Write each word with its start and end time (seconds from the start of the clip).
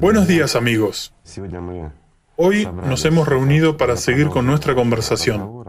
Buenos 0.00 0.26
días 0.26 0.56
amigos. 0.56 1.12
Hoy 2.36 2.66
nos 2.66 3.04
hemos 3.04 3.28
reunido 3.28 3.76
para 3.76 3.96
seguir 3.96 4.28
con 4.28 4.46
nuestra 4.46 4.74
conversación. 4.74 5.64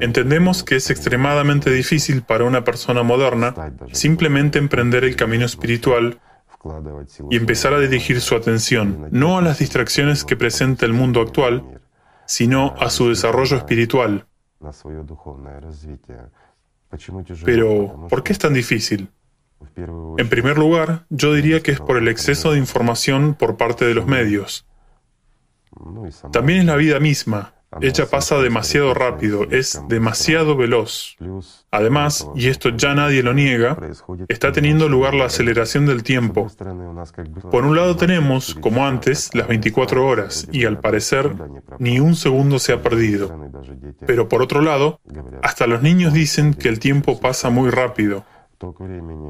Entendemos 0.00 0.62
que 0.62 0.76
es 0.76 0.90
extremadamente 0.90 1.70
difícil 1.70 2.22
para 2.22 2.44
una 2.44 2.62
persona 2.62 3.02
moderna 3.02 3.54
simplemente 3.92 4.58
emprender 4.58 5.04
el 5.04 5.16
camino 5.16 5.46
espiritual 5.46 6.20
y 7.30 7.36
empezar 7.36 7.72
a 7.72 7.80
dirigir 7.80 8.20
su 8.20 8.36
atención 8.36 9.08
no 9.10 9.38
a 9.38 9.42
las 9.42 9.58
distracciones 9.58 10.24
que 10.24 10.36
presenta 10.36 10.84
el 10.84 10.92
mundo 10.92 11.22
actual, 11.22 11.80
sino 12.26 12.74
a 12.78 12.90
su 12.90 13.08
desarrollo 13.08 13.56
espiritual. 13.56 14.26
Pero, 17.44 18.06
¿por 18.08 18.22
qué 18.22 18.32
es 18.32 18.38
tan 18.38 18.52
difícil? 18.52 19.10
En 20.18 20.28
primer 20.28 20.58
lugar, 20.58 21.06
yo 21.10 21.32
diría 21.34 21.60
que 21.60 21.72
es 21.72 21.80
por 21.80 21.96
el 21.96 22.08
exceso 22.08 22.52
de 22.52 22.58
información 22.58 23.34
por 23.34 23.56
parte 23.56 23.84
de 23.84 23.94
los 23.94 24.06
medios. 24.06 24.66
También 26.32 26.60
es 26.60 26.64
la 26.66 26.76
vida 26.76 27.00
misma. 27.00 27.54
Ella 27.80 28.06
pasa 28.06 28.38
demasiado 28.38 28.92
rápido, 28.92 29.46
es 29.50 29.80
demasiado 29.88 30.56
veloz. 30.56 31.16
Además, 31.70 32.28
y 32.34 32.48
esto 32.48 32.68
ya 32.68 32.94
nadie 32.94 33.22
lo 33.22 33.32
niega, 33.32 33.78
está 34.28 34.52
teniendo 34.52 34.88
lugar 34.90 35.14
la 35.14 35.24
aceleración 35.24 35.86
del 35.86 36.02
tiempo. 36.02 36.48
Por 37.50 37.64
un 37.64 37.74
lado 37.74 37.96
tenemos, 37.96 38.54
como 38.56 38.86
antes, 38.86 39.34
las 39.34 39.48
24 39.48 40.06
horas, 40.06 40.46
y 40.52 40.66
al 40.66 40.80
parecer 40.80 41.34
ni 41.78 41.98
un 41.98 42.14
segundo 42.14 42.58
se 42.58 42.74
ha 42.74 42.82
perdido. 42.82 43.50
Pero 44.06 44.28
por 44.28 44.42
otro 44.42 44.60
lado, 44.60 45.00
hasta 45.42 45.66
los 45.66 45.80
niños 45.80 46.12
dicen 46.12 46.52
que 46.52 46.68
el 46.68 46.78
tiempo 46.78 47.20
pasa 47.20 47.48
muy 47.48 47.70
rápido. 47.70 48.24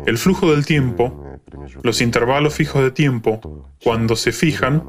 El 0.07 0.19
flujo 0.19 0.51
del 0.51 0.67
tiempo, 0.67 1.25
los 1.83 2.01
intervalos 2.01 2.55
fijos 2.55 2.83
de 2.83 2.91
tiempo, 2.91 3.71
cuando 3.83 4.17
se 4.17 4.33
fijan 4.33 4.83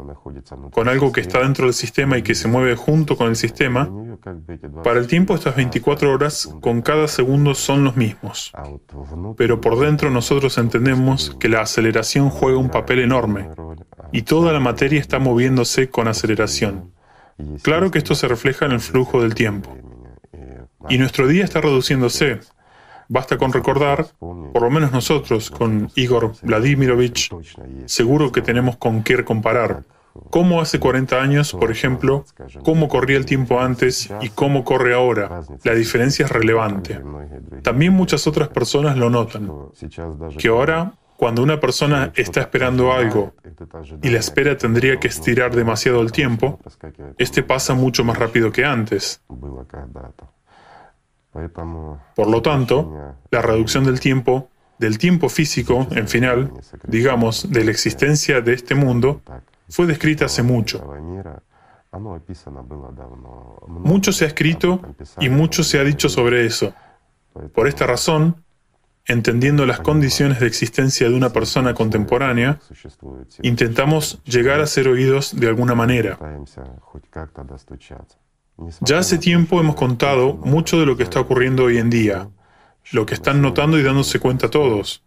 con 0.72 0.90
algo 0.90 1.12
que 1.12 1.22
está 1.22 1.42
dentro 1.42 1.66
del 1.66 1.74
sistema 1.74 2.18
y 2.18 2.24
que 2.24 2.36
se 2.36 2.48
mueve 2.48 2.76
junto 2.76 3.16
con 3.16 3.28
el 3.28 3.36
sistema, 3.36 3.90
para 4.84 5.00
el 5.00 5.08
tiempo 5.08 5.36
estas 5.36 5.56
24 5.56 6.12
horas 6.12 6.50
con 6.62 6.82
cada 6.82 7.08
segundo 7.08 7.56
son 7.56 7.84
los 7.84 7.96
mismos. 7.96 8.52
Pero 9.38 9.62
por 9.62 9.80
dentro 9.80 10.10
nosotros 10.10 10.58
entendemos 10.58 11.36
que 11.40 11.50
la 11.50 11.62
aceleración 11.62 12.30
juega 12.30 12.58
un 12.58 12.70
papel 12.70 13.00
enorme 13.00 13.50
y 14.12 14.24
toda 14.24 14.54
la 14.54 14.60
materia 14.60 15.00
está 15.00 15.20
moviéndose 15.20 15.90
con 15.90 16.08
aceleración. 16.08 16.92
Claro 17.62 17.92
que 17.92 17.98
esto 17.98 18.16
se 18.16 18.28
refleja 18.28 18.66
en 18.66 18.74
el 18.74 18.80
flujo 18.80 19.22
del 19.22 19.36
tiempo. 19.36 19.76
Y 20.90 20.98
nuestro 20.98 21.28
día 21.28 21.44
está 21.46 21.62
reduciéndose, 21.62 22.40
Basta 23.08 23.38
con 23.38 23.54
recordar, 23.54 24.08
por 24.20 24.62
lo 24.62 24.70
menos 24.70 24.92
nosotros, 24.92 25.50
con 25.50 25.92
Igor 25.96 26.34
Vladimirovich, 26.42 27.32
seguro 27.86 28.32
que 28.32 28.42
tenemos 28.42 28.78
con 28.78 29.04
qué 29.04 29.24
comparar. 29.24 29.84
Cómo 30.30 30.62
hace 30.62 30.80
40 30.80 31.22
años, 31.22 31.54
por 31.54 31.72
ejemplo, 31.72 32.26
cómo 32.64 32.88
corría 32.88 33.18
el 33.18 33.26
tiempo 33.26 33.60
antes 33.60 34.10
y 34.22 34.30
cómo 34.30 34.64
corre 34.64 34.94
ahora. 34.94 35.42
La 35.64 35.74
diferencia 35.74 36.26
es 36.26 36.32
relevante. 36.32 37.02
También 37.64 37.94
muchas 37.94 38.28
otras 38.28 38.50
personas 38.50 38.96
lo 38.98 39.10
notan, 39.10 39.52
que 40.38 40.50
ahora 40.50 40.94
cuando 41.16 41.42
una 41.42 41.60
persona 41.60 42.12
está 42.16 42.42
esperando 42.42 42.92
algo 42.92 43.34
y 44.02 44.10
la 44.10 44.20
espera 44.20 44.58
tendría 44.58 45.00
que 45.00 45.08
estirar 45.08 45.56
demasiado 45.56 46.02
el 46.02 46.12
tiempo, 46.12 46.60
este 47.18 47.44
pasa 47.44 47.74
mucho 47.74 48.04
más 48.04 48.18
rápido 48.18 48.52
que 48.52 48.66
antes. 48.66 49.22
Por 52.16 52.28
lo 52.30 52.42
tanto, 52.42 53.16
la 53.32 53.42
reducción 53.42 53.84
del 53.84 54.00
tiempo, 54.00 54.50
del 54.78 54.98
tiempo 54.98 55.30
físico, 55.30 55.88
en 55.92 56.08
final, 56.08 56.52
digamos, 56.88 57.50
de 57.52 57.64
la 57.64 57.72
existencia 57.72 58.42
de 58.42 58.54
este 58.54 58.76
mundo, 58.76 59.22
fue 59.70 59.88
descrita 59.88 60.26
hace 60.26 60.44
mucho. 60.44 60.84
Mucho 63.68 64.12
se 64.12 64.26
ha 64.26 64.28
escrito 64.28 64.82
y 65.20 65.30
mucho 65.30 65.64
se 65.64 65.80
ha 65.80 65.84
dicho 65.84 66.10
sobre 66.10 66.46
eso. 66.46 66.74
Por 67.54 67.68
esta 67.68 67.86
razón, 67.88 68.44
entendiendo 69.06 69.66
las 69.66 69.80
condiciones 69.80 70.40
de 70.40 70.48
existencia 70.48 71.10
de 71.10 71.16
una 71.16 71.32
persona 71.32 71.74
contemporánea, 71.74 72.60
intentamos 73.42 74.22
llegar 74.24 74.60
a 74.62 74.68
ser 74.68 74.88
oídos 74.88 75.36
de 75.36 75.48
alguna 75.48 75.76
manera. 75.76 76.18
Ya 78.82 79.00
hace 79.00 79.18
tiempo 79.18 79.60
hemos 79.60 79.76
contado 79.76 80.36
mucho 80.36 80.80
de 80.80 80.86
lo 80.86 80.96
que 80.96 81.04
está 81.04 81.20
ocurriendo 81.20 81.66
hoy 81.66 81.78
en 81.78 81.90
día, 81.90 82.30
lo 82.92 83.06
que 83.06 83.14
están 83.14 83.42
notando 83.42 83.80
y 83.80 83.84
dándose 83.84 84.20
cuenta 84.20 84.50
todos. 84.50 85.04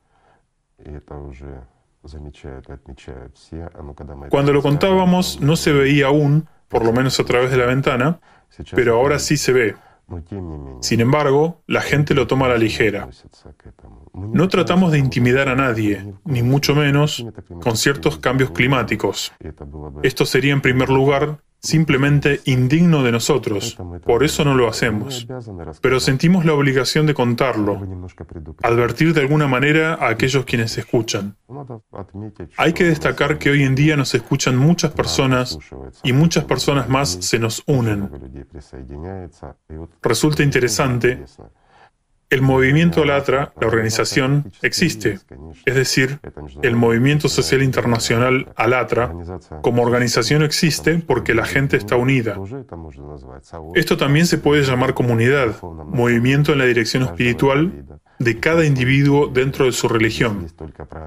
Cuando 4.31 4.53
lo 4.53 4.63
contábamos 4.63 5.41
no 5.41 5.57
se 5.57 5.73
veía 5.73 6.07
aún, 6.07 6.49
por 6.69 6.85
lo 6.85 6.93
menos 6.93 7.19
a 7.21 7.25
través 7.25 7.51
de 7.51 7.57
la 7.57 7.67
ventana, 7.67 8.21
pero 8.75 8.97
ahora 8.97 9.19
sí 9.19 9.37
se 9.37 9.53
ve. 9.53 9.75
Sin 10.81 11.01
embargo, 11.01 11.63
la 11.67 11.81
gente 11.81 12.15
lo 12.15 12.29
toma 12.29 12.47
a 12.47 12.51
la 12.51 12.59
ligera. 12.59 13.09
No 14.15 14.49
tratamos 14.49 14.93
de 14.93 14.99
intimidar 14.99 15.49
a 15.49 15.57
nadie, 15.57 16.15
ni 16.25 16.43
mucho 16.43 16.75
menos 16.75 17.27
con 17.61 17.77
ciertos 17.77 18.19
cambios 18.19 18.53
climáticos. 18.53 19.33
Esto 20.03 20.25
sería 20.25 20.53
en 20.53 20.61
primer 20.61 20.91
lugar 20.91 21.41
simplemente 21.67 22.41
indigno 22.45 23.03
de 23.03 23.13
nosotros. 23.13 23.77
Por 24.05 24.25
eso 24.25 24.45
no 24.45 24.55
lo 24.55 24.69
hacemos. 24.69 25.27
Pero 25.81 26.01
sentimos 26.01 26.45
la 26.45 26.55
obligación 26.55 27.07
de 27.07 27.15
contarlo, 27.15 27.83
advertir 28.63 29.13
de 29.13 29.21
alguna 29.21 29.47
manera 29.49 29.95
a 29.95 30.09
aquellos 30.09 30.45
quienes 30.45 30.79
escuchan. 30.79 31.37
Hay 32.57 32.73
que 32.73 32.85
destacar 32.85 33.39
que 33.39 33.51
hoy 33.51 33.65
en 33.65 33.75
día 33.75 33.97
nos 33.97 34.15
escuchan 34.15 34.57
muchas 34.57 34.93
personas 34.93 35.59
y 36.03 36.13
muchas 36.13 36.45
personas 36.45 36.89
más 36.89 37.09
se 37.21 37.39
nos 37.39 37.63
unen. 37.67 38.09
Resulta 40.03 40.43
interesante 40.43 41.25
el 42.29 42.43
movimiento 42.43 43.03
Alatra, 43.03 43.53
la 43.61 43.67
organización, 43.67 44.53
existe. 44.63 45.21
Es 45.65 45.75
decir, 45.75 46.19
el 46.63 46.77
movimiento 46.77 47.29
social 47.29 47.63
internacional 47.63 48.53
Alatra 48.57 49.13
como 49.63 49.83
organización 49.83 50.43
existe 50.43 50.99
porque 50.99 51.35
la 51.35 51.47
gente 51.47 51.77
está 51.77 51.97
unida. 51.97 52.37
Esto 53.75 53.97
también 53.97 54.27
se 54.27 54.39
puede 54.39 54.63
llamar 54.63 54.95
comunidad, 54.95 55.61
movimiento 55.63 56.53
en 56.53 56.59
la 56.59 56.65
dirección 56.65 57.05
espiritual 57.05 57.85
de 58.19 58.41
cada 58.41 58.65
individuo 58.65 59.29
dentro 59.29 59.67
de 59.67 59.73
su 59.73 59.89
religión. 59.89 60.47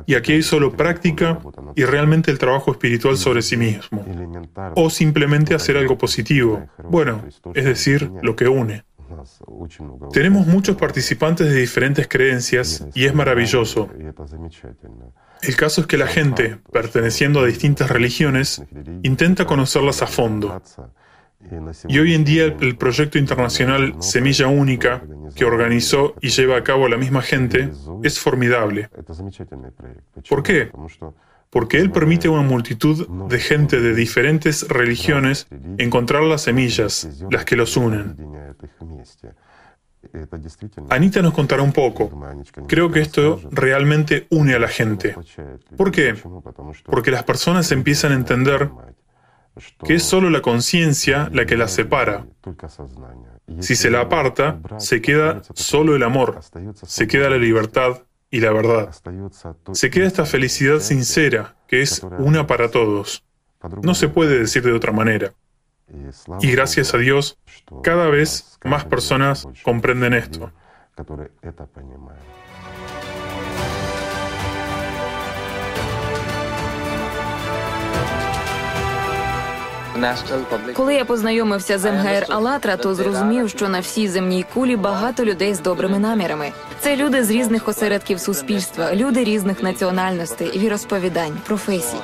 Y 0.06 0.16
aquí 0.16 0.34
hay 0.34 0.44
solo 0.44 0.72
práctica 0.72 1.40
y 1.76 1.84
realmente 1.84 2.32
el 2.32 2.38
trabajo 2.38 2.72
espiritual 2.72 3.18
sobre 3.18 3.42
sí 3.42 3.58
mismo. 3.58 4.06
O 4.76 4.90
simplemente 4.90 5.56
hacer 5.56 5.78
algo 5.78 5.98
positivo. 5.98 6.66
Bueno, 6.90 7.24
es 7.54 7.66
decir, 7.66 8.10
lo 8.22 8.36
que 8.36 8.48
une. 8.48 8.84
Tenemos 10.12 10.48
muchos 10.48 10.76
participantes 10.76 11.48
de 11.48 11.56
diferentes 11.56 12.08
creencias 12.08 12.86
y 12.94 13.06
es 13.06 13.14
maravilloso. 13.14 13.90
El 15.42 15.56
caso 15.56 15.82
es 15.82 15.88
que 15.88 15.98
la 15.98 16.08
gente, 16.08 16.60
perteneciendo 16.72 17.40
a 17.40 17.46
distintas 17.46 17.90
religiones, 17.90 18.62
intenta 19.04 19.46
conocerlas 19.46 20.02
a 20.02 20.08
fondo. 20.08 20.62
Y 21.88 22.00
hoy 22.00 22.14
en 22.14 22.26
día 22.26 22.46
el 22.46 22.76
proyecto 22.78 23.18
internacional 23.18 23.96
Semilla 24.00 24.48
Única, 24.48 25.02
que 25.36 25.46
organizó 25.46 26.16
y 26.22 26.30
lleva 26.30 26.58
a 26.58 26.64
cabo 26.64 26.90
la 26.90 26.98
misma 26.98 27.22
gente, 27.22 27.72
es 28.04 28.20
formidable. 28.20 28.90
¿Por 30.28 30.44
qué? 30.44 30.70
Porque 31.50 31.78
Él 31.78 31.92
permite 31.92 32.28
a 32.28 32.32
una 32.32 32.44
multitud 32.44 33.08
de 33.28 33.40
gente 33.40 33.80
de 33.80 33.96
diferentes 33.96 34.68
religiones 34.68 35.48
encontrar 35.78 36.24
las 36.24 36.44
semillas, 36.44 37.08
las 37.30 37.46
que 37.46 37.56
los 37.56 37.76
unen. 37.76 38.16
Anita 40.90 41.22
nos 41.22 41.34
contará 41.34 41.62
un 41.62 41.74
poco. 41.74 42.10
Creo 42.68 42.90
que 42.92 43.02
esto 43.02 43.42
realmente 43.52 44.28
une 44.30 44.54
a 44.54 44.60
la 44.60 44.68
gente. 44.68 45.16
¿Por 45.76 45.92
qué? 45.92 46.16
Porque 46.86 47.12
las 47.12 47.24
personas 47.24 47.72
empiezan 47.72 48.14
a 48.14 48.16
entender 48.16 48.70
que 49.86 49.96
es 49.96 50.04
solo 50.04 50.30
la 50.30 50.42
conciencia 50.42 51.30
la 51.34 51.46
que 51.46 51.58
las 51.58 51.72
separa. 51.72 52.26
Si 53.60 53.76
se 53.76 53.90
la 53.90 54.02
aparta, 54.02 54.60
se 54.78 55.02
queda 55.02 55.42
solo 55.54 55.96
el 55.96 56.04
amor, 56.04 56.40
se 56.86 57.08
queda 57.08 57.30
la 57.30 57.38
libertad, 57.38 58.04
y 58.32 58.40
la 58.40 58.52
verdad. 58.52 58.92
Se 59.74 59.90
queda 59.90 60.08
esta 60.08 60.26
felicidad 60.26 60.80
sincera, 60.80 61.56
que 61.68 61.82
es 61.82 62.02
una 62.18 62.48
para 62.48 62.70
todos. 62.70 63.24
No 63.84 63.96
se 63.96 64.08
puede 64.08 64.40
decir 64.40 64.64
de 64.64 64.72
otra 64.74 64.92
manera. 64.92 65.34
Y 66.42 66.52
gracias 66.52 66.94
a 66.94 66.98
Dios, 66.98 67.38
cada 67.84 68.08
vez 68.10 68.58
más 68.64 68.86
personas 68.86 69.48
comprenden 69.64 70.14
esto. 70.14 70.52
Коли 80.74 80.94
я 80.94 81.06
познайомився 81.06 81.78
з 81.78 81.92
МГР 81.92 82.26
Алатра, 82.30 82.78
то 82.78 82.96
зрозумів, 82.96 83.50
що 83.50 83.70
на 83.70 83.80
всій 83.80 84.08
земній 84.08 84.46
кулі 84.54 84.76
багато 84.76 85.26
людей 85.26 85.54
з 85.54 85.60
добрими 85.60 86.00
намірами. 86.00 86.52
Це 86.80 86.96
люди 86.96 87.24
з 87.24 87.32
різних 87.32 87.68
осередків 87.68 88.20
суспільства, 88.20 88.96
люди 88.96 89.24
різних 89.24 89.64
національностей, 89.64 90.60
віросповідань, 90.60 91.38
професій. 91.46 91.98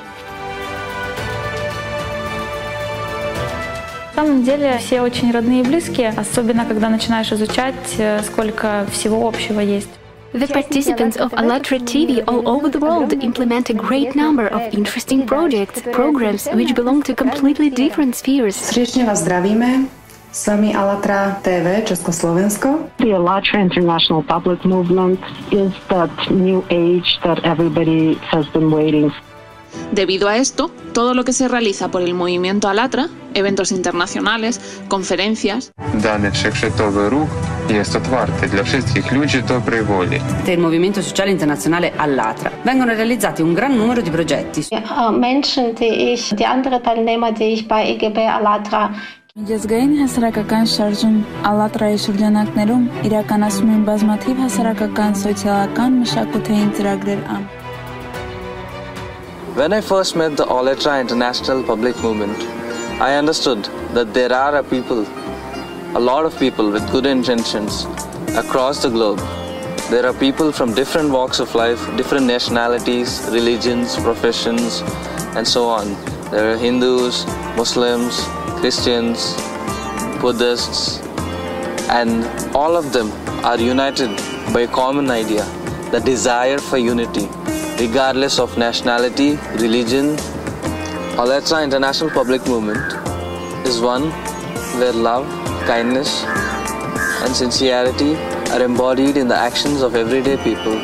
Самом 4.15 4.43
деле 4.43 4.77
все 4.79 5.01
очень 5.01 5.31
родные 5.31 5.59
и 5.59 5.63
близкие, 5.63 6.13
особенно 6.17 6.65
когда 6.65 6.89
начинаешь 6.89 7.33
изучать, 7.33 7.99
э, 7.99 8.23
сколько 8.23 8.85
всего 8.91 9.27
общего 9.27 9.59
есть. 9.59 9.89
The 10.35 10.47
participants 10.47 11.15
of 11.15 11.31
ALLATRA 11.31 11.79
TV 11.87 12.21
all 12.27 12.43
over 12.49 12.67
the 12.67 12.77
world 12.77 13.13
implement 13.23 13.69
a 13.69 13.73
great 13.73 14.15
number 14.15 14.47
of 14.47 14.61
interesting 14.73 15.25
projects, 15.25 15.81
programs 15.93 16.45
which 16.51 16.75
belong 16.75 17.03
to 17.03 17.15
completely 17.15 17.69
different 17.69 18.15
spheres. 18.15 18.59
Srdečne 18.59 19.05
vás 19.07 19.23
zdravíme. 19.23 19.87
S 20.31 20.47
vami 20.47 20.75
Alatra 20.75 21.39
TV 21.39 21.87
Československo. 21.87 22.91
The 22.99 23.15
Alatra 23.15 23.63
International 23.63 24.23
Public 24.23 24.65
Movement 24.65 25.23
is 25.55 25.71
that 25.87 26.11
new 26.27 26.67
age 26.67 27.15
that 27.23 27.39
everybody 27.47 28.19
has 28.27 28.43
been 28.51 28.67
waiting 28.75 29.15
for. 29.15 29.34
Debido 29.92 30.28
a 30.28 30.36
esto, 30.36 30.70
todo 30.92 31.14
lo 31.14 31.24
que 31.24 31.32
se 31.32 31.48
realiza 31.48 31.90
por 31.90 32.02
el 32.02 32.14
movimiento 32.14 32.68
Alatra, 32.68 33.08
eventos 33.34 33.72
internacionales, 33.72 34.60
conferencias, 34.88 35.72
del 40.44 40.58
movimento 40.58 41.02
sociale 41.02 41.30
internazionale 41.30 41.92
Allatra 41.96 42.50
vengono 42.64 42.92
realizzati 42.92 43.42
un 43.42 43.54
gran 43.54 43.76
numero 43.76 44.00
di 44.00 44.10
progetti. 44.10 44.66
Menschen, 45.12 45.74
die 45.74 46.12
ich, 46.12 46.34
die 46.34 46.46
andere 46.46 46.82
Teilnehmer, 46.82 47.32
die 47.32 47.52
ich 47.54 47.68
bei 47.68 47.90
EGB 47.90 48.18
Allatra 48.26 48.90
Միջազգային 49.38 49.92
հասարակական 49.98 50.64
շարժում 50.70 51.18
«ԱԼԱՏՐԱ»-ի 51.50 51.98
շրջանակներում 52.04 52.82
իրականացում 53.08 53.68
են 53.74 53.84
բազմաթիվ 53.88 54.40
հասարակական, 54.44 55.12
սոցիալական, 55.22 55.98
մշակութային 56.02 56.72
ծրագրեր 56.78 57.20
ամ։ 57.34 57.44
When 59.55 59.71
I 59.71 59.79
first 59.79 60.17
met 60.17 60.35
the 60.35 60.43
Allatra 60.43 60.99
International 60.99 61.63
Public 61.63 61.95
Movement, 62.03 62.37
I 63.01 63.15
understood 63.15 63.63
that 63.93 64.13
there 64.13 64.33
are 64.33 64.57
a 64.57 64.63
people, 64.63 65.05
a 65.95 66.01
lot 66.09 66.25
of 66.25 66.37
people 66.37 66.69
with 66.69 66.91
good 66.91 67.05
intentions 67.05 67.85
across 68.35 68.81
the 68.83 68.89
globe. 68.89 69.19
There 69.89 70.05
are 70.05 70.11
people 70.11 70.51
from 70.51 70.73
different 70.73 71.09
walks 71.09 71.39
of 71.39 71.55
life, 71.55 71.79
different 71.95 72.25
nationalities, 72.25 73.25
religions, 73.31 73.95
professions, 73.95 74.81
and 75.37 75.47
so 75.47 75.69
on. 75.69 75.87
There 76.31 76.51
are 76.51 76.57
Hindus, 76.57 77.25
Muslims, 77.55 78.19
Christians, 78.59 79.35
Buddhists, 80.19 80.99
and 81.89 82.25
all 82.53 82.75
of 82.75 82.91
them 82.91 83.09
are 83.45 83.57
united 83.57 84.09
by 84.53 84.63
a 84.63 84.67
common 84.67 85.09
idea 85.09 85.45
the 85.91 86.01
desire 86.01 86.57
for 86.57 86.77
unity 86.77 87.29
regardless 87.79 88.39
of 88.39 88.57
nationality, 88.57 89.37
religion. 89.59 90.15
Alatra 91.19 91.63
International 91.63 92.09
Public 92.09 92.45
Movement 92.47 92.93
is 93.65 93.79
one 93.81 94.11
where 94.79 94.93
love, 94.93 95.25
kindness, 95.67 96.23
and 97.23 97.35
sincerity 97.35 98.15
are 98.51 98.63
embodied 98.63 99.17
in 99.17 99.27
the 99.27 99.35
actions 99.35 99.81
of 99.81 99.95
everyday 99.95 100.37
people. 100.37 100.79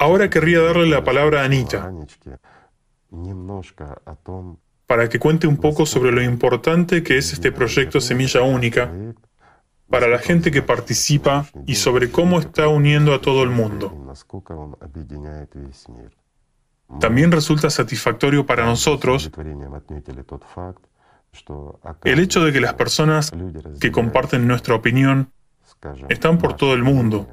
Ahora 0.00 0.30
querría 0.30 0.60
darle 0.60 0.86
la 0.86 1.02
palabra 1.02 1.42
a 1.42 1.44
Anita 1.44 1.90
para 4.88 5.10
que 5.10 5.18
cuente 5.18 5.46
un 5.46 5.58
poco 5.58 5.84
sobre 5.84 6.10
lo 6.10 6.22
importante 6.22 7.02
que 7.02 7.18
es 7.18 7.34
este 7.34 7.52
proyecto 7.52 8.00
Semilla 8.00 8.40
Única 8.40 8.90
para 9.90 10.08
la 10.08 10.18
gente 10.18 10.50
que 10.50 10.62
participa 10.62 11.46
y 11.66 11.74
sobre 11.74 12.10
cómo 12.10 12.40
está 12.40 12.68
uniendo 12.68 13.12
a 13.12 13.20
todo 13.20 13.42
el 13.42 13.50
mundo. 13.50 13.94
También 16.98 17.30
resulta 17.30 17.68
satisfactorio 17.68 18.46
para 18.46 18.64
nosotros 18.64 19.30
el 22.04 22.18
hecho 22.18 22.42
de 22.42 22.52
que 22.52 22.60
las 22.60 22.72
personas 22.72 23.30
que 23.78 23.92
comparten 23.92 24.48
nuestra 24.48 24.74
opinión 24.74 25.30
están 26.08 26.38
por 26.38 26.56
todo 26.56 26.72
el 26.72 26.82
mundo. 26.82 27.28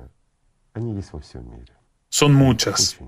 Son 2.09 2.33
muchas. 2.33 2.99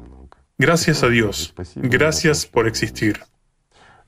Gracias 0.58 1.04
a 1.04 1.10
Dios. 1.10 1.54
Gracias 1.76 2.46
por 2.46 2.66
existir. 2.66 3.20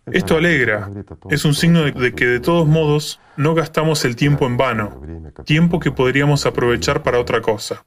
Esto 0.05 0.37
alegra. 0.37 0.89
Es 1.29 1.45
un 1.45 1.53
signo 1.53 1.83
de 1.83 2.13
que 2.13 2.25
de 2.25 2.39
todos 2.39 2.67
modos 2.67 3.19
no 3.37 3.53
gastamos 3.53 4.05
el 4.05 4.15
tiempo 4.15 4.45
en 4.45 4.57
vano, 4.57 5.01
tiempo 5.45 5.79
que 5.79 5.91
podríamos 5.91 6.45
aprovechar 6.45 7.03
para 7.03 7.19
otra 7.19 7.41
cosa. 7.41 7.85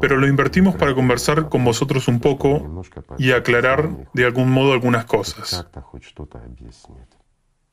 Pero 0.00 0.16
lo 0.16 0.28
invertimos 0.28 0.76
para 0.76 0.94
conversar 0.94 1.48
con 1.48 1.64
vosotros 1.64 2.06
un 2.06 2.20
poco 2.20 2.84
y 3.18 3.32
aclarar 3.32 3.90
de 4.12 4.24
algún 4.24 4.50
modo 4.50 4.72
algunas 4.72 5.06
cosas. 5.06 5.66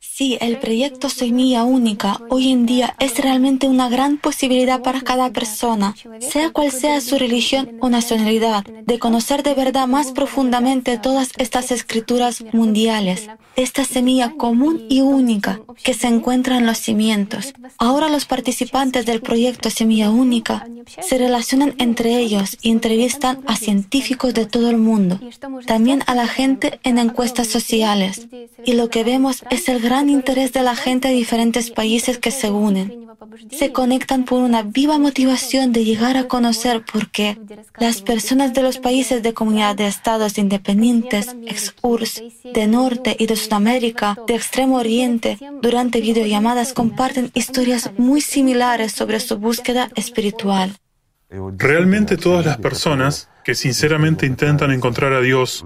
Sí, 0.02 0.38
el 0.40 0.60
proyecto 0.60 1.10
Semilla 1.10 1.66
Única 1.66 2.22
hoy 2.30 2.52
en 2.52 2.66
día 2.66 2.96
es 3.00 3.18
realmente 3.20 3.68
una 3.68 3.90
gran 3.90 4.18
posibilidad 4.18 4.82
para 4.82 5.02
cada 5.02 5.30
persona, 5.32 5.94
sea 6.20 6.52
cual 6.52 6.72
sea 6.72 7.02
su 7.02 7.18
religión 7.18 7.78
o 7.82 7.90
nacionalidad, 7.90 8.64
de 8.64 8.98
conocer 8.98 9.44
de 9.44 9.56
verdad 9.56 9.88
más 9.88 10.14
profundamente 10.14 10.98
todas 10.98 11.32
estas 11.38 11.72
escrituras 11.72 12.46
mundiales, 12.54 13.28
esta 13.58 13.84
semilla 13.84 14.32
común 14.38 14.86
y 14.90 15.02
única 15.02 15.60
que 15.84 15.94
se 15.94 16.08
encuentra 16.08 16.58
en 16.58 16.66
los 16.66 16.78
cimientos. 16.78 17.54
Ahora 17.78 18.08
los 18.08 18.26
participantes 18.26 19.06
del 19.06 19.22
proyecto 19.22 19.70
Semilla 19.70 20.12
Única 20.12 20.66
se 21.02 21.18
relacionan 21.18 21.76
entre 21.78 22.18
ellos 22.18 22.58
y 22.62 22.72
entrevistan 22.72 23.40
a 23.48 23.58
científicos 23.58 24.34
de 24.34 24.46
todo 24.46 24.70
el 24.70 24.78
mundo, 24.78 25.20
también 25.66 26.04
a 26.08 26.16
la 26.16 26.28
gente 26.28 26.80
en 26.84 27.00
encuestas 27.00 27.48
sociales. 27.48 28.28
Y 28.66 28.74
lo 28.74 28.90
que 28.90 29.04
vemos 29.04 29.44
es 29.50 29.68
el 29.68 29.82
gran 29.90 30.08
interés 30.08 30.54
de 30.54 30.62
la 30.62 30.76
gente 30.76 31.08
de 31.08 31.16
diferentes 31.16 31.72
países 31.72 32.20
que 32.20 32.30
se 32.30 32.52
unen. 32.52 33.08
Se 33.50 33.72
conectan 33.72 34.24
por 34.24 34.40
una 34.44 34.62
viva 34.62 35.00
motivación 35.00 35.72
de 35.74 35.84
llegar 35.84 36.16
a 36.16 36.28
conocer 36.28 36.86
por 36.86 37.10
qué 37.10 37.40
las 37.80 38.04
personas 38.04 38.54
de 38.54 38.62
los 38.62 38.78
países 38.78 39.24
de 39.24 39.34
comunidad 39.34 39.76
de 39.76 39.88
estados 39.88 40.38
independientes, 40.38 41.36
ex-URSS, 41.48 42.22
de 42.54 42.68
Norte 42.68 43.16
y 43.18 43.26
de 43.26 43.36
Sudamérica, 43.36 44.16
de 44.28 44.36
Extremo 44.36 44.76
Oriente, 44.78 45.40
durante 45.60 46.02
videollamadas 46.02 46.74
comparten 46.74 47.32
historias 47.34 47.90
muy 47.98 48.22
similares 48.22 48.92
sobre 48.92 49.20
su 49.20 49.38
búsqueda 49.40 49.90
espiritual. 49.96 50.78
Realmente 51.30 52.18
todas 52.18 52.46
las 52.46 52.58
personas 52.58 53.30
que 53.44 53.54
sinceramente 53.54 54.26
intentan 54.26 54.72
encontrar 54.72 55.14
a 55.14 55.22
Dios, 55.22 55.66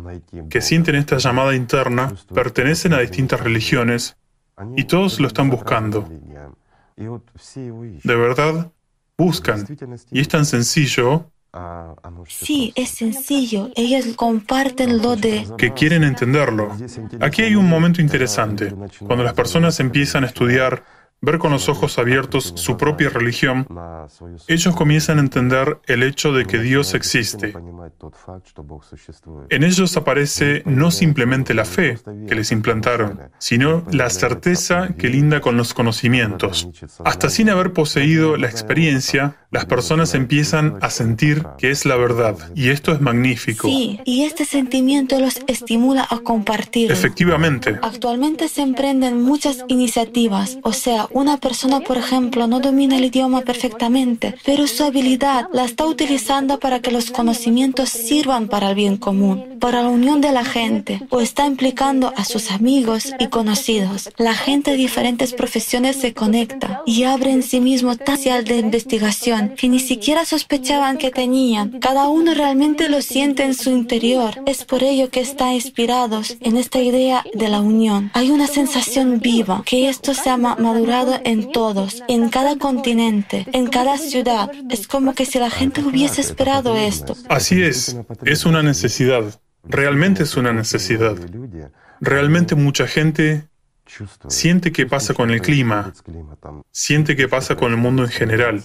que 0.50 0.62
sienten 0.62 0.96
esta 0.96 1.17
llamada 1.17 1.55
interna, 1.55 2.13
pertenecen 2.34 2.93
a 2.93 3.00
distintas 3.00 3.39
religiones 3.39 4.17
y 4.75 4.84
todos 4.86 5.20
lo 5.20 5.27
están 5.27 5.50
buscando. 5.50 6.10
De 6.96 8.15
verdad, 8.15 8.72
buscan. 9.17 9.65
Y 10.12 10.20
es 10.20 10.27
tan 10.27 10.46
sencillo. 10.46 11.29
Sí, 12.27 12.74
es 12.75 12.89
sencillo. 12.89 13.70
Ellos 13.75 14.15
comparten 14.15 15.01
lo 15.01 15.15
de... 15.15 15.48
Que 15.58 15.72
quieren 15.74 16.03
entenderlo. 16.03 16.75
Aquí 17.22 17.43
hay 17.43 17.55
un 17.55 17.70
momento 17.70 18.01
interesante. 18.01 18.74
Cuando 19.05 19.24
las 19.24 19.34
personas 19.34 19.79
empiezan 19.79 20.24
a 20.24 20.27
estudiar 20.27 20.84
ver 21.24 21.39
con 21.39 21.51
los 21.51 21.70
ojos 21.70 21.98
abiertos 21.98 22.51
su 22.58 22.75
propia 22.75 23.10
religión, 23.10 23.65
ellos 24.48 24.75
comienzan 24.75 25.20
a 25.20 25.22
entender 25.22 25.80
el 25.88 26.03
hecho 26.03 26.34
de 26.34 26.46
que 26.46 26.60
Dios 26.60 26.94
existe. 26.94 27.53
En 29.50 29.63
ellos 29.63 29.96
aparece 29.96 30.63
no 30.65 30.92
simplemente 30.92 31.53
la 31.53 31.63
fe 31.63 31.98
que 32.27 32.36
les 32.36 32.51
implantaron, 32.51 33.22
sino 33.39 33.86
la 33.89 34.10
certeza 34.10 34.96
que 34.98 35.08
linda 35.08 35.39
con 35.39 35.56
los 35.56 35.74
conocimientos. 35.74 36.68
Hasta 37.06 37.30
sin 37.30 37.50
haber 37.50 37.72
poseído 37.72 38.36
la 38.36 38.48
experiencia, 38.48 39.38
las 39.53 39.65
personas 39.65 40.13
empiezan 40.13 40.77
a 40.81 40.89
sentir 40.89 41.43
que 41.57 41.72
es 41.72 41.86
la 41.86 41.95
verdad, 41.95 42.36
y 42.55 42.69
esto 42.69 42.91
es 42.91 43.01
magnífico. 43.01 43.67
Sí, 43.67 44.00
y 44.03 44.24
este 44.24 44.45
sentimiento 44.45 45.19
los 45.19 45.39
estimula 45.48 46.05
a 46.10 46.19
compartir. 46.19 46.91
Efectivamente. 46.91 47.77
Actualmente 47.81 48.48
se 48.48 48.62
emprenden 48.62 49.22
muchas 49.22 49.63
iniciativas, 49.67 50.57
o 50.63 50.74
sea, 50.74 51.07
una 51.12 51.38
persona, 51.38 51.79
por 51.81 51.98
ejemplo, 51.98 52.48
no 52.48 52.60
domina 52.60 52.98
el 52.98 53.05
idioma 53.05 53.41
perfectamente, 53.41 54.36
pero 54.45 54.67
su 54.67 54.83
habilidad 54.83 55.48
la 55.53 55.65
está 55.65 55.86
utilizando 55.86 56.60
para 56.60 56.79
que 56.79 56.91
los 56.91 57.12
conocimientos 57.12 57.89
sirvan 57.89 58.48
para 58.48 58.69
el 58.69 58.75
bien 58.75 58.98
común, 58.98 59.57
para 59.60 59.81
la 59.83 59.89
unión 59.89 60.19
de 60.19 60.31
la 60.31 60.45
gente, 60.45 61.01
o 61.10 61.22
está 61.22 61.45
implicando 61.45 62.13
a 62.17 62.25
sus 62.25 62.51
amigos 62.51 63.13
y 63.19 63.27
conocidos. 63.27 64.10
La 64.17 64.33
gente 64.33 64.72
de 64.72 64.77
diferentes 64.77 65.33
profesiones 65.33 65.98
se 65.98 66.13
conecta 66.13 66.81
y 66.86 67.03
abre 67.03 67.31
en 67.31 67.43
sí 67.43 67.60
mismo 67.60 67.93
potencial 67.95 68.43
de 68.43 68.57
investigación 68.57 69.42
que 69.50 69.69
ni 69.69 69.79
siquiera 69.79 70.25
sospechaban 70.25 70.97
que 70.97 71.12
tenían. 71.12 71.79
Cada 71.79 72.07
uno 72.07 72.33
realmente 72.33 72.89
lo 72.89 73.01
siente 73.01 73.43
en 73.43 73.53
su 73.53 73.69
interior. 73.69 74.41
Es 74.45 74.65
por 74.65 74.83
ello 74.83 75.09
que 75.09 75.21
están 75.21 75.53
inspirados 75.53 76.38
en 76.41 76.57
esta 76.57 76.79
idea 76.79 77.23
de 77.33 77.50
la 77.50 77.62
unión. 77.62 78.12
Hay 78.13 78.31
una 78.31 78.47
sensación 78.47 79.19
viva, 79.19 79.63
que 79.65 79.89
esto 79.89 80.13
se 80.13 80.29
ha 80.29 80.38
madurado 80.38 81.19
en 81.23 81.51
todos, 81.51 82.03
en 82.07 82.29
cada 82.29 82.57
continente, 82.57 83.45
en 83.53 83.67
cada 83.67 83.97
ciudad. 83.97 84.51
Es 84.69 84.88
como 84.88 85.13
que 85.13 85.25
si 85.25 85.39
la 85.39 85.50
gente 85.50 85.81
hubiese 85.81 86.21
esperado 86.21 86.75
esto. 86.75 87.15
Así 87.29 87.62
es, 87.62 87.97
es 88.25 88.45
una 88.45 88.63
necesidad. 88.63 89.39
Realmente 89.63 90.23
es 90.23 90.35
una 90.35 90.53
necesidad. 90.53 91.15
Realmente 92.01 92.55
mucha 92.55 92.85
gente 92.88 93.47
siente 94.27 94.71
que 94.71 94.85
pasa 94.85 95.13
con 95.13 95.31
el 95.31 95.41
clima, 95.41 95.93
siente 96.71 97.15
que 97.15 97.27
pasa 97.27 97.55
con 97.55 97.71
el 97.71 97.77
mundo 97.77 98.03
en 98.03 98.09
general. 98.09 98.63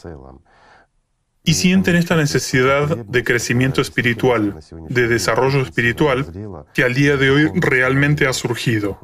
Y 1.49 1.55
sienten 1.55 1.97
esta 1.97 2.15
necesidad 2.15 2.95
de 2.95 3.25
crecimiento 3.25 3.81
espiritual, 3.81 4.61
de 4.91 5.09
desarrollo 5.09 5.63
espiritual, 5.63 6.27
que 6.75 6.85
al 6.85 6.93
día 6.93 7.17
de 7.17 7.31
hoy 7.31 7.51
realmente 7.55 8.27
ha 8.27 8.35
surgido. 8.35 8.99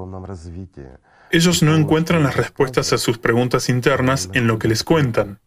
Ellos 1.30 1.62
no 1.62 1.74
encuentran 1.74 2.22
las 2.22 2.36
respuestas 2.36 2.92
a 2.92 2.98
sus 2.98 3.16
preguntas 3.16 3.70
internas 3.70 4.28
en 4.34 4.46
lo 4.46 4.58
que 4.58 4.68
les 4.68 4.84
cuentan. 4.84 5.38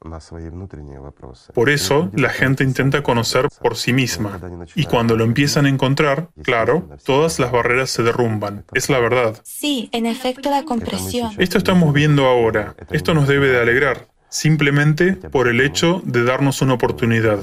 Por 1.54 1.70
eso, 1.70 2.10
la 2.16 2.30
gente 2.30 2.64
intenta 2.64 3.04
conocer 3.04 3.48
por 3.62 3.76
sí 3.76 3.94
misma. 3.94 4.40
Y 4.74 4.86
cuando 4.86 5.16
lo 5.16 5.24
empiezan 5.24 5.68
a 5.68 5.70
encontrar, 5.70 6.30
claro, 6.42 6.90
todas 7.06 7.38
las 7.38 7.52
barreras 7.52 7.92
se 7.92 8.02
derrumban. 8.02 8.66
Es 8.74 8.90
la 8.90 9.00
verdad. 9.00 9.40
Sí, 9.44 9.88
en 9.94 10.08
efecto, 10.08 10.50
la 10.50 10.64
compresión. 10.64 11.32
Esto 11.38 11.60
estamos 11.60 11.94
viendo 11.94 12.26
ahora. 12.26 12.76
Esto 12.90 13.14
nos 13.14 13.28
debe 13.28 13.50
de 13.50 13.62
alegrar 13.62 14.17
simplemente 14.38 15.14
por 15.14 15.48
el 15.48 15.62
hecho 15.62 16.02
de 16.06 16.24
darnos 16.24 16.62
una 16.62 16.74
oportunidad. 16.74 17.40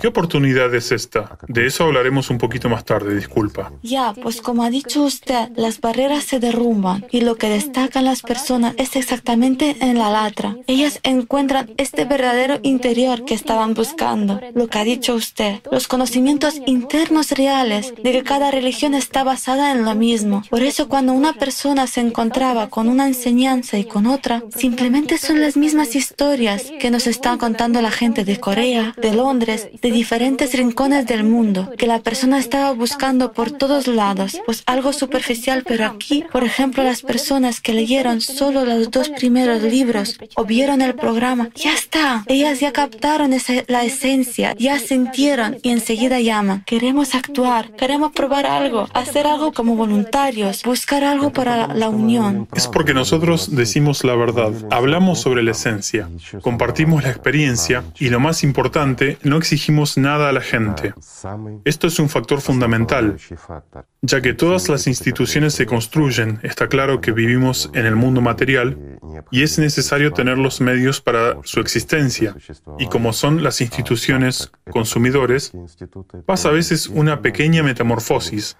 ¿Qué 0.00 0.08
oportunidad 0.08 0.74
es 0.74 0.92
esta? 0.92 1.38
De 1.48 1.66
eso 1.66 1.84
hablaremos 1.84 2.28
un 2.30 2.38
poquito 2.38 2.68
más 2.68 2.84
tarde, 2.84 3.14
disculpa. 3.14 3.72
Ya, 3.82 4.12
pues 4.22 4.42
como 4.42 4.62
ha 4.62 4.70
dicho 4.70 5.02
usted, 5.02 5.48
las 5.56 5.80
barreras 5.80 6.24
se 6.24 6.40
derrumban 6.40 7.06
y 7.10 7.22
lo 7.22 7.36
que 7.36 7.48
destacan 7.48 8.04
las 8.04 8.22
personas 8.22 8.74
es 8.76 8.94
exactamente 8.96 9.76
en 9.80 9.98
la 9.98 10.10
latra. 10.10 10.56
Ellas 10.66 11.00
encuentran 11.02 11.72
este 11.78 12.04
verdadero 12.04 12.60
interior 12.62 13.24
que 13.24 13.34
estaban 13.34 13.72
buscando, 13.74 14.40
lo 14.54 14.68
que 14.68 14.78
ha 14.78 14.84
dicho 14.84 15.14
usted, 15.14 15.60
los 15.70 15.88
conocimientos 15.88 16.60
internos 16.66 17.30
reales 17.30 17.94
de 18.02 18.12
que 18.12 18.22
cada 18.22 18.50
religión 18.50 18.94
está 18.94 19.24
basada 19.24 19.72
en 19.72 19.84
lo 19.84 19.94
mismo. 19.94 20.42
Por 20.50 20.62
eso 20.62 20.88
cuando 20.88 21.14
una 21.14 21.32
persona 21.32 21.86
se 21.86 22.00
encontraba 22.00 22.68
con 22.68 22.88
una 22.88 23.06
enseñanza 23.06 23.78
y 23.78 23.84
con 23.84 24.06
otra, 24.06 24.42
simplemente 24.54 25.16
son 25.16 25.40
las 25.40 25.56
mismas 25.56 25.96
historias 25.96 26.33
que 26.34 26.90
nos 26.90 27.06
están 27.06 27.38
contando 27.38 27.80
la 27.80 27.92
gente 27.92 28.24
de 28.24 28.40
Corea, 28.40 28.92
de 29.00 29.14
Londres, 29.14 29.68
de 29.80 29.90
diferentes 29.92 30.52
rincones 30.52 31.06
del 31.06 31.22
mundo, 31.22 31.70
que 31.78 31.86
la 31.86 32.00
persona 32.00 32.40
estaba 32.40 32.72
buscando 32.72 33.32
por 33.32 33.52
todos 33.52 33.86
lados, 33.86 34.40
pues 34.44 34.64
algo 34.66 34.92
superficial, 34.92 35.62
pero 35.64 35.86
aquí, 35.86 36.24
por 36.32 36.42
ejemplo, 36.42 36.82
las 36.82 37.02
personas 37.02 37.60
que 37.60 37.72
leyeron 37.72 38.20
solo 38.20 38.64
los 38.64 38.90
dos 38.90 39.10
primeros 39.10 39.62
libros 39.62 40.18
o 40.34 40.44
vieron 40.44 40.82
el 40.82 40.94
programa, 40.94 41.50
ya 41.54 41.72
está, 41.72 42.24
ellas 42.26 42.58
ya 42.58 42.72
captaron 42.72 43.32
esa, 43.32 43.52
la 43.68 43.84
esencia, 43.84 44.56
ya 44.58 44.80
sintieron 44.80 45.58
y 45.62 45.70
enseguida 45.70 46.18
llaman. 46.20 46.64
Queremos 46.66 47.14
actuar, 47.14 47.70
queremos 47.76 48.10
probar 48.10 48.46
algo, 48.46 48.88
hacer 48.92 49.28
algo 49.28 49.52
como 49.52 49.76
voluntarios, 49.76 50.64
buscar 50.64 51.04
algo 51.04 51.32
para 51.32 51.72
la 51.74 51.88
unión. 51.90 52.48
Es 52.56 52.66
porque 52.66 52.92
nosotros 52.92 53.54
decimos 53.54 54.02
la 54.02 54.16
verdad, 54.16 54.52
hablamos 54.70 55.20
sobre 55.20 55.44
la 55.44 55.52
esencia. 55.52 56.08
Compartimos 56.42 57.02
la 57.02 57.10
experiencia 57.10 57.84
y 57.98 58.08
lo 58.08 58.20
más 58.20 58.42
importante, 58.42 59.18
no 59.22 59.36
exigimos 59.36 59.96
nada 59.96 60.28
a 60.28 60.32
la 60.32 60.40
gente. 60.40 60.94
Esto 61.64 61.86
es 61.86 61.98
un 61.98 62.08
factor 62.08 62.40
fundamental, 62.40 63.16
ya 64.02 64.20
que 64.20 64.34
todas 64.34 64.68
las 64.68 64.86
instituciones 64.86 65.54
se 65.54 65.66
construyen, 65.66 66.40
está 66.42 66.68
claro 66.68 67.00
que 67.00 67.12
vivimos 67.12 67.70
en 67.74 67.86
el 67.86 67.96
mundo 67.96 68.20
material 68.20 68.98
y 69.30 69.42
es 69.42 69.58
necesario 69.58 70.12
tener 70.12 70.38
los 70.38 70.60
medios 70.60 71.00
para 71.00 71.38
su 71.44 71.60
existencia. 71.60 72.34
Y 72.78 72.88
como 72.88 73.12
son 73.12 73.42
las 73.42 73.60
instituciones 73.60 74.50
consumidores, 74.70 75.52
pasa 76.26 76.48
a 76.48 76.52
veces 76.52 76.88
una 76.88 77.20
pequeña 77.20 77.62
metamorfosis, 77.62 78.56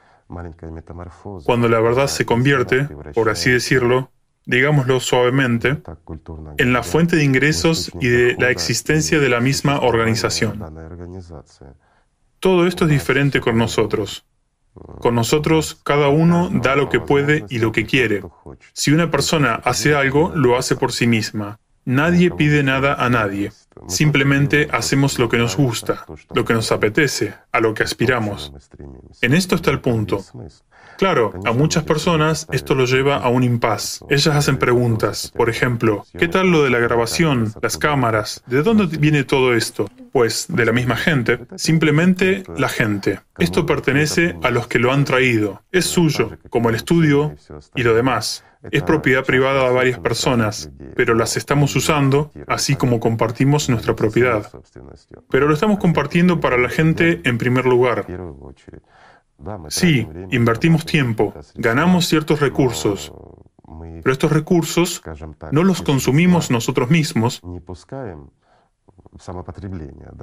cuando 1.44 1.68
la 1.68 1.80
verdad 1.80 2.06
se 2.06 2.24
convierte, 2.24 2.88
por 3.14 3.28
así 3.28 3.50
decirlo, 3.50 4.10
digámoslo 4.46 5.00
suavemente, 5.00 5.80
en 6.58 6.72
la 6.72 6.82
fuente 6.82 7.16
de 7.16 7.24
ingresos 7.24 7.90
y 8.00 8.08
de 8.08 8.36
la 8.38 8.50
existencia 8.50 9.18
de 9.18 9.28
la 9.28 9.40
misma 9.40 9.80
organización. 9.80 10.62
Todo 12.40 12.66
esto 12.66 12.84
es 12.84 12.90
diferente 12.90 13.40
con 13.40 13.56
nosotros. 13.56 14.24
Con 15.00 15.14
nosotros 15.14 15.80
cada 15.84 16.08
uno 16.08 16.50
da 16.52 16.74
lo 16.74 16.88
que 16.88 17.00
puede 17.00 17.44
y 17.48 17.58
lo 17.58 17.72
que 17.72 17.86
quiere. 17.86 18.22
Si 18.72 18.90
una 18.90 19.10
persona 19.10 19.54
hace 19.64 19.94
algo, 19.94 20.32
lo 20.34 20.58
hace 20.58 20.76
por 20.76 20.92
sí 20.92 21.06
misma. 21.06 21.58
Nadie 21.84 22.30
pide 22.30 22.62
nada 22.62 22.94
a 22.94 23.08
nadie. 23.08 23.52
Simplemente 23.88 24.68
hacemos 24.72 25.18
lo 25.18 25.28
que 25.28 25.36
nos 25.36 25.56
gusta, 25.56 26.06
lo 26.34 26.44
que 26.44 26.54
nos 26.54 26.72
apetece, 26.72 27.34
a 27.52 27.60
lo 27.60 27.74
que 27.74 27.82
aspiramos. 27.82 28.52
En 29.20 29.34
esto 29.34 29.54
está 29.54 29.70
el 29.70 29.80
punto. 29.80 30.24
Claro, 30.98 31.32
a 31.44 31.52
muchas 31.52 31.84
personas 31.84 32.46
esto 32.52 32.74
lo 32.74 32.84
lleva 32.86 33.16
a 33.16 33.28
un 33.28 33.42
impas. 33.42 34.04
Ellas 34.08 34.34
hacen 34.34 34.58
preguntas. 34.58 35.32
Por 35.36 35.50
ejemplo, 35.50 36.04
¿qué 36.18 36.28
tal 36.28 36.50
lo 36.50 36.62
de 36.62 36.70
la 36.70 36.78
grabación, 36.78 37.52
las 37.60 37.78
cámaras? 37.78 38.42
¿De 38.46 38.62
dónde 38.62 38.86
viene 38.98 39.24
todo 39.24 39.54
esto? 39.54 39.88
Pues 40.12 40.46
de 40.48 40.64
la 40.64 40.72
misma 40.72 40.96
gente, 40.96 41.40
simplemente 41.56 42.44
la 42.56 42.68
gente. 42.68 43.20
Esto 43.38 43.66
pertenece 43.66 44.36
a 44.42 44.50
los 44.50 44.68
que 44.68 44.78
lo 44.78 44.92
han 44.92 45.04
traído. 45.04 45.62
Es 45.72 45.86
suyo, 45.86 46.38
como 46.50 46.68
el 46.68 46.76
estudio 46.76 47.34
y 47.74 47.82
lo 47.82 47.94
demás. 47.94 48.44
Es 48.70 48.82
propiedad 48.82 49.24
privada 49.24 49.68
de 49.68 49.74
varias 49.74 49.98
personas, 49.98 50.70
pero 50.96 51.14
las 51.14 51.36
estamos 51.36 51.76
usando 51.76 52.30
así 52.46 52.76
como 52.76 52.98
compartimos 52.98 53.68
nuestra 53.68 53.94
propiedad. 53.94 54.50
Pero 55.30 55.46
lo 55.48 55.54
estamos 55.54 55.78
compartiendo 55.78 56.40
para 56.40 56.56
la 56.56 56.70
gente 56.70 57.20
en 57.24 57.36
primer 57.36 57.66
lugar. 57.66 58.06
Sí, 59.68 60.06
invertimos 60.30 60.84
tiempo, 60.84 61.34
ganamos 61.54 62.06
ciertos 62.06 62.40
recursos, 62.40 63.12
pero 64.02 64.12
estos 64.12 64.32
recursos 64.32 65.02
no 65.50 65.64
los 65.64 65.82
consumimos 65.82 66.50
nosotros 66.50 66.90
mismos, 66.90 67.42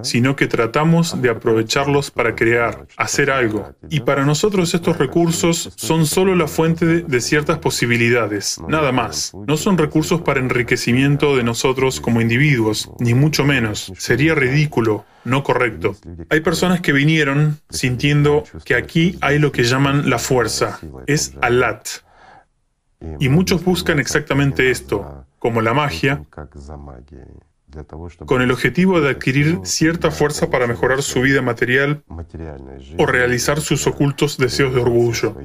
sino 0.04 0.36
que 0.36 0.48
tratamos 0.48 1.22
de 1.22 1.30
aprovecharlos 1.30 2.12
para 2.12 2.36
crear, 2.36 2.88
hacer 2.98 3.32
algo. 3.32 3.74
Y 3.90 4.02
para 4.02 4.26
nosotros 4.26 4.74
estos 4.74 4.98
recursos 4.98 5.74
son 5.76 6.06
solo 6.06 6.36
la 6.36 6.48
fuente 6.48 6.86
de, 6.86 7.22
ciertas 7.22 7.60
posibilidades, 7.60 8.60
nada 8.68 8.92
más. 8.92 9.32
No 9.48 9.58
son 9.58 9.78
recursos 9.78 10.22
para 10.22 10.40
enriquecimiento 10.40 11.38
de 11.38 11.44
nosotros 11.44 12.02
como 12.02 12.20
individuos, 12.20 12.92
ni 13.00 13.14
mucho 13.14 13.46
menos. 13.46 13.94
Sería 13.98 14.36
ridículo, 14.36 15.06
no 15.24 15.44
correcto. 15.44 15.96
Hay 16.30 16.42
personas 16.42 16.82
que 16.82 16.92
vinieron 16.92 17.60
sintiendo 17.70 18.44
que 18.66 18.76
aquí 18.76 19.18
hay 19.22 19.40
lo 19.40 19.52
que 19.52 19.64
llaman 19.64 20.10
la 20.10 20.20
fuerza, 20.20 20.80
es 21.08 21.36
Alat. 21.42 21.88
Y 23.20 23.30
muchos 23.30 23.64
buscan 23.64 24.00
exactamente 24.00 24.70
esto, 24.70 25.26
como 25.40 25.62
la 25.62 25.74
magia, 25.74 26.24
con 28.26 28.42
el 28.42 28.52
objetivo 28.52 29.02
de 29.02 29.10
adquirir 29.12 29.60
cierta 29.64 30.12
fuerza 30.12 30.50
para 30.50 30.68
mejorar 30.68 31.02
su 31.02 31.22
vida 31.22 31.42
material 31.42 32.04
o 32.98 33.06
realizar 33.06 33.62
sus 33.62 33.88
ocultos 33.88 34.38
deseos 34.38 34.74
de 34.74 34.82
orgullo. 34.82 35.36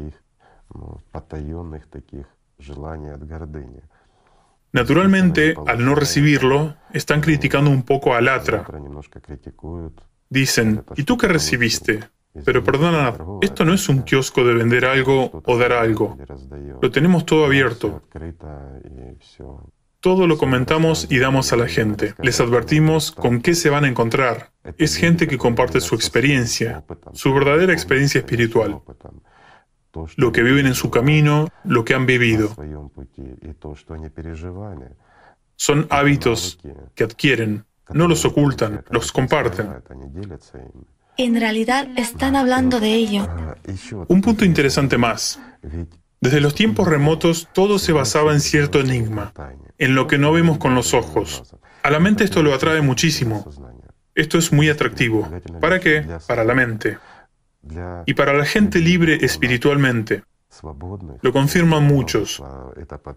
Naturalmente, 4.72 5.54
al 5.66 5.84
no 5.84 5.94
recibirlo, 5.94 6.76
están 6.92 7.20
criticando 7.20 7.70
un 7.70 7.82
poco 7.82 8.14
a 8.14 8.20
Latra. 8.20 8.66
Dicen, 10.28 10.84
¿y 10.96 11.04
tú 11.04 11.16
qué 11.16 11.28
recibiste? 11.28 12.00
Pero 12.44 12.62
perdona, 12.62 13.14
esto 13.40 13.64
no 13.64 13.72
es 13.72 13.88
un 13.88 14.02
kiosco 14.02 14.44
de 14.44 14.54
vender 14.54 14.84
algo 14.84 15.42
o 15.44 15.56
dar 15.56 15.72
algo. 15.72 16.18
Lo 16.82 16.90
tenemos 16.90 17.24
todo 17.24 17.46
abierto. 17.46 18.02
Todo 20.06 20.28
lo 20.28 20.38
comentamos 20.38 21.08
y 21.10 21.18
damos 21.18 21.52
a 21.52 21.56
la 21.56 21.66
gente. 21.66 22.14
Les 22.22 22.40
advertimos 22.40 23.10
con 23.10 23.40
qué 23.40 23.56
se 23.56 23.70
van 23.70 23.84
a 23.84 23.88
encontrar. 23.88 24.52
Es 24.78 24.94
gente 24.94 25.26
que 25.26 25.36
comparte 25.36 25.80
su 25.80 25.96
experiencia, 25.96 26.84
su 27.12 27.34
verdadera 27.34 27.72
experiencia 27.72 28.20
espiritual, 28.20 28.80
lo 30.14 30.30
que 30.30 30.44
viven 30.44 30.68
en 30.68 30.74
su 30.74 30.90
camino, 30.90 31.48
lo 31.64 31.84
que 31.84 31.94
han 31.94 32.06
vivido. 32.06 32.54
Son 35.56 35.86
hábitos 35.90 36.60
que 36.94 37.02
adquieren, 37.02 37.64
no 37.92 38.06
los 38.06 38.24
ocultan, 38.24 38.84
los 38.90 39.10
comparten. 39.10 39.70
En 41.16 41.40
realidad 41.40 41.88
están 41.96 42.36
hablando 42.36 42.78
de 42.78 42.94
ello. 42.94 43.28
Un 44.06 44.20
punto 44.20 44.44
interesante 44.44 44.98
más. 44.98 45.40
Desde 46.26 46.40
los 46.40 46.56
tiempos 46.56 46.88
remotos 46.88 47.48
todo 47.52 47.78
se 47.78 47.92
basaba 47.92 48.32
en 48.32 48.40
cierto 48.40 48.80
enigma, 48.80 49.32
en 49.78 49.94
lo 49.94 50.08
que 50.08 50.18
no 50.18 50.32
vemos 50.32 50.58
con 50.58 50.74
los 50.74 50.92
ojos. 50.92 51.54
A 51.84 51.90
la 51.92 52.00
mente 52.00 52.24
esto 52.24 52.42
lo 52.42 52.52
atrae 52.52 52.80
muchísimo. 52.80 53.48
Esto 54.12 54.36
es 54.36 54.52
muy 54.52 54.68
atractivo. 54.68 55.30
¿Para 55.60 55.78
qué? 55.78 56.04
Para 56.26 56.42
la 56.42 56.52
mente. 56.52 56.98
Y 58.06 58.14
para 58.14 58.32
la 58.32 58.44
gente 58.44 58.80
libre 58.80 59.24
espiritualmente. 59.24 60.24
Lo 61.22 61.32
confirman 61.32 61.84
muchos. 61.84 62.42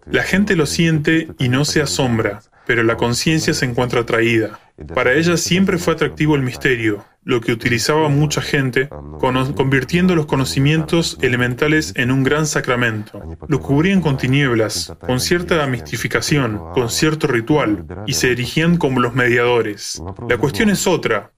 La 0.06 0.22
gente 0.22 0.54
lo 0.54 0.66
siente 0.66 1.30
y 1.36 1.48
no 1.48 1.64
se 1.64 1.82
asombra, 1.82 2.42
pero 2.66 2.82
la 2.82 2.96
conciencia 2.96 3.54
se 3.54 3.64
encuentra 3.64 4.00
atraída. 4.00 4.60
Para 4.94 5.12
ella 5.12 5.36
siempre 5.36 5.78
fue 5.78 5.94
atractivo 5.94 6.36
el 6.36 6.42
misterio, 6.42 7.04
lo 7.22 7.40
que 7.40 7.52
utilizaba 7.52 8.08
mucha 8.08 8.40
gente, 8.40 8.88
convirtiendo 9.18 10.14
los 10.14 10.26
conocimientos 10.26 11.18
elementales 11.20 11.92
en 11.96 12.10
un 12.10 12.22
gran 12.22 12.46
sacramento. 12.46 13.22
Lo 13.48 13.60
cubrían 13.60 14.00
con 14.00 14.16
tinieblas, 14.16 14.94
con 15.00 15.20
cierta 15.20 15.66
mistificación, 15.66 16.58
con 16.72 16.88
cierto 16.88 17.26
ritual, 17.26 17.84
y 18.06 18.14
se 18.14 18.32
erigían 18.32 18.78
como 18.78 19.00
los 19.00 19.14
mediadores. 19.14 20.02
La 20.28 20.38
cuestión 20.38 20.70
es 20.70 20.86
otra. 20.86 21.32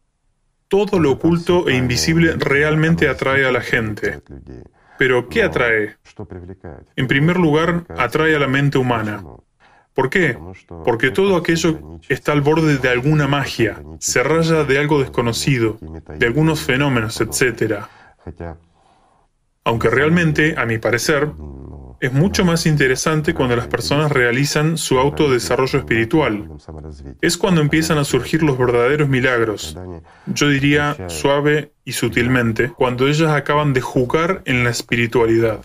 Todo 0.69 0.99
lo 1.01 1.13
oculto 1.13 1.69
e 1.69 1.77
invisible 1.77 2.35
realmente 2.39 3.09
atrae 3.09 3.45
a 3.45 3.53
la 3.53 3.61
gente. 3.61 4.23
Pero, 4.99 5.29
¿qué 5.29 5.43
atrae? 5.43 5.97
En 6.95 7.09
primer 7.09 7.37
lugar, 7.37 7.85
atrae 7.99 8.37
a 8.37 8.39
la 8.39 8.47
mente 8.47 8.79
humana. 8.79 9.23
¿Por 9.95 10.09
qué? 10.09 10.39
Porque 10.85 11.11
todo 11.11 11.37
aquello 11.37 11.99
está 12.09 12.33
al 12.33 12.41
borde 12.41 12.79
de 12.79 12.89
alguna 12.89 13.29
magia, 13.29 13.83
se 13.99 14.23
raya 14.23 14.65
de 14.65 14.79
algo 14.79 15.01
desconocido, 15.01 15.79
de 16.19 16.27
algunos 16.27 16.61
fenómenos, 16.61 17.21
etc. 17.21 17.85
Aunque 19.65 19.91
realmente, 19.91 20.55
a 20.57 20.65
mi 20.65 20.79
parecer, 20.79 21.31
es 22.01 22.13
mucho 22.13 22.45
más 22.45 22.67
interesante 22.67 23.33
cuando 23.33 23.55
las 23.55 23.69
personas 23.69 24.11
realizan 24.11 24.77
su 24.77 24.99
autodesarrollo 24.99 25.79
espiritual. 25.79 26.49
Es 27.21 27.37
cuando 27.37 27.61
empiezan 27.61 27.99
a 27.99 28.05
surgir 28.05 28.43
los 28.43 28.59
verdaderos 28.59 29.09
milagros. 29.09 29.79
Yo 30.27 30.49
diría 30.49 30.97
suave 31.09 31.73
y 31.85 31.93
sutilmente, 31.93 32.71
cuando 32.71 33.07
ellas 33.07 33.31
acaban 33.31 33.73
de 33.73 33.83
jugar 33.83 34.43
en 34.47 34.65
la 34.65 34.71
espiritualidad. 34.71 35.61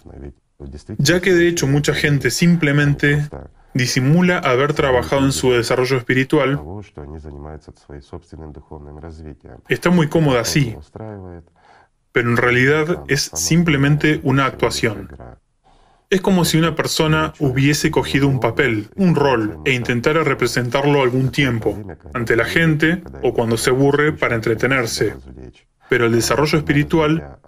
Ya 1.00 1.22
que 1.22 1.34
de 1.34 1.48
hecho 1.48 1.66
mucha 1.66 1.96
gente 1.96 2.30
simplemente 2.30 3.28
disimula 3.78 4.40
haber 4.40 4.74
trabajado 4.74 5.24
en 5.24 5.32
su 5.32 5.52
desarrollo 5.52 5.98
espiritual, 5.98 6.60
está 9.70 9.90
muy 9.90 10.08
cómoda 10.10 10.42
así, 10.42 10.76
pero 12.12 12.30
en 12.30 12.38
realidad 12.38 13.04
es 13.08 13.32
simplemente 13.34 14.20
una 14.24 14.46
actuación. 14.46 15.10
Es 16.10 16.22
como 16.22 16.46
si 16.46 16.58
una 16.58 16.74
persona 16.74 17.34
hubiese 17.40 17.92
cogido 17.92 18.28
un 18.30 18.40
papel, 18.40 18.90
un 18.96 19.14
rol, 19.14 19.60
e 19.66 19.74
intentara 19.74 20.24
representarlo 20.24 21.02
algún 21.02 21.32
tiempo, 21.32 21.78
ante 22.14 22.38
la 22.38 22.46
gente 22.46 23.04
o 23.24 23.34
cuando 23.34 23.58
se 23.58 23.72
aburre 23.72 24.14
para 24.14 24.36
entretenerse. 24.36 25.16
Pero 25.90 26.06
el 26.06 26.14
desarrollo 26.14 26.58
espiritual 26.58 27.40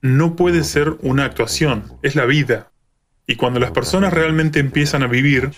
no 0.00 0.36
puede 0.36 0.64
ser 0.64 0.96
una 1.02 1.24
actuación, 1.26 1.98
es 2.02 2.16
la 2.16 2.24
vida. 2.24 2.72
Y 3.26 3.36
cuando 3.36 3.60
las 3.60 3.72
personas 3.72 4.12
realmente 4.12 4.60
empiezan 4.60 5.02
a 5.02 5.08
vivir, 5.08 5.50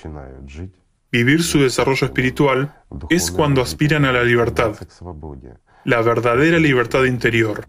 vivir 1.12 1.42
su 1.42 1.60
desarrollo 1.60 2.06
espiritual, 2.06 2.74
es 3.10 3.30
cuando 3.30 3.60
aspiran 3.62 4.04
a 4.04 4.12
la 4.12 4.24
libertad, 4.24 4.74
la 5.84 6.02
verdadera 6.02 6.58
libertad 6.58 7.04
interior, 7.04 7.66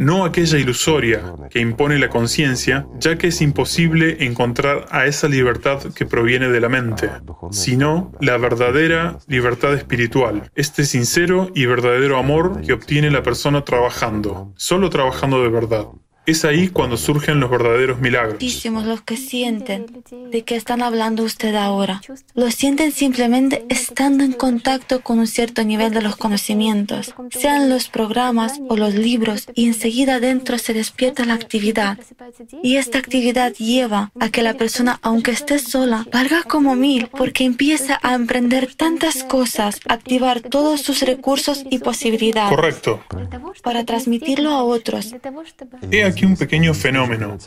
no 0.00 0.24
aquella 0.24 0.58
ilusoria 0.58 1.34
que 1.50 1.60
impone 1.60 1.98
la 1.98 2.08
conciencia, 2.08 2.86
ya 2.98 3.18
que 3.18 3.26
es 3.26 3.42
imposible 3.42 4.24
encontrar 4.24 4.86
a 4.90 5.04
esa 5.04 5.28
libertad 5.28 5.82
que 5.94 6.06
proviene 6.06 6.48
de 6.48 6.60
la 6.60 6.70
mente, 6.70 7.10
sino 7.50 8.12
la 8.18 8.38
verdadera 8.38 9.18
libertad 9.26 9.74
espiritual, 9.74 10.50
este 10.54 10.84
sincero 10.84 11.50
y 11.54 11.66
verdadero 11.66 12.16
amor 12.16 12.62
que 12.62 12.72
obtiene 12.72 13.10
la 13.10 13.22
persona 13.22 13.62
trabajando, 13.62 14.54
solo 14.56 14.88
trabajando 14.88 15.42
de 15.42 15.50
verdad. 15.50 15.88
Es 16.26 16.44
ahí 16.44 16.68
cuando 16.68 16.96
surgen 16.96 17.40
los 17.40 17.50
verdaderos 17.50 17.98
milagros. 18.00 18.34
Muchísimos 18.34 18.84
los 18.84 19.00
que 19.00 19.16
sienten 19.16 19.86
de 20.30 20.42
que 20.42 20.54
están 20.54 20.82
hablando 20.82 21.24
usted 21.24 21.54
ahora. 21.54 22.02
Lo 22.34 22.50
sienten 22.50 22.92
simplemente 22.92 23.64
estando 23.68 24.22
en 24.22 24.32
contacto 24.32 25.00
con 25.00 25.18
un 25.18 25.26
cierto 25.26 25.64
nivel 25.64 25.92
de 25.92 26.02
los 26.02 26.16
conocimientos, 26.16 27.14
sean 27.30 27.70
los 27.70 27.88
programas 27.88 28.60
o 28.68 28.76
los 28.76 28.94
libros, 28.94 29.48
y 29.54 29.66
enseguida 29.66 30.20
dentro 30.20 30.58
se 30.58 30.74
despierta 30.74 31.24
la 31.24 31.34
actividad. 31.34 31.98
Y 32.62 32.76
esta 32.76 32.98
actividad 32.98 33.54
lleva 33.54 34.12
a 34.20 34.28
que 34.28 34.42
la 34.42 34.54
persona, 34.54 34.98
aunque 35.02 35.30
esté 35.30 35.58
sola, 35.58 36.06
valga 36.12 36.42
como 36.42 36.76
mil, 36.76 37.08
porque 37.08 37.44
empieza 37.44 37.98
a 38.02 38.14
emprender 38.14 38.74
tantas 38.74 39.24
cosas, 39.24 39.80
activar 39.88 40.42
todos 40.42 40.82
sus 40.82 41.00
recursos 41.02 41.64
y 41.70 41.78
posibilidades. 41.78 42.54
Correcto. 42.54 43.00
Para 43.62 43.84
transmitirlo 43.84 44.50
a 44.50 44.62
otros 44.62 45.14
aquí 46.10 46.26
un 46.26 46.36
pequeño 46.36 46.74
fenómeno, 46.74 47.38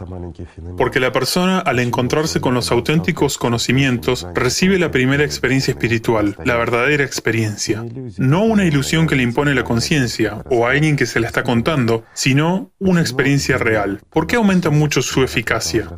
porque 0.77 0.99
la 0.99 1.11
persona 1.11 1.59
al 1.59 1.79
encontrarse 1.79 2.41
con 2.41 2.53
los 2.53 2.71
auténticos 2.71 3.37
conocimientos 3.37 4.27
recibe 4.33 4.79
la 4.79 4.91
primera 4.91 5.23
experiencia 5.23 5.71
espiritual, 5.71 6.35
la 6.43 6.55
verdadera 6.55 7.03
experiencia. 7.03 7.83
No 8.17 8.43
una 8.43 8.65
ilusión 8.65 9.07
que 9.07 9.15
le 9.15 9.23
impone 9.23 9.53
la 9.53 9.63
conciencia 9.63 10.43
o 10.49 10.65
a 10.65 10.71
alguien 10.71 10.95
que 10.95 11.05
se 11.05 11.19
la 11.19 11.27
está 11.27 11.43
contando, 11.43 12.03
sino 12.13 12.71
una 12.79 13.01
experiencia 13.01 13.57
real. 13.57 14.01
¿Por 14.09 14.27
qué 14.27 14.35
aumenta 14.35 14.69
mucho 14.69 15.01
su 15.01 15.23
eficacia? 15.23 15.89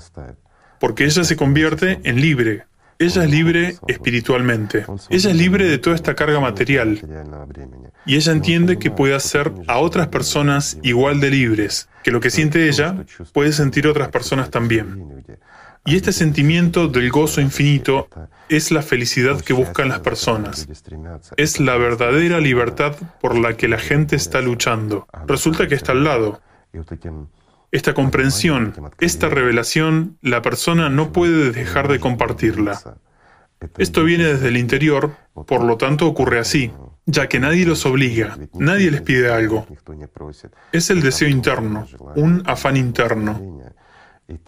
Porque 0.79 1.05
ella 1.05 1.23
se 1.23 1.35
convierte 1.35 1.99
en 2.03 2.21
libre, 2.21 2.65
ella 2.97 3.23
es 3.23 3.29
libre 3.29 3.75
espiritualmente. 3.87 4.85
Ella 5.09 5.29
es 5.29 5.35
libre 5.35 5.65
de 5.65 5.77
toda 5.77 5.95
esta 5.95 6.15
carga 6.15 6.39
material. 6.39 6.99
Y 8.05 8.15
ella 8.15 8.31
entiende 8.31 8.77
que 8.79 8.91
puede 8.91 9.15
hacer 9.15 9.51
a 9.67 9.79
otras 9.79 10.07
personas 10.07 10.77
igual 10.81 11.19
de 11.19 11.31
libres, 11.31 11.89
que 12.03 12.11
lo 12.11 12.19
que 12.19 12.29
siente 12.29 12.67
ella 12.67 12.95
puede 13.33 13.51
sentir 13.51 13.87
otras 13.87 14.09
personas 14.09 14.49
también. 14.49 15.23
Y 15.87 15.95
este 15.95 16.11
sentimiento 16.11 16.87
del 16.87 17.11
gozo 17.11 17.41
infinito 17.41 18.07
es 18.49 18.71
la 18.71 18.81
felicidad 18.81 19.41
que 19.41 19.53
buscan 19.53 19.89
las 19.89 19.99
personas. 19.99 20.67
Es 21.37 21.59
la 21.59 21.77
verdadera 21.77 22.39
libertad 22.39 22.95
por 23.21 23.37
la 23.37 23.55
que 23.55 23.67
la 23.67 23.77
gente 23.77 24.15
está 24.15 24.41
luchando. 24.41 25.07
Resulta 25.27 25.67
que 25.67 25.75
está 25.75 25.91
al 25.91 26.03
lado. 26.03 26.41
Esta 27.71 27.93
comprensión, 27.93 28.73
esta 28.99 29.29
revelación, 29.29 30.17
la 30.21 30.41
persona 30.41 30.89
no 30.89 31.11
puede 31.11 31.51
dejar 31.51 31.87
de 31.87 31.99
compartirla. 31.99 32.79
Esto 33.77 34.03
viene 34.03 34.25
desde 34.25 34.49
el 34.49 34.57
interior, 34.57 35.15
por 35.33 35.63
lo 35.63 35.77
tanto 35.77 36.07
ocurre 36.07 36.39
así, 36.39 36.71
ya 37.05 37.27
que 37.27 37.39
nadie 37.39 37.65
los 37.65 37.85
obliga, 37.85 38.37
nadie 38.53 38.91
les 38.91 39.01
pide 39.01 39.31
algo. 39.31 39.65
Es 40.71 40.89
el 40.89 41.01
deseo 41.01 41.27
interno, 41.27 41.87
un 42.15 42.43
afán 42.45 42.77
interno. 42.77 43.61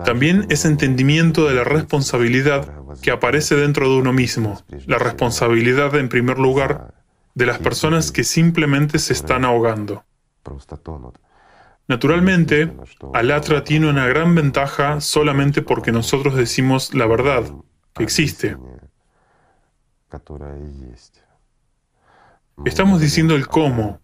También 0.04 0.48
es 0.50 0.66
entendimiento 0.66 1.48
de 1.48 1.54
la 1.54 1.64
responsabilidad 1.64 2.72
que 3.02 3.12
aparece 3.12 3.56
dentro 3.56 3.90
de 3.90 3.98
uno 3.98 4.12
mismo, 4.12 4.64
la 4.86 4.98
responsabilidad 4.98 5.96
en 5.96 6.10
primer 6.10 6.40
lugar 6.40 6.94
de 7.36 7.46
las 7.46 7.60
personas 7.60 8.12
que 8.12 8.24
simplemente 8.24 8.98
se 8.98 9.14
están 9.14 9.46
ahogando. 9.46 10.04
Naturalmente, 11.88 12.76
Alatra 13.14 13.64
tiene 13.64 13.90
una 13.90 14.08
gran 14.08 14.36
ventaja 14.36 15.00
solamente 15.00 15.62
porque 15.62 15.94
nosotros 15.94 16.36
decimos 16.36 16.94
la 16.94 17.06
verdad, 17.06 17.46
que 17.94 18.04
existe. 18.04 18.58
Estamos 22.66 23.00
diciendo 23.00 23.36
el 23.36 23.48
cómo, 23.48 24.02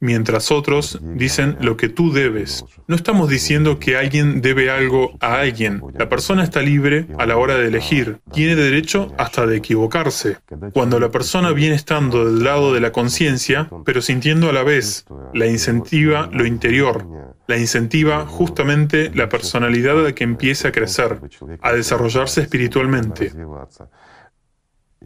mientras 0.00 0.50
otros 0.50 0.98
dicen 1.02 1.56
lo 1.60 1.76
que 1.76 1.88
tú 1.88 2.12
debes. 2.12 2.64
No 2.88 2.96
estamos 2.96 3.28
diciendo 3.28 3.78
que 3.78 3.96
alguien 3.96 4.40
debe 4.40 4.70
algo 4.70 5.16
a 5.20 5.40
alguien. 5.40 5.82
La 5.98 6.08
persona 6.08 6.42
está 6.42 6.62
libre 6.62 7.06
a 7.18 7.26
la 7.26 7.36
hora 7.36 7.54
de 7.56 7.68
elegir. 7.68 8.18
Tiene 8.32 8.56
derecho 8.56 9.14
hasta 9.18 9.46
de 9.46 9.58
equivocarse. 9.58 10.38
Cuando 10.72 10.98
la 10.98 11.10
persona 11.10 11.52
viene 11.52 11.74
estando 11.74 12.24
del 12.24 12.42
lado 12.42 12.72
de 12.72 12.80
la 12.80 12.92
conciencia, 12.92 13.68
pero 13.84 14.00
sintiendo 14.00 14.48
a 14.48 14.52
la 14.52 14.62
vez, 14.62 15.04
la 15.34 15.46
incentiva 15.46 16.28
lo 16.32 16.46
interior. 16.46 17.06
La 17.46 17.58
incentiva 17.58 18.26
justamente 18.26 19.10
la 19.14 19.28
personalidad 19.28 20.02
de 20.02 20.14
que 20.14 20.24
empiece 20.24 20.68
a 20.68 20.72
crecer, 20.72 21.20
a 21.60 21.72
desarrollarse 21.72 22.40
espiritualmente. 22.40 23.32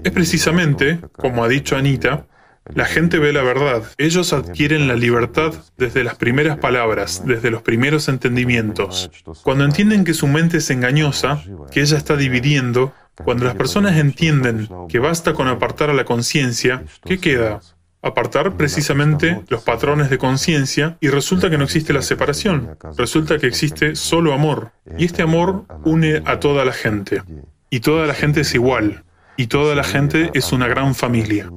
Es 0.02 0.12
precisamente, 0.12 1.00
como 1.12 1.44
ha 1.44 1.48
dicho 1.48 1.76
Anita, 1.76 2.26
la 2.72 2.86
gente 2.86 3.18
ve 3.18 3.32
la 3.32 3.42
verdad. 3.42 3.82
Ellos 3.98 4.32
adquieren 4.32 4.88
la 4.88 4.94
libertad 4.94 5.52
desde 5.76 6.02
las 6.02 6.14
primeras 6.16 6.58
palabras, 6.58 7.22
desde 7.26 7.50
los 7.50 7.62
primeros 7.62 8.08
entendimientos. 8.08 9.10
Cuando 9.42 9.64
entienden 9.64 10.04
que 10.04 10.14
su 10.14 10.26
mente 10.26 10.58
es 10.58 10.70
engañosa, 10.70 11.42
que 11.70 11.82
ella 11.82 11.98
está 11.98 12.16
dividiendo, 12.16 12.94
cuando 13.22 13.44
las 13.44 13.54
personas 13.54 13.96
entienden 13.98 14.68
que 14.88 14.98
basta 14.98 15.34
con 15.34 15.46
apartar 15.48 15.90
a 15.90 15.94
la 15.94 16.04
conciencia, 16.04 16.84
¿qué 17.04 17.18
queda? 17.18 17.60
Apartar 18.02 18.56
precisamente 18.56 19.40
los 19.48 19.62
patrones 19.62 20.10
de 20.10 20.18
conciencia 20.18 20.96
y 21.00 21.08
resulta 21.08 21.48
que 21.48 21.58
no 21.58 21.64
existe 21.64 21.92
la 21.92 22.02
separación, 22.02 22.76
resulta 22.96 23.38
que 23.38 23.46
existe 23.46 23.94
solo 23.94 24.32
amor. 24.32 24.72
Y 24.98 25.04
este 25.04 25.22
amor 25.22 25.64
une 25.84 26.22
a 26.24 26.40
toda 26.40 26.64
la 26.64 26.72
gente. 26.72 27.22
Y 27.70 27.80
toda 27.80 28.06
la 28.06 28.14
gente 28.14 28.40
es 28.40 28.54
igual. 28.54 29.04
Y 29.36 29.46
toda 29.48 29.74
la 29.74 29.84
gente 29.84 30.30
es 30.34 30.52
una 30.52 30.68
gran 30.68 30.94
familia. 30.94 31.50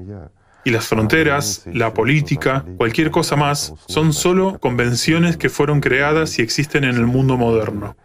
Y 0.67 0.69
las 0.69 0.87
fronteras, 0.87 1.63
la 1.71 1.93
política, 1.93 2.65
cualquier 2.75 3.09
cosa 3.09 3.37
más, 3.37 3.73
son 3.87 4.11
solo 4.11 4.59
convenciones 4.59 5.37
que 5.37 5.47
fueron 5.47 5.79
creadas 5.79 6.39
y 6.39 6.41
existen 6.41 6.83
en 6.83 6.95
el 6.95 7.05
mundo 7.05 7.37
moderno. 7.37 7.95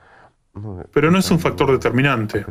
Pero 0.92 1.10
no 1.10 1.18
es 1.18 1.30
un 1.30 1.38
factor 1.38 1.72
determinante. 1.72 2.44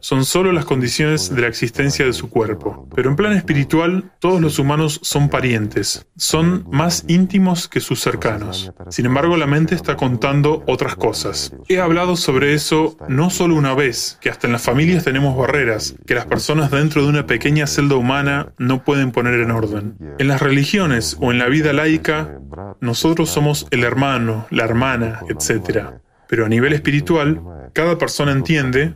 Son 0.00 0.24
solo 0.24 0.50
las 0.52 0.64
condiciones 0.64 1.34
de 1.34 1.42
la 1.42 1.48
existencia 1.48 2.06
de 2.06 2.14
su 2.14 2.30
cuerpo. 2.30 2.88
Pero 2.94 3.10
en 3.10 3.16
plan 3.16 3.32
espiritual, 3.34 4.12
todos 4.18 4.40
los 4.40 4.58
humanos 4.58 4.98
son 5.02 5.28
parientes, 5.28 6.06
son 6.16 6.66
más 6.70 7.04
íntimos 7.06 7.68
que 7.68 7.80
sus 7.80 8.00
cercanos. 8.00 8.72
Sin 8.88 9.04
embargo, 9.04 9.36
la 9.36 9.46
mente 9.46 9.74
está 9.74 9.96
contando 9.96 10.64
otras 10.66 10.96
cosas. 10.96 11.54
He 11.68 11.80
hablado 11.80 12.16
sobre 12.16 12.54
eso 12.54 12.96
no 13.08 13.28
solo 13.28 13.56
una 13.56 13.74
vez, 13.74 14.18
que 14.22 14.30
hasta 14.30 14.46
en 14.46 14.54
las 14.54 14.62
familias 14.62 15.04
tenemos 15.04 15.36
barreras, 15.36 15.94
que 16.06 16.14
las 16.14 16.26
personas 16.26 16.70
dentro 16.70 17.02
de 17.02 17.08
una 17.08 17.26
pequeña 17.26 17.66
celda 17.66 17.96
humana 17.96 18.54
no 18.58 18.84
pueden 18.84 19.12
poner 19.12 19.34
en 19.34 19.50
orden. 19.50 19.96
En 20.18 20.28
las 20.28 20.40
religiones 20.40 21.16
o 21.20 21.30
en 21.30 21.38
la 21.38 21.48
vida 21.48 21.74
laica, 21.74 22.40
nosotros 22.80 23.28
somos 23.28 23.66
el 23.70 23.84
hermano, 23.84 24.46
la 24.50 24.64
hermana, 24.64 25.20
etc. 25.28 26.00
Pero 26.30 26.46
a 26.46 26.48
nivel 26.48 26.72
espiritual, 26.74 27.42
cada 27.72 27.98
persona 27.98 28.30
entiende, 28.30 28.94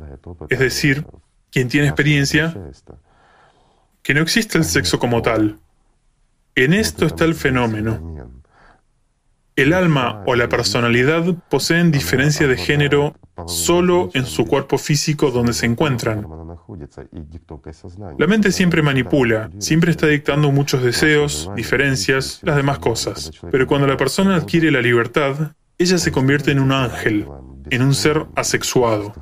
es 0.51 0.61
decir, 0.61 1.05
quien 1.51 1.67
tiene 1.67 1.89
experiencia, 1.89 2.57
que 4.05 4.15
no 4.15 4.21
existe 4.21 4.57
el 4.57 4.63
sexo 4.63 5.01
como 5.01 5.21
tal. 5.21 5.59
En 6.55 6.73
esto 6.73 7.07
está 7.07 7.25
el 7.25 7.35
fenómeno. 7.35 8.31
El 9.57 9.73
alma 9.73 10.23
o 10.27 10.37
la 10.37 10.49
personalidad 10.49 11.25
poseen 11.51 11.91
diferencia 11.91 12.47
de 12.47 12.57
género 12.57 13.17
solo 13.49 14.11
en 14.15 14.27
su 14.27 14.47
cuerpo 14.47 14.79
físico 14.79 15.33
donde 15.33 15.55
se 15.55 15.67
encuentran. 15.67 16.29
La 18.17 18.29
mente 18.29 18.53
siempre 18.53 18.81
manipula, 18.81 19.51
siempre 19.59 19.91
está 19.91 20.07
dictando 20.07 20.53
muchos 20.53 20.85
deseos, 20.85 21.51
diferencias, 21.57 22.39
las 22.45 22.55
demás 22.55 22.79
cosas. 22.79 23.33
Pero 23.51 23.67
cuando 23.67 23.89
la 23.89 23.97
persona 23.97 24.37
adquiere 24.37 24.71
la 24.71 24.81
libertad, 24.81 25.57
ella 25.85 25.99
se 25.99 26.13
convierte 26.13 26.51
en 26.51 26.59
un 26.59 26.73
ángel, 26.73 27.29
en 27.71 27.83
un 27.83 27.95
ser 27.95 28.27
asexuado. 28.35 29.15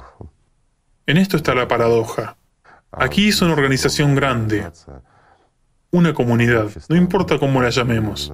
En 1.06 1.16
esto 1.16 1.36
está 1.36 1.54
la 1.54 1.68
paradoja. 1.68 2.36
Aquí 2.92 3.28
es 3.28 3.42
una 3.42 3.52
organización 3.52 4.14
grande, 4.14 4.70
una 5.90 6.14
comunidad, 6.14 6.70
no 6.88 6.96
importa 6.96 7.38
cómo 7.38 7.60
la 7.60 7.70
llamemos. 7.70 8.32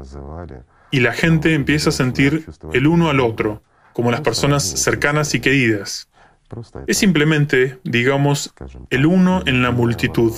Y 0.90 1.00
la 1.00 1.12
gente 1.12 1.54
empieza 1.54 1.88
a 1.90 1.92
sentir 1.92 2.46
el 2.72 2.86
uno 2.86 3.08
al 3.08 3.20
otro, 3.20 3.62
como 3.92 4.10
las 4.10 4.20
personas 4.20 4.62
cercanas 4.62 5.34
y 5.34 5.40
queridas. 5.40 6.08
Es 6.86 6.98
simplemente, 6.98 7.78
digamos, 7.84 8.54
el 8.90 9.06
uno 9.06 9.42
en 9.46 9.62
la 9.62 9.70
multitud. 9.70 10.32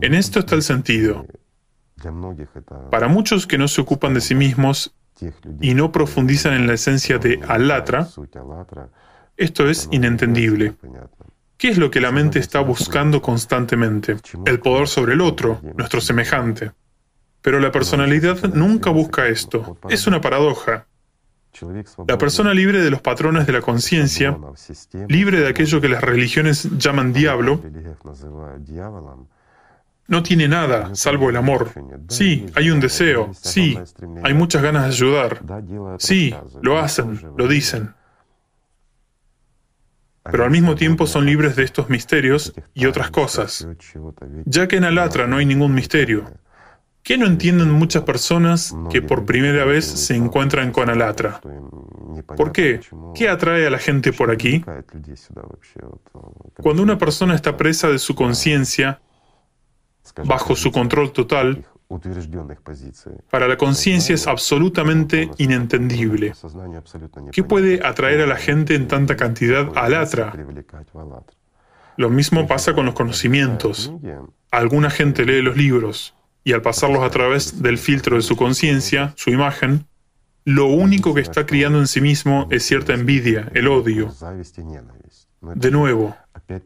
En 0.00 0.14
esto 0.14 0.40
está 0.40 0.54
el 0.54 0.62
sentido. 0.62 1.26
Para 2.90 3.08
muchos 3.08 3.46
que 3.46 3.58
no 3.58 3.68
se 3.68 3.80
ocupan 3.80 4.14
de 4.14 4.20
sí 4.20 4.34
mismos 4.34 4.94
y 5.60 5.74
no 5.74 5.90
profundizan 5.90 6.54
en 6.54 6.66
la 6.66 6.74
esencia 6.74 7.18
de 7.18 7.40
alatra, 7.48 8.08
esto 9.36 9.68
es 9.68 9.88
inentendible. 9.90 10.74
¿Qué 11.56 11.68
es 11.68 11.78
lo 11.78 11.90
que 11.90 12.00
la 12.00 12.12
mente 12.12 12.38
está 12.38 12.60
buscando 12.60 13.20
constantemente? 13.20 14.16
El 14.44 14.60
poder 14.60 14.86
sobre 14.86 15.14
el 15.14 15.20
otro, 15.20 15.60
nuestro 15.76 16.00
semejante. 16.00 16.72
Pero 17.42 17.60
la 17.60 17.72
personalidad 17.72 18.54
nunca 18.54 18.90
busca 18.90 19.26
esto. 19.26 19.76
Es 19.88 20.06
una 20.06 20.20
paradoja. 20.20 20.86
La 22.06 22.18
persona 22.18 22.54
libre 22.54 22.80
de 22.80 22.90
los 22.90 23.00
patrones 23.00 23.46
de 23.46 23.52
la 23.52 23.60
conciencia, 23.60 24.38
libre 25.08 25.40
de 25.40 25.48
aquello 25.48 25.80
que 25.80 25.88
las 25.88 26.02
religiones 26.02 26.68
llaman 26.78 27.12
diablo, 27.12 27.60
no 30.08 30.22
tiene 30.22 30.48
nada 30.48 30.94
salvo 30.94 31.30
el 31.30 31.36
amor. 31.36 31.70
Sí, 32.08 32.46
hay 32.54 32.70
un 32.70 32.80
deseo. 32.80 33.30
Sí, 33.40 33.78
hay 34.24 34.34
muchas 34.34 34.62
ganas 34.62 34.82
de 34.84 34.88
ayudar. 34.88 35.42
Sí, 35.98 36.34
lo 36.62 36.78
hacen, 36.78 37.20
lo 37.36 37.46
dicen. 37.46 37.94
Pero 40.24 40.44
al 40.44 40.50
mismo 40.50 40.74
tiempo 40.74 41.06
son 41.06 41.24
libres 41.24 41.56
de 41.56 41.62
estos 41.62 41.88
misterios 41.88 42.52
y 42.74 42.86
otras 42.86 43.10
cosas. 43.10 43.68
Ya 44.44 44.66
que 44.66 44.76
en 44.76 44.84
Alatra 44.84 45.26
no 45.26 45.36
hay 45.36 45.46
ningún 45.46 45.74
misterio. 45.74 46.24
¿Qué 47.02 47.16
no 47.16 47.26
entienden 47.26 47.70
muchas 47.70 48.02
personas 48.02 48.74
que 48.90 49.00
por 49.00 49.24
primera 49.24 49.64
vez 49.64 49.86
se 49.86 50.14
encuentran 50.14 50.72
con 50.72 50.90
Alatra? 50.90 51.40
¿Por 52.36 52.52
qué? 52.52 52.80
¿Qué 53.14 53.28
atrae 53.28 53.66
a 53.66 53.70
la 53.70 53.78
gente 53.78 54.12
por 54.12 54.30
aquí? 54.30 54.62
Cuando 56.60 56.82
una 56.82 56.98
persona 56.98 57.34
está 57.34 57.56
presa 57.56 57.88
de 57.88 57.98
su 57.98 58.14
conciencia, 58.14 59.00
bajo 60.24 60.56
su 60.56 60.72
control 60.72 61.12
total, 61.12 61.64
para 63.30 63.48
la 63.48 63.56
conciencia 63.56 64.14
es 64.14 64.26
absolutamente 64.26 65.30
inentendible. 65.38 66.34
¿Qué 67.32 67.42
puede 67.42 67.84
atraer 67.84 68.20
a 68.20 68.26
la 68.26 68.36
gente 68.36 68.74
en 68.74 68.88
tanta 68.88 69.16
cantidad 69.16 69.70
al 69.74 69.94
atra? 69.94 70.34
Lo 71.96 72.10
mismo 72.10 72.46
pasa 72.46 72.74
con 72.74 72.84
los 72.84 72.94
conocimientos. 72.94 73.90
Alguna 74.50 74.90
gente 74.90 75.24
lee 75.24 75.40
los 75.40 75.56
libros 75.56 76.14
y 76.44 76.52
al 76.52 76.62
pasarlos 76.62 77.02
a 77.02 77.10
través 77.10 77.62
del 77.62 77.78
filtro 77.78 78.16
de 78.16 78.22
su 78.22 78.36
conciencia, 78.36 79.14
su 79.16 79.30
imagen, 79.30 79.86
lo 80.44 80.66
único 80.66 81.14
que 81.14 81.20
está 81.20 81.44
criando 81.44 81.78
en 81.78 81.86
sí 81.86 82.00
mismo 82.00 82.48
es 82.50 82.64
cierta 82.64 82.94
envidia, 82.94 83.50
el 83.54 83.68
odio. 83.68 84.14
De 85.40 85.70
nuevo, 85.70 86.16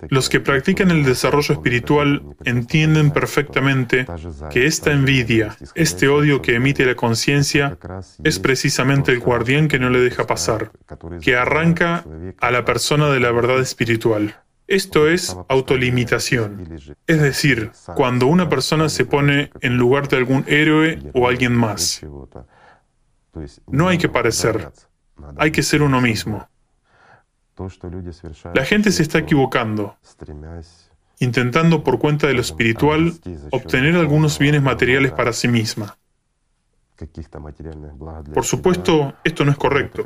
los 0.09 0.29
que 0.29 0.40
practican 0.40 0.90
el 0.90 1.05
desarrollo 1.05 1.55
espiritual 1.55 2.23
entienden 2.45 3.11
perfectamente 3.11 4.07
que 4.51 4.66
esta 4.66 4.92
envidia, 4.92 5.57
este 5.75 6.09
odio 6.09 6.40
que 6.40 6.55
emite 6.55 6.87
la 6.87 6.95
conciencia, 6.95 7.79
es 8.23 8.38
precisamente 8.38 9.12
el 9.12 9.21
guardián 9.21 9.68
que 9.68 9.79
no 9.79 9.90
le 9.90 10.01
deja 10.01 10.27
pasar, 10.27 10.71
que 11.21 11.37
arranca 11.37 12.05
a 12.38 12.51
la 12.51 12.64
persona 12.64 13.09
de 13.11 13.21
la 13.21 13.33
verdad 13.33 13.61
espiritual. 13.61 14.37
Esto 14.68 15.09
es 15.09 15.37
autolimitación. 15.49 16.79
Es 17.07 17.21
decir, 17.21 17.73
cuando 17.97 18.27
una 18.27 18.49
persona 18.49 18.88
se 18.88 19.05
pone 19.05 19.51
en 19.61 19.77
lugar 19.77 20.09
de 20.09 20.16
algún 20.16 20.45
héroe 20.47 20.99
o 21.12 21.29
alguien 21.29 21.55
más. 21.55 22.01
No 23.66 23.88
hay 23.88 23.99
que 23.99 24.09
parecer, 24.09 24.71
hay 25.37 25.51
que 25.51 25.62
ser 25.62 25.83
uno 25.83 26.01
mismo. 26.01 26.49
La 28.54 28.64
gente 28.64 28.90
se 28.92 29.02
está 29.02 29.18
equivocando, 29.18 29.96
intentando 31.18 31.84
por 31.84 31.98
cuenta 31.98 32.26
de 32.26 32.34
lo 32.34 32.40
espiritual 32.40 33.14
obtener 33.50 33.96
algunos 33.96 34.38
bienes 34.38 34.62
materiales 34.62 35.12
para 35.12 35.32
sí 35.32 35.48
misma. 35.48 35.96
Por 38.32 38.44
supuesto, 38.44 39.14
esto 39.24 39.44
no 39.44 39.50
es 39.50 39.56
correcto. 39.56 40.04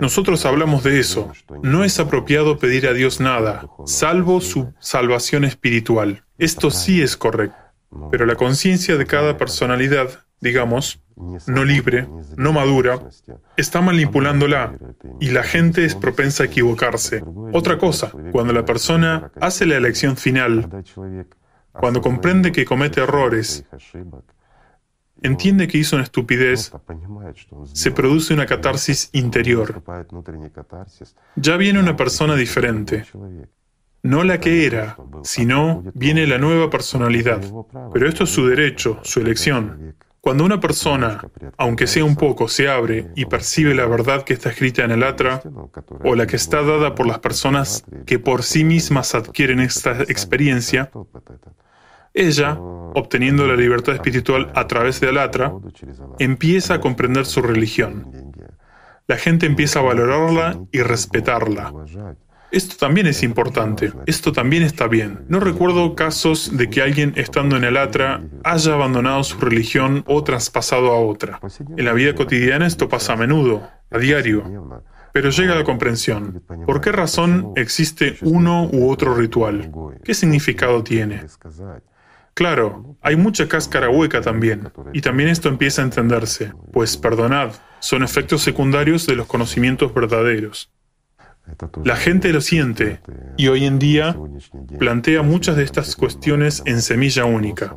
Nosotros 0.00 0.44
hablamos 0.44 0.82
de 0.82 0.98
eso. 0.98 1.32
No 1.62 1.84
es 1.84 2.00
apropiado 2.00 2.58
pedir 2.58 2.88
a 2.88 2.92
Dios 2.92 3.20
nada, 3.20 3.68
salvo 3.84 4.40
su 4.40 4.72
salvación 4.80 5.44
espiritual. 5.44 6.24
Esto 6.38 6.70
sí 6.70 7.02
es 7.02 7.16
correcto. 7.16 7.56
Pero 8.10 8.26
la 8.26 8.34
conciencia 8.34 8.96
de 8.96 9.06
cada 9.06 9.36
personalidad, 9.36 10.25
digamos, 10.40 11.00
no 11.46 11.64
libre, 11.64 12.06
no 12.36 12.52
madura, 12.52 13.00
está 13.56 13.80
manipulándola 13.80 14.76
y 15.20 15.30
la 15.30 15.42
gente 15.42 15.84
es 15.84 15.94
propensa 15.94 16.42
a 16.42 16.46
equivocarse. 16.46 17.22
Otra 17.52 17.78
cosa, 17.78 18.12
cuando 18.32 18.52
la 18.52 18.64
persona 18.64 19.30
hace 19.40 19.66
la 19.66 19.76
elección 19.76 20.16
final, 20.16 20.84
cuando 21.72 22.00
comprende 22.02 22.52
que 22.52 22.64
comete 22.64 23.00
errores, 23.00 23.64
entiende 25.22 25.68
que 25.68 25.78
hizo 25.78 25.96
una 25.96 26.04
estupidez, 26.04 26.72
se 27.72 27.90
produce 27.90 28.34
una 28.34 28.46
catarsis 28.46 29.08
interior. 29.12 29.82
Ya 31.36 31.56
viene 31.56 31.80
una 31.80 31.96
persona 31.96 32.34
diferente. 32.36 33.04
No 34.02 34.22
la 34.22 34.38
que 34.38 34.66
era, 34.66 34.96
sino 35.24 35.82
viene 35.94 36.26
la 36.26 36.38
nueva 36.38 36.70
personalidad. 36.70 37.42
Pero 37.92 38.08
esto 38.08 38.24
es 38.24 38.30
su 38.30 38.46
derecho, 38.46 39.00
su 39.02 39.20
elección. 39.20 39.96
Cuando 40.26 40.44
una 40.44 40.58
persona, 40.58 41.22
aunque 41.56 41.86
sea 41.86 42.04
un 42.04 42.16
poco, 42.16 42.48
se 42.48 42.68
abre 42.68 43.12
y 43.14 43.26
percibe 43.26 43.76
la 43.76 43.86
verdad 43.86 44.24
que 44.24 44.32
está 44.32 44.48
escrita 44.50 44.82
en 44.82 44.90
el 44.90 45.04
atra, 45.04 45.40
o 46.02 46.16
la 46.16 46.26
que 46.26 46.34
está 46.34 46.62
dada 46.62 46.96
por 46.96 47.06
las 47.06 47.20
personas 47.20 47.84
que 48.06 48.18
por 48.18 48.42
sí 48.42 48.64
mismas 48.64 49.14
adquieren 49.14 49.60
esta 49.60 50.02
experiencia, 50.02 50.90
ella, 52.12 52.58
obteniendo 52.58 53.46
la 53.46 53.54
libertad 53.54 53.94
espiritual 53.94 54.50
a 54.56 54.66
través 54.66 54.98
del 54.98 55.18
atra, 55.18 55.52
empieza 56.18 56.74
a 56.74 56.80
comprender 56.80 57.24
su 57.24 57.40
religión. 57.40 58.32
La 59.06 59.18
gente 59.18 59.46
empieza 59.46 59.78
a 59.78 59.82
valorarla 59.82 60.58
y 60.72 60.82
respetarla. 60.82 61.72
Esto 62.50 62.76
también 62.78 63.06
es 63.06 63.22
importante, 63.22 63.92
esto 64.06 64.32
también 64.32 64.62
está 64.62 64.86
bien. 64.86 65.24
No 65.28 65.40
recuerdo 65.40 65.94
casos 65.94 66.56
de 66.56 66.70
que 66.70 66.82
alguien 66.82 67.12
estando 67.16 67.56
en 67.56 67.64
el 67.64 67.76
atra 67.76 68.22
haya 68.44 68.74
abandonado 68.74 69.24
su 69.24 69.38
religión 69.38 70.04
o 70.06 70.22
traspasado 70.22 70.92
a 70.92 71.00
otra. 71.00 71.40
En 71.76 71.84
la 71.84 71.92
vida 71.92 72.14
cotidiana 72.14 72.66
esto 72.66 72.88
pasa 72.88 73.14
a 73.14 73.16
menudo, 73.16 73.68
a 73.90 73.98
diario. 73.98 74.82
Pero 75.12 75.30
llega 75.30 75.54
la 75.54 75.64
comprensión. 75.64 76.42
¿Por 76.66 76.80
qué 76.80 76.92
razón 76.92 77.52
existe 77.56 78.16
uno 78.22 78.68
u 78.70 78.90
otro 78.90 79.14
ritual? 79.14 79.72
¿Qué 80.04 80.14
significado 80.14 80.82
tiene? 80.82 81.24
Claro, 82.34 82.96
hay 83.00 83.16
mucha 83.16 83.48
cáscara 83.48 83.88
hueca 83.88 84.20
también, 84.20 84.70
y 84.92 85.00
también 85.00 85.30
esto 85.30 85.48
empieza 85.48 85.80
a 85.80 85.86
entenderse, 85.86 86.52
pues 86.70 86.98
perdonad, 86.98 87.52
son 87.80 88.02
efectos 88.02 88.42
secundarios 88.42 89.06
de 89.06 89.16
los 89.16 89.26
conocimientos 89.26 89.94
verdaderos. 89.94 90.70
La 91.84 91.96
gente 91.96 92.32
lo 92.32 92.40
siente 92.40 93.00
y 93.36 93.48
hoy 93.48 93.64
en 93.64 93.78
día 93.78 94.16
plantea 94.78 95.22
muchas 95.22 95.56
de 95.56 95.64
estas 95.64 95.96
cuestiones 95.96 96.62
en 96.66 96.82
semilla 96.82 97.24
única. 97.24 97.76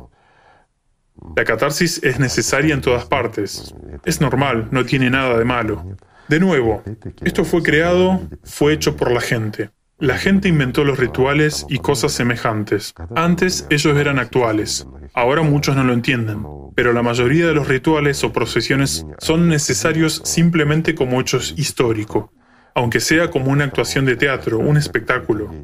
La 1.36 1.44
catarsis 1.44 2.02
es 2.02 2.18
necesaria 2.18 2.74
en 2.74 2.80
todas 2.80 3.04
partes. 3.04 3.74
Es 4.04 4.20
normal, 4.20 4.68
no 4.70 4.84
tiene 4.84 5.10
nada 5.10 5.38
de 5.38 5.44
malo. 5.44 5.96
De 6.28 6.40
nuevo, 6.40 6.82
esto 7.22 7.44
fue 7.44 7.62
creado, 7.62 8.20
fue 8.44 8.72
hecho 8.72 8.96
por 8.96 9.10
la 9.10 9.20
gente. 9.20 9.70
La 9.98 10.16
gente 10.16 10.48
inventó 10.48 10.82
los 10.82 10.98
rituales 10.98 11.66
y 11.68 11.78
cosas 11.78 12.12
semejantes. 12.12 12.94
Antes 13.14 13.66
ellos 13.68 13.98
eran 13.98 14.18
actuales. 14.18 14.86
Ahora 15.12 15.42
muchos 15.42 15.76
no 15.76 15.84
lo 15.84 15.92
entienden. 15.92 16.42
Pero 16.74 16.94
la 16.94 17.02
mayoría 17.02 17.46
de 17.46 17.52
los 17.52 17.68
rituales 17.68 18.24
o 18.24 18.32
procesiones 18.32 19.04
son 19.18 19.48
necesarios 19.48 20.22
simplemente 20.24 20.94
como 20.94 21.20
hechos 21.20 21.52
históricos, 21.58 22.30
aunque 22.74 23.00
sea 23.00 23.30
como 23.30 23.50
una 23.50 23.64
actuación 23.64 24.04
de 24.04 24.16
teatro, 24.16 24.58
un 24.58 24.76
espectáculo. 24.76 25.54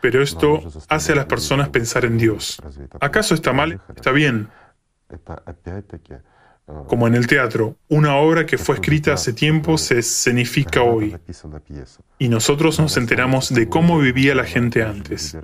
Pero 0.00 0.22
esto 0.22 0.62
hace 0.88 1.12
a 1.12 1.16
las 1.16 1.26
personas 1.26 1.68
pensar 1.68 2.04
en 2.04 2.18
Dios. 2.18 2.60
¿Acaso 3.00 3.34
está 3.34 3.52
mal? 3.52 3.80
Está 3.94 4.12
bien. 4.12 4.48
Como 6.86 7.06
en 7.06 7.14
el 7.14 7.26
teatro, 7.26 7.76
una 7.88 8.16
obra 8.16 8.44
que 8.44 8.58
fue 8.58 8.74
escrita 8.74 9.14
hace 9.14 9.32
tiempo 9.32 9.78
se 9.78 10.00
escenifica 10.00 10.82
hoy. 10.82 11.16
Y 12.18 12.28
nosotros 12.28 12.78
nos 12.78 12.96
enteramos 12.98 13.52
de 13.52 13.68
cómo 13.68 13.98
vivía 13.98 14.34
la 14.34 14.44
gente 14.44 14.82
antes. 14.82 15.36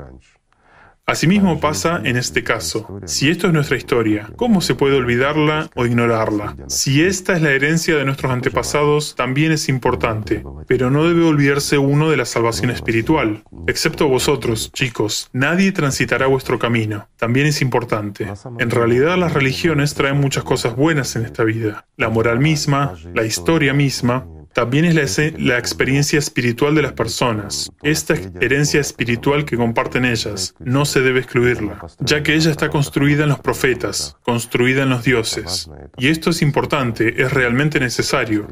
Asimismo 1.07 1.61
pasa 1.61 2.01
en 2.03 2.17
este 2.17 2.43
caso. 2.43 2.99
Si 3.05 3.29
esto 3.29 3.47
es 3.47 3.53
nuestra 3.53 3.77
historia, 3.77 4.31
¿cómo 4.37 4.63
se 4.63 4.75
puede 4.75 4.97
olvidarla 4.97 5.69
o 5.75 5.85
ignorarla? 5.85 6.57
Si 6.69 7.03
esta 7.03 7.35
es 7.35 7.43
la 7.43 7.51
herencia 7.51 7.95
de 7.97 8.07
nuestros 8.07 8.33
antepasados, 8.33 9.15
también 9.15 9.53
es 9.53 9.69
importante, 9.69 10.43
pero 10.67 10.91
no 10.91 11.05
debe 11.05 11.25
olvidarse 11.25 11.77
uno 11.77 12.09
de 12.09 12.17
la 12.17 12.25
salvación 12.25 12.71
espiritual. 12.71 13.45
Excepto 13.67 14.09
vosotros, 14.09 14.73
chicos, 14.73 15.29
nadie 15.35 15.73
transitará 15.73 16.27
vuestro 16.27 16.59
camino. 16.59 17.07
También 17.19 17.49
es 17.49 17.61
importante. 17.61 18.27
En 18.59 18.71
realidad 18.71 19.19
las 19.19 19.35
religiones 19.35 19.93
traen 19.93 20.19
muchas 20.19 20.45
cosas 20.45 20.75
buenas 20.75 21.17
en 21.17 21.27
esta 21.27 21.45
vida. 21.45 21.87
La 21.99 22.09
moral 22.09 22.41
misma, 22.41 22.95
la 23.13 23.27
historia 23.27 23.75
misma, 23.75 24.27
también 24.55 24.85
es 24.85 25.19
la, 25.39 25.59
experiencia 25.59 26.19
espiritual 26.19 26.75
de 26.75 26.83
las 26.83 26.93
personas. 26.93 27.71
Esta 27.83 28.15
herencia 28.41 28.81
espiritual 28.81 29.45
que 29.45 29.57
comparten 29.57 30.05
ellas 30.05 30.55
no 30.61 30.85
se 30.85 31.01
debe 31.01 31.21
excluirla, 31.21 31.85
ya 31.99 32.23
que 32.23 32.35
ella 32.35 32.51
está 32.51 32.71
construida 32.71 33.25
en 33.25 33.31
los 33.31 33.41
profetas, 33.41 34.17
construida 34.23 34.85
en 34.85 34.91
los 34.91 35.05
dioses. 35.05 35.69
Y 35.99 36.09
esto 36.09 36.31
es 36.31 36.41
importante, 36.41 37.23
es 37.23 37.33
realmente 37.33 37.81
necesario. 37.81 38.47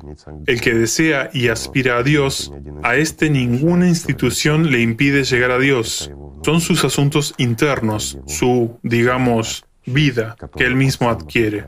El 0.47 0.61
que 0.61 0.75
desea 0.75 1.31
y 1.33 1.49
aspira 1.49 1.99
a 1.99 2.03
Dios, 2.03 2.53
a 2.83 2.97
este 2.97 3.31
ninguna 3.31 3.88
institución 3.88 4.71
le 4.71 4.81
impide 4.81 5.23
llegar 5.23 5.53
a 5.53 5.59
Dios. 5.59 6.11
Son 6.45 6.61
sus 6.61 6.85
asuntos 6.85 7.35
internos, 7.38 8.19
su, 8.27 8.79
digamos, 8.83 9.65
vida 9.87 10.37
que 10.57 10.65
él 10.65 10.75
mismo 10.75 11.11
adquiere. 11.11 11.67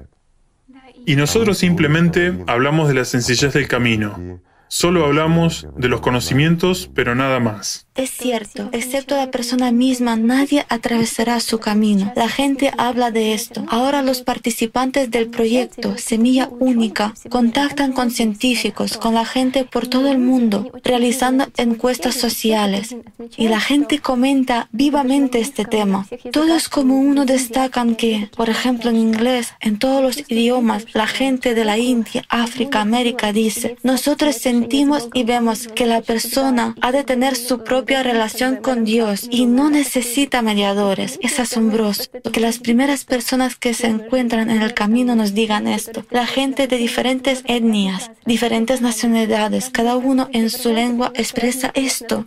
Y 1.06 1.16
nosotros 1.16 1.58
simplemente 1.58 2.32
hablamos 2.46 2.88
de 2.88 2.94
la 2.94 3.04
sencillez 3.04 3.52
del 3.52 3.68
camino. 3.68 4.40
Solo 4.68 5.04
hablamos 5.04 5.68
de 5.76 5.88
los 5.88 6.00
conocimientos, 6.00 6.90
pero 6.94 7.14
nada 7.14 7.40
más. 7.40 7.88
Es 7.96 8.10
cierto, 8.10 8.70
excepto 8.72 9.14
la 9.14 9.30
persona 9.30 9.70
misma, 9.70 10.16
nadie 10.16 10.66
atravesará 10.68 11.38
su 11.38 11.60
camino. 11.60 12.12
La 12.16 12.28
gente 12.28 12.72
habla 12.76 13.12
de 13.12 13.34
esto. 13.34 13.64
Ahora 13.68 14.02
los 14.02 14.22
participantes 14.22 15.12
del 15.12 15.28
proyecto 15.28 15.96
Semilla 15.96 16.48
Única 16.58 17.14
contactan 17.28 17.92
con 17.92 18.10
científicos, 18.10 18.98
con 18.98 19.14
la 19.14 19.24
gente 19.24 19.64
por 19.64 19.86
todo 19.86 20.08
el 20.08 20.18
mundo, 20.18 20.72
realizando 20.82 21.46
encuestas 21.56 22.16
sociales. 22.16 22.96
Y 23.36 23.46
la 23.46 23.60
gente 23.60 24.00
comenta 24.00 24.68
vivamente 24.72 25.38
este 25.38 25.64
tema. 25.64 26.08
Todos 26.32 26.68
como 26.68 26.98
uno 26.98 27.24
destacan 27.24 27.94
que, 27.94 28.28
por 28.36 28.50
ejemplo, 28.50 28.90
en 28.90 28.96
inglés, 28.96 29.52
en 29.60 29.78
todos 29.78 30.02
los 30.02 30.18
idiomas, 30.28 30.86
la 30.94 31.06
gente 31.06 31.54
de 31.54 31.64
la 31.64 31.78
India, 31.78 32.24
África, 32.28 32.80
América 32.80 33.32
dice, 33.32 33.76
nosotros 33.84 34.34
sentimos 34.34 35.08
y 35.14 35.22
vemos 35.22 35.68
que 35.68 35.86
la 35.86 36.00
persona 36.00 36.74
ha 36.80 36.90
de 36.90 37.04
tener 37.04 37.36
su 37.36 37.62
propio 37.62 37.83
relación 37.86 38.56
con 38.56 38.84
Dios 38.84 39.26
y 39.30 39.46
no 39.46 39.70
necesita 39.70 40.42
mediadores. 40.42 41.18
Es 41.22 41.40
asombroso 41.40 42.04
que 42.32 42.40
las 42.40 42.58
primeras 42.58 43.04
personas 43.04 43.56
que 43.56 43.74
se 43.74 43.86
encuentran 43.86 44.50
en 44.50 44.62
el 44.62 44.74
camino 44.74 45.14
nos 45.14 45.34
digan 45.34 45.66
esto. 45.66 46.04
La 46.10 46.26
gente 46.26 46.66
de 46.66 46.76
diferentes 46.76 47.42
etnias, 47.46 48.10
diferentes 48.26 48.80
nacionalidades, 48.80 49.70
cada 49.70 49.96
uno 49.96 50.28
en 50.32 50.50
su 50.50 50.72
lengua 50.72 51.12
expresa 51.14 51.70
esto. 51.74 52.26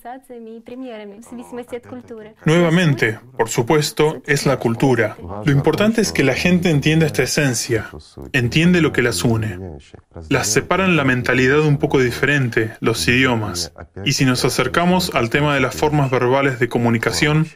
Nuevamente, 2.46 3.20
por 3.38 3.50
supuesto, 3.50 4.22
es 4.26 4.46
la 4.46 4.58
cultura. 4.58 5.18
Lo 5.46 5.52
importante 5.52 6.02
es 6.02 6.12
que 6.12 6.24
la 6.24 6.34
gente 6.34 6.70
entienda 6.70 7.06
esta 7.06 7.24
esencia, 7.24 7.90
entiende 8.34 8.82
lo 8.82 8.92
que 8.92 9.02
las 9.02 9.24
une. 9.24 9.60
Las 10.30 10.48
separan 10.48 10.96
la 10.96 11.04
mentalidad 11.04 11.60
un 11.60 11.78
poco 11.78 12.00
diferente, 12.00 12.74
los 12.80 13.08
idiomas. 13.08 13.74
Y 14.06 14.14
si 14.14 14.26
nos 14.26 14.46
acercamos 14.46 15.12
al 15.14 15.30
tema 15.30 15.47
de 15.54 15.60
las 15.60 15.76
formas 15.76 16.10
verbales 16.10 16.60
de 16.60 16.70
comunicación, 16.70 17.48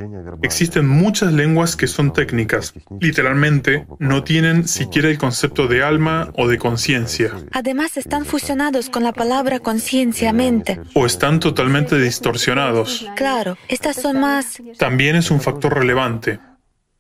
existen 0.41 0.87
muchas 0.87 1.33
lenguas 1.33 1.75
que 1.75 1.87
son 1.87 2.13
técnicas. 2.13 2.73
Literalmente, 2.99 3.85
no 3.99 4.23
tienen 4.23 4.67
siquiera 4.67 5.09
el 5.09 5.17
concepto 5.17 5.67
de 5.67 5.83
alma 5.83 6.31
o 6.35 6.47
de 6.47 6.57
conciencia. 6.57 7.31
Además, 7.51 7.97
están 7.97 8.25
fusionados 8.25 8.89
con 8.89 9.03
la 9.03 9.13
palabra 9.13 9.59
conciencia, 9.59 10.33
mente. 10.33 10.79
O 10.93 11.05
están 11.05 11.39
totalmente 11.39 11.99
distorsionados. 11.99 13.07
Claro, 13.15 13.57
estas 13.67 13.95
son 13.95 14.19
más... 14.19 14.61
También 14.77 15.15
es 15.15 15.31
un 15.31 15.41
factor 15.41 15.73
relevante. 15.73 16.39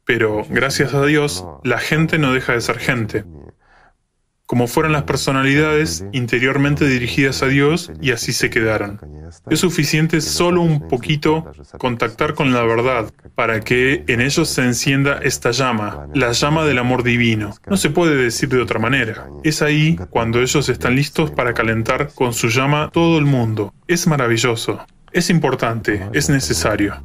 Pero, 0.05 0.45
gracias 0.49 0.93
a 0.93 1.05
Dios, 1.05 1.45
la 1.63 1.77
gente 1.77 2.17
no 2.17 2.33
deja 2.33 2.53
de 2.53 2.61
ser 2.61 2.79
gente 2.79 3.23
como 4.51 4.67
fueran 4.67 4.91
las 4.91 5.03
personalidades 5.03 6.03
interiormente 6.11 6.85
dirigidas 6.85 7.41
a 7.41 7.45
Dios 7.45 7.89
y 8.01 8.11
así 8.11 8.33
se 8.33 8.49
quedaron. 8.49 8.99
Es 9.49 9.61
suficiente 9.61 10.19
solo 10.19 10.61
un 10.61 10.89
poquito 10.89 11.49
contactar 11.77 12.33
con 12.33 12.51
la 12.51 12.61
verdad 12.63 13.13
para 13.33 13.61
que 13.61 14.03
en 14.09 14.19
ellos 14.19 14.49
se 14.49 14.63
encienda 14.63 15.19
esta 15.23 15.51
llama, 15.51 16.07
la 16.13 16.33
llama 16.33 16.65
del 16.65 16.79
amor 16.79 17.03
divino. 17.03 17.55
No 17.65 17.77
se 17.77 17.91
puede 17.91 18.17
decir 18.17 18.49
de 18.49 18.61
otra 18.61 18.77
manera. 18.77 19.25
Es 19.45 19.61
ahí 19.61 19.97
cuando 20.09 20.41
ellos 20.41 20.67
están 20.67 20.97
listos 20.97 21.31
para 21.31 21.53
calentar 21.53 22.11
con 22.13 22.33
su 22.33 22.49
llama 22.49 22.89
todo 22.91 23.19
el 23.19 23.25
mundo. 23.25 23.73
Es 23.87 24.05
maravilloso. 24.05 24.85
Es 25.13 25.29
importante, 25.29 26.09
es 26.11 26.29
necesario. 26.29 27.01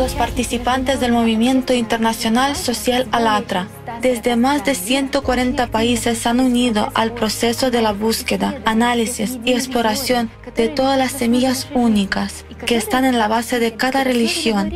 Los 0.00 0.14
participantes 0.14 0.98
del 0.98 1.12
movimiento 1.12 1.74
internacional 1.74 2.56
social 2.56 3.06
Alatra. 3.12 3.68
Desde 4.00 4.34
más 4.34 4.64
de 4.64 4.74
140 4.74 5.66
países 5.66 6.16
se 6.16 6.26
han 6.26 6.40
unido 6.40 6.90
al 6.94 7.12
proceso 7.12 7.70
de 7.70 7.82
la 7.82 7.92
búsqueda, 7.92 8.62
análisis 8.64 9.38
y 9.44 9.52
exploración 9.52 10.30
de 10.56 10.68
todas 10.68 10.96
las 10.96 11.12
semillas 11.12 11.68
únicas 11.74 12.46
que 12.64 12.76
están 12.76 13.04
en 13.04 13.18
la 13.18 13.28
base 13.28 13.58
de 13.58 13.74
cada 13.74 14.02
religión 14.02 14.72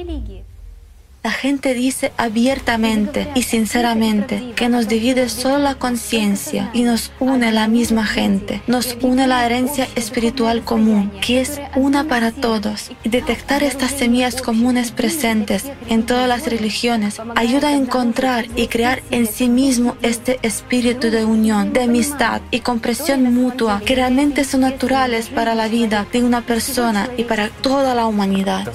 la 1.24 1.30
gente 1.30 1.72
dice 1.72 2.12
abiertamente 2.18 3.28
y 3.34 3.44
sinceramente 3.44 4.52
que 4.56 4.68
nos 4.68 4.88
divide 4.88 5.30
solo 5.30 5.56
la 5.56 5.74
conciencia 5.74 6.68
y 6.74 6.82
nos 6.82 7.12
une 7.18 7.50
la 7.50 7.66
misma 7.66 8.04
gente, 8.04 8.60
nos 8.66 8.98
une 9.00 9.26
la 9.26 9.46
herencia 9.46 9.88
espiritual 9.94 10.62
común, 10.64 11.10
que 11.22 11.40
es 11.40 11.62
una 11.76 12.04
para 12.04 12.30
todos. 12.30 12.90
Detectar 13.04 13.62
estas 13.62 13.92
semillas 13.92 14.42
comunes 14.42 14.90
presentes 14.92 15.64
en 15.88 16.04
todas 16.04 16.28
las 16.28 16.46
religiones 16.46 17.18
ayuda 17.36 17.68
a 17.68 17.76
encontrar 17.76 18.44
y 18.54 18.66
crear 18.66 19.00
en 19.10 19.26
sí 19.26 19.48
mismo 19.48 19.96
este 20.02 20.38
espíritu 20.42 21.10
de 21.10 21.24
unión, 21.24 21.72
de 21.72 21.84
amistad 21.84 22.42
y 22.50 22.60
comprensión 22.60 23.22
mutua 23.32 23.80
que 23.82 23.94
realmente 23.94 24.44
son 24.44 24.60
naturales 24.60 25.30
para 25.30 25.54
la 25.54 25.68
vida 25.68 26.06
de 26.12 26.22
una 26.22 26.42
persona 26.42 27.08
y 27.16 27.24
para 27.24 27.48
toda 27.48 27.94
la 27.94 28.04
humanidad. 28.04 28.70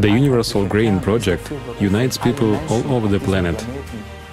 The 0.00 0.08
Universal 0.08 0.66
Grain 0.68 0.98
Project 0.98 1.52
unites 1.84 2.16
people 2.16 2.56
all 2.70 2.84
over 2.94 3.08
the 3.08 3.20
planet 3.20 3.58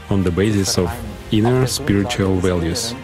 on 0.10 0.24
the 0.24 0.32
basis 0.32 0.78
of 0.78 0.90
inner 1.32 1.68
spiritual 1.68 2.36
values. 2.38 2.96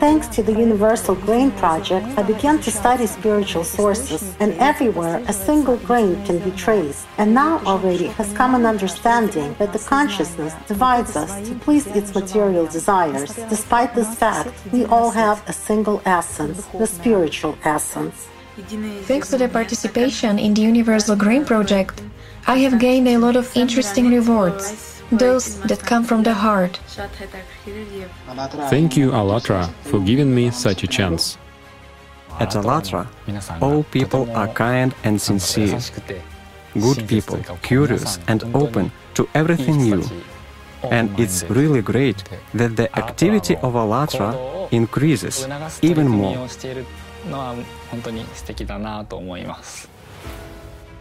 Thanks 0.00 0.26
to 0.34 0.42
the 0.42 0.52
Universal 0.52 1.14
Grain 1.26 1.50
Project, 1.52 2.06
I 2.18 2.22
began 2.22 2.58
to 2.66 2.70
study 2.70 3.06
spiritual 3.06 3.64
sources, 3.64 4.34
and 4.40 4.52
everywhere 4.70 5.22
a 5.28 5.32
single 5.32 5.76
grain 5.88 6.12
can 6.26 6.38
be 6.46 6.50
traced. 6.64 7.06
And 7.18 7.32
now 7.34 7.52
already 7.64 8.08
has 8.18 8.32
come 8.32 8.54
an 8.54 8.66
understanding 8.66 9.54
that 9.60 9.72
the 9.72 9.78
consciousness 9.78 10.54
divides 10.66 11.14
us 11.16 11.32
to 11.48 11.54
please 11.64 11.86
its 11.98 12.14
material 12.14 12.66
desires. 12.66 13.30
Despite 13.54 13.94
this 13.94 14.12
fact, 14.16 14.52
we 14.72 14.84
all 14.86 15.10
have 15.10 15.38
a 15.48 15.52
single 15.52 16.02
essence, 16.04 16.66
the 16.82 16.86
spiritual 16.86 17.56
essence. 17.64 18.28
Thanks 18.58 19.30
to 19.30 19.38
the 19.38 19.48
participation 19.48 20.38
in 20.38 20.52
the 20.52 20.62
Universal 20.62 21.14
Green 21.14 21.44
Project, 21.44 22.02
I 22.46 22.58
have 22.58 22.80
gained 22.80 23.06
a 23.06 23.16
lot 23.16 23.36
of 23.36 23.56
interesting 23.56 24.10
rewards, 24.10 25.00
those 25.12 25.60
that 25.60 25.78
come 25.84 26.02
from 26.02 26.24
the 26.24 26.34
heart. 26.34 26.76
Thank 28.68 28.96
you, 28.96 29.12
Allatra, 29.12 29.68
for 29.84 30.00
giving 30.00 30.34
me 30.34 30.50
such 30.50 30.82
a 30.82 30.88
chance. 30.88 31.38
At 32.40 32.50
Allatra, 32.54 33.06
all 33.60 33.84
people 33.84 34.28
are 34.36 34.48
kind 34.48 34.92
and 35.04 35.20
sincere. 35.20 35.78
Good 36.74 37.06
people, 37.06 37.38
curious 37.62 38.18
and 38.26 38.42
open 38.54 38.90
to 39.14 39.28
everything 39.34 39.78
new. 39.78 40.02
And 40.82 41.18
it's 41.18 41.44
really 41.48 41.82
great 41.82 42.24
that 42.54 42.74
the 42.74 42.88
activity 42.98 43.54
of 43.56 43.74
Allatra 43.74 44.68
increases 44.72 45.46
even 45.80 46.08
more. 46.08 46.48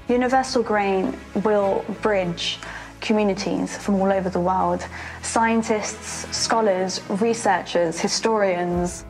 Universal 0.09 0.63
Grain 0.63 1.13
will 1.43 1.83
bridge 2.01 2.59
communities 3.01 3.77
from 3.77 3.95
all 3.95 4.11
over 4.11 4.29
the 4.29 4.39
world 4.39 4.85
scientists, 5.21 6.27
scholars, 6.35 7.01
researchers, 7.09 7.99
historians. 7.99 9.05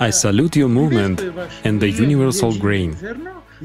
I 0.00 0.10
salute 0.10 0.56
your 0.56 0.68
movement 0.68 1.20
and 1.62 1.80
the 1.80 1.88
universal 1.88 2.52
grain. 2.58 2.96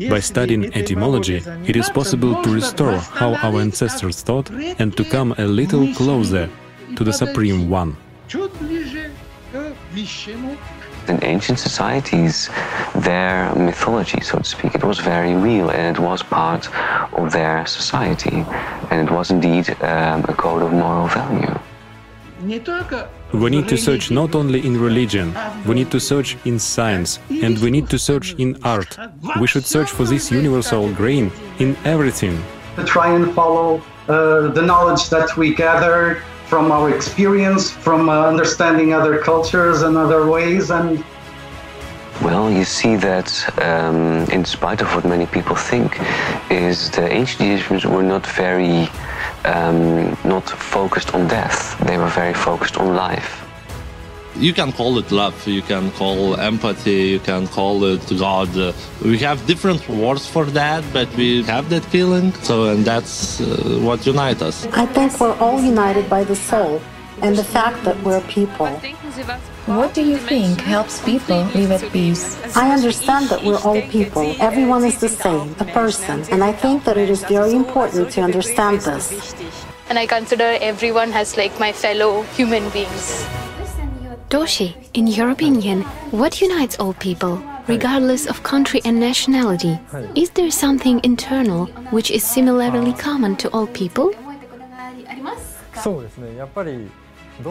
By 0.09 0.19
studying 0.19 0.71
etymology, 0.75 1.41
it 1.65 1.75
is 1.75 1.89
possible 1.89 2.41
to 2.43 2.53
restore 2.53 2.97
how 2.97 3.33
our 3.33 3.59
ancestors 3.59 4.21
thought 4.21 4.49
and 4.51 4.95
to 4.95 5.03
come 5.03 5.33
a 5.39 5.45
little 5.45 5.91
closer 5.95 6.47
to 6.95 7.03
the 7.03 7.13
Supreme 7.13 7.67
One 7.69 7.97
in 11.09 11.23
ancient 11.23 11.59
societies, 11.59 12.49
their 12.95 13.53
mythology, 13.55 14.21
so 14.21 14.37
to 14.37 14.43
speak, 14.43 14.75
it 14.75 14.83
was 14.83 14.99
very 14.99 15.33
real 15.33 15.69
and 15.71 15.97
it 15.97 16.01
was 16.01 16.21
part 16.23 16.69
of 17.13 17.31
their 17.31 17.65
society. 17.65 18.45
And 18.89 19.07
it 19.07 19.11
was 19.11 19.31
indeed 19.31 19.69
um, 19.81 20.25
a 20.27 20.33
code 20.33 20.61
of 20.61 20.71
moral 20.71 21.07
value. 21.07 21.57
We 23.33 23.49
need 23.49 23.67
to 23.67 23.77
search 23.77 24.11
not 24.11 24.33
only 24.33 24.65
in 24.65 24.79
religion, 24.79 25.35
we 25.67 25.75
need 25.75 25.91
to 25.91 25.99
search 25.99 26.37
in 26.45 26.57
science, 26.57 27.19
and 27.29 27.59
we 27.59 27.69
need 27.69 27.89
to 27.89 27.99
search 27.99 28.33
in 28.35 28.57
art. 28.63 28.97
We 29.39 29.47
should 29.47 29.65
search 29.65 29.89
for 29.89 30.05
this 30.05 30.31
universal 30.31 30.91
grain 30.93 31.31
in 31.59 31.75
everything. 31.83 32.41
To 32.77 32.85
try 32.85 33.13
and 33.13 33.33
follow 33.33 33.81
uh, 34.07 34.47
the 34.57 34.61
knowledge 34.61 35.09
that 35.09 35.35
we 35.35 35.53
gathered 35.53 36.23
from 36.49 36.71
our 36.71 36.89
experience, 36.95 37.69
from 37.69 38.09
uh, 38.09 38.27
understanding 38.27 38.93
other 38.93 39.19
cultures 39.19 39.83
and 39.83 39.95
other 39.95 40.25
ways, 40.25 40.71
and 40.71 41.03
well, 42.21 42.51
you 42.51 42.65
see 42.65 42.97
that 42.97 43.29
um, 43.61 44.29
in 44.29 44.43
spite 44.43 44.81
of 44.81 44.93
what 44.93 45.05
many 45.05 45.25
people 45.25 45.55
think, 45.55 45.97
is 46.51 46.91
the 46.91 47.07
ancient 47.09 47.49
Egyptians 47.49 47.85
were 47.85 48.03
not 48.03 48.27
very, 48.27 48.89
um, 49.45 50.17
not 50.25 50.49
focused 50.49 51.15
on 51.15 51.29
death. 51.29 51.79
They 51.87 51.97
were 51.97 52.09
very 52.09 52.33
focused 52.33 52.75
on 52.77 52.93
life. 52.93 53.48
You 54.39 54.53
can 54.53 54.71
call 54.71 54.97
it 54.97 55.11
love, 55.11 55.35
you 55.45 55.61
can 55.61 55.91
call 55.91 56.39
empathy, 56.39 57.09
you 57.15 57.19
can 57.19 57.47
call 57.47 57.83
it 57.83 58.01
God. 58.17 58.49
we 59.03 59.17
have 59.19 59.45
different 59.45 59.87
words 59.89 60.25
for 60.27 60.45
that, 60.45 60.81
but 60.93 61.13
we 61.17 61.43
have 61.43 61.69
that 61.69 61.83
feeling. 61.83 62.31
So, 62.47 62.69
and 62.71 62.85
that's 62.85 63.41
uh, 63.41 63.79
what 63.83 64.05
unites 64.05 64.41
us. 64.41 64.65
I 64.67 64.85
think 64.85 65.19
we're 65.19 65.37
all 65.39 65.61
united 65.61 66.09
by 66.09 66.23
the 66.23 66.37
soul 66.37 66.81
and 67.21 67.35
the 67.35 67.43
fact 67.43 67.83
that 67.83 68.01
we're 68.01 68.21
people. 68.21 68.69
What 69.65 69.93
do 69.93 70.01
you 70.01 70.17
think 70.17 70.61
helps 70.61 71.03
people 71.03 71.43
live 71.53 71.71
at 71.71 71.91
peace? 71.91 72.39
I 72.55 72.71
understand 72.71 73.27
that 73.29 73.43
we're 73.43 73.59
all 73.59 73.81
people. 73.89 74.35
Everyone 74.39 74.85
is 74.85 74.99
the 75.01 75.09
same, 75.09 75.53
a 75.59 75.65
person, 75.65 76.23
and 76.31 76.45
I 76.45 76.53
think 76.53 76.85
that 76.85 76.97
it 76.97 77.09
is 77.09 77.23
very 77.25 77.51
important 77.51 78.11
to 78.11 78.21
understand 78.21 78.81
this. 78.81 79.35
And 79.89 79.99
I 79.99 80.05
consider 80.05 80.57
everyone 80.61 81.11
as 81.11 81.35
like 81.35 81.59
my 81.59 81.73
fellow 81.73 82.21
human 82.37 82.69
beings. 82.69 83.27
Doshi, 84.29 84.75
in 84.93 85.07
your 85.07 85.31
opinion, 85.31 85.81
what 86.11 86.39
unites 86.39 86.77
all 86.79 86.93
people, 86.93 87.41
regardless 87.67 88.27
of 88.27 88.43
country 88.43 88.79
and 88.85 88.99
nationality? 88.99 89.79
Is 90.15 90.29
there 90.29 90.51
something 90.51 91.01
internal 91.03 91.65
which 91.89 92.11
is 92.11 92.23
similarly 92.23 92.93
common 92.93 93.35
to 93.37 93.49
all 93.49 93.65
people? 93.65 94.13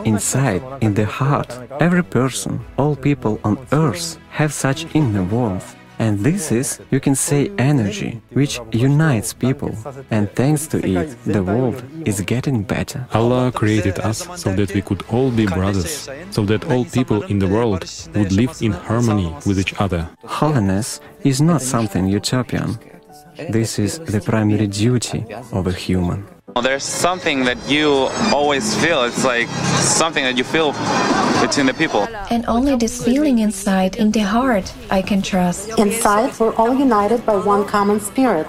Inside, 0.04 0.62
in 0.80 0.94
the 0.94 1.06
heart, 1.06 1.58
every 1.80 2.04
person, 2.04 2.60
all 2.76 2.94
people 2.94 3.40
on 3.42 3.58
earth 3.72 4.16
have 4.30 4.52
such 4.52 4.86
inner 4.94 5.24
warmth. 5.24 5.74
And 5.98 6.20
this 6.20 6.52
is, 6.52 6.80
you 6.90 7.00
can 7.00 7.14
say, 7.14 7.50
energy, 7.58 8.20
which 8.32 8.60
unites 8.72 9.32
people. 9.32 9.76
And 10.10 10.30
thanks 10.32 10.66
to 10.68 10.78
it, 10.78 11.16
the 11.24 11.42
world 11.42 11.82
is 12.04 12.20
getting 12.20 12.62
better. 12.62 13.06
Allah 13.12 13.50
created 13.52 13.98
us 13.98 14.18
so 14.40 14.54
that 14.54 14.74
we 14.74 14.82
could 14.82 15.02
all 15.10 15.30
be 15.30 15.46
brothers, 15.46 16.08
so 16.30 16.44
that 16.46 16.64
all 16.70 16.84
people 16.84 17.22
in 17.22 17.38
the 17.38 17.48
world 17.48 17.84
would 18.14 18.32
live 18.32 18.56
in 18.60 18.72
harmony 18.72 19.34
with 19.46 19.58
each 19.58 19.74
other. 19.80 20.08
Holiness 20.24 21.00
is 21.24 21.40
not 21.40 21.62
something 21.62 22.06
utopian. 22.06 22.78
This 23.38 23.78
is 23.78 24.00
the 24.00 24.20
primary 24.20 24.66
duty 24.66 25.24
of 25.52 25.68
a 25.68 25.72
human. 25.72 26.26
There's 26.60 26.82
something 26.82 27.44
that 27.44 27.56
you 27.68 28.08
always 28.34 28.74
feel. 28.82 29.04
It's 29.04 29.24
like 29.24 29.46
something 29.78 30.24
that 30.24 30.36
you 30.36 30.42
feel 30.42 30.72
between 31.40 31.66
the 31.66 31.74
people. 31.74 32.08
And 32.30 32.44
only 32.46 32.74
this 32.74 33.04
feeling 33.04 33.38
inside, 33.38 33.94
in 33.94 34.10
the 34.10 34.22
heart, 34.22 34.74
I 34.90 35.02
can 35.02 35.22
trust. 35.22 35.78
Inside, 35.78 36.36
we're 36.40 36.54
all 36.56 36.74
united 36.74 37.24
by 37.24 37.36
one 37.36 37.64
common 37.64 38.00
spirit. 38.00 38.48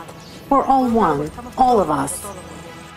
We're 0.49 0.65
all 0.65 0.89
one, 0.89 1.29
all 1.55 1.79
of 1.79 1.91
us. 1.91 2.23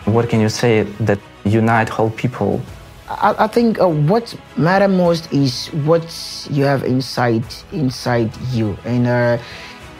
What 0.05 0.29
can 0.29 0.41
you 0.41 0.49
say 0.49 0.83
that 1.01 1.19
unite 1.45 1.89
whole 1.89 2.09
people? 2.09 2.59
I, 3.07 3.35
I 3.37 3.47
think 3.47 3.79
uh, 3.79 3.87
what 3.87 4.35
matter 4.57 4.87
most 4.87 5.31
is 5.31 5.67
what 5.85 6.03
you 6.49 6.63
have 6.63 6.83
inside 6.83 7.43
inside 7.71 8.31
you, 8.51 8.77
and 8.85 9.05
uh, 9.05 9.37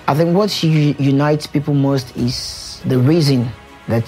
I 0.06 0.14
think 0.14 0.36
what 0.36 0.52
unites 0.64 1.48
people 1.48 1.74
most 1.74 2.16
is 2.18 2.82
the 2.86 3.00
reason 3.00 3.48
that 3.88 4.06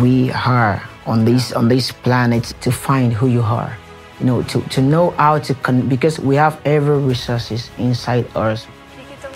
we 0.00 0.30
are 0.32 0.82
on 1.04 1.26
this 1.26 1.52
on 1.52 1.68
this 1.68 1.92
planet 1.92 2.54
to 2.62 2.72
find 2.72 3.12
who 3.12 3.26
you 3.28 3.42
are. 3.42 3.76
You 4.20 4.26
know 4.26 4.42
to, 4.42 4.62
to 4.62 4.80
know 4.80 5.10
how 5.10 5.38
to 5.40 5.54
con- 5.54 5.86
because 5.88 6.18
we 6.18 6.36
have 6.36 6.58
every 6.64 6.98
resources 6.98 7.70
inside 7.76 8.24
us. 8.34 8.66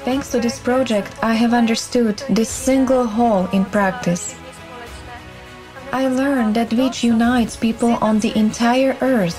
Thanks 0.08 0.30
to 0.30 0.40
this 0.40 0.58
project 0.58 1.12
i 1.22 1.34
have 1.34 1.52
understood 1.52 2.22
this 2.30 2.48
single 2.48 3.04
whole 3.04 3.46
in 3.52 3.66
practice. 3.66 4.34
I 5.92 6.08
learned 6.08 6.54
that 6.56 6.72
which 6.72 7.04
unites 7.04 7.56
people 7.56 7.98
on 8.00 8.20
the 8.20 8.32
entire 8.38 8.96
earth 9.00 9.36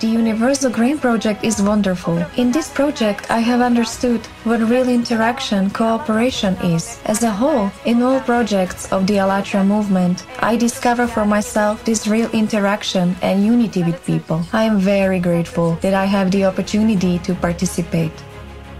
the 0.00 0.06
Universal 0.06 0.70
Grain 0.70 0.98
Project 0.98 1.44
is 1.44 1.60
wonderful. 1.60 2.16
In 2.36 2.50
this 2.50 2.70
project, 2.70 3.30
I 3.30 3.40
have 3.40 3.60
understood 3.60 4.24
what 4.44 4.60
real 4.60 4.88
interaction 4.88 5.68
cooperation 5.68 6.54
is. 6.64 6.98
As 7.04 7.22
a 7.22 7.30
whole, 7.30 7.70
in 7.84 8.00
all 8.00 8.20
projects 8.20 8.90
of 8.90 9.06
the 9.06 9.16
Alatra 9.16 9.66
movement, 9.66 10.24
I 10.40 10.56
discover 10.56 11.06
for 11.06 11.26
myself 11.26 11.84
this 11.84 12.06
real 12.06 12.30
interaction 12.30 13.16
and 13.20 13.44
unity 13.44 13.82
with 13.82 14.04
people. 14.06 14.42
I 14.52 14.64
am 14.64 14.78
very 14.78 15.20
grateful 15.20 15.74
that 15.82 15.92
I 15.92 16.06
have 16.06 16.30
the 16.30 16.46
opportunity 16.46 17.18
to 17.20 17.34
participate. 17.34 18.12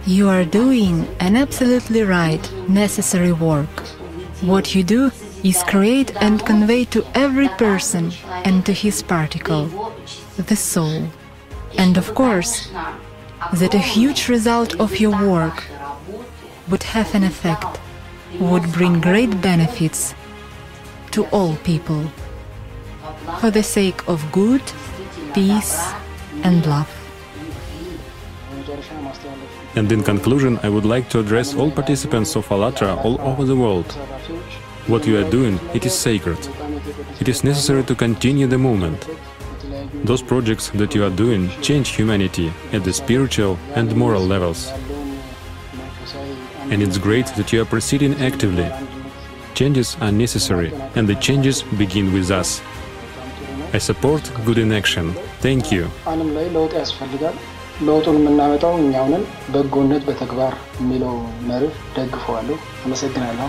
You 0.07 0.29
are 0.29 0.43
doing 0.43 1.07
an 1.19 1.35
absolutely 1.35 2.01
right, 2.01 2.43
necessary 2.67 3.33
work. 3.33 3.69
What 4.41 4.73
you 4.73 4.83
do 4.83 5.11
is 5.43 5.61
create 5.63 6.11
and 6.21 6.43
convey 6.43 6.85
to 6.85 7.05
every 7.13 7.49
person 7.49 8.11
and 8.45 8.65
to 8.65 8.73
his 8.73 9.03
particle 9.03 9.93
the 10.37 10.55
soul. 10.55 11.07
And 11.77 11.97
of 11.97 12.13
course, 12.15 12.69
that 13.53 13.73
a 13.73 13.79
huge 13.79 14.29
result 14.29 14.79
of 14.79 14.99
your 14.99 15.11
work 15.29 15.63
would 16.69 16.83
have 16.83 17.13
an 17.15 17.23
effect, 17.23 17.79
would 18.39 18.71
bring 18.71 19.01
great 19.01 19.41
benefits 19.41 20.15
to 21.11 21.25
all 21.25 21.55
people 21.57 22.11
for 23.39 23.51
the 23.51 23.63
sake 23.63 24.07
of 24.07 24.31
good, 24.31 24.61
peace, 25.33 25.93
and 26.43 26.65
love. 26.65 26.89
And 29.75 29.91
in 29.91 30.03
conclusion, 30.03 30.59
I 30.63 30.69
would 30.69 30.85
like 30.85 31.09
to 31.09 31.19
address 31.19 31.55
all 31.55 31.71
participants 31.71 32.35
of 32.35 32.47
Alatra 32.49 33.03
all 33.03 33.19
over 33.21 33.43
the 33.43 33.55
world. 33.55 33.91
What 34.87 35.07
you 35.07 35.17
are 35.17 35.29
doing, 35.29 35.59
it 35.73 35.85
is 35.85 35.93
sacred. 35.97 36.37
It 37.19 37.27
is 37.27 37.43
necessary 37.43 37.83
to 37.83 37.95
continue 37.95 38.47
the 38.47 38.57
movement. 38.57 39.07
Those 40.04 40.22
projects 40.22 40.70
that 40.70 40.94
you 40.94 41.04
are 41.04 41.14
doing 41.16 41.50
change 41.60 41.88
humanity 41.90 42.52
at 42.72 42.84
the 42.84 42.92
spiritual 42.92 43.58
and 43.74 43.94
moral 43.96 44.24
levels. 44.24 44.60
And 46.70 46.82
it's 46.82 46.98
great 46.98 47.26
that 47.36 47.52
you 47.52 47.62
are 47.62 47.64
proceeding 47.64 48.14
actively. 48.20 48.70
Changes 49.54 49.96
are 50.00 50.12
necessary, 50.12 50.72
and 50.96 51.08
the 51.08 51.16
changes 51.16 51.62
begin 51.76 52.12
with 52.12 52.30
us. 52.30 52.60
I 53.72 53.78
support 53.78 54.22
good 54.44 54.58
in 54.58 54.72
action. 54.72 55.06
Thank 55.40 55.72
you. 55.72 55.84
ለውጡን 57.86 58.16
የምናመጣው 58.18 58.72
እኛው 58.82 59.04
ነን። 59.12 59.24
በጎነት 59.54 60.02
በተግባር 60.06 60.54
የሚለው 60.80 61.12
መርህ 61.48 61.74
ደግፈዋለሁ። 61.96 62.56
አመሰግናለሁ። 62.84 63.48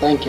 ታንክ 0.00 0.22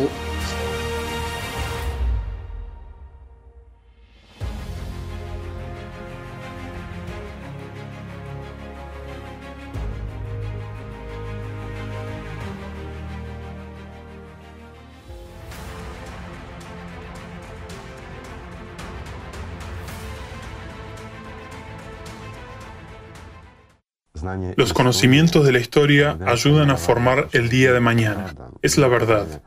Los 24.57 24.72
conocimientos 24.72 25.45
de 25.45 25.53
la 25.53 25.59
historia 25.59 26.18
ayudan 26.26 26.70
a 26.70 26.76
formar 26.76 27.28
el 27.32 27.49
día 27.49 27.72
de 27.72 27.80
mañana. 27.80 28.34
Es 28.62 28.78
la 28.78 28.88
verdad. 28.88 29.43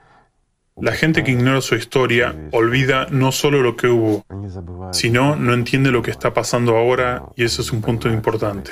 La 0.75 0.93
gente 0.93 1.23
que 1.23 1.31
ignora 1.31 1.61
su 1.61 1.75
historia 1.75 2.35
olvida 2.51 3.05
no 3.11 3.31
solo 3.31 3.61
lo 3.61 3.75
que 3.75 3.87
hubo, 3.87 4.25
sino 4.91 5.35
no 5.35 5.53
entiende 5.53 5.91
lo 5.91 6.01
que 6.01 6.09
está 6.09 6.33
pasando 6.33 6.75
ahora 6.75 7.25
y 7.35 7.43
eso 7.43 7.61
es 7.61 7.71
un 7.71 7.81
punto 7.81 8.09
importante. 8.09 8.71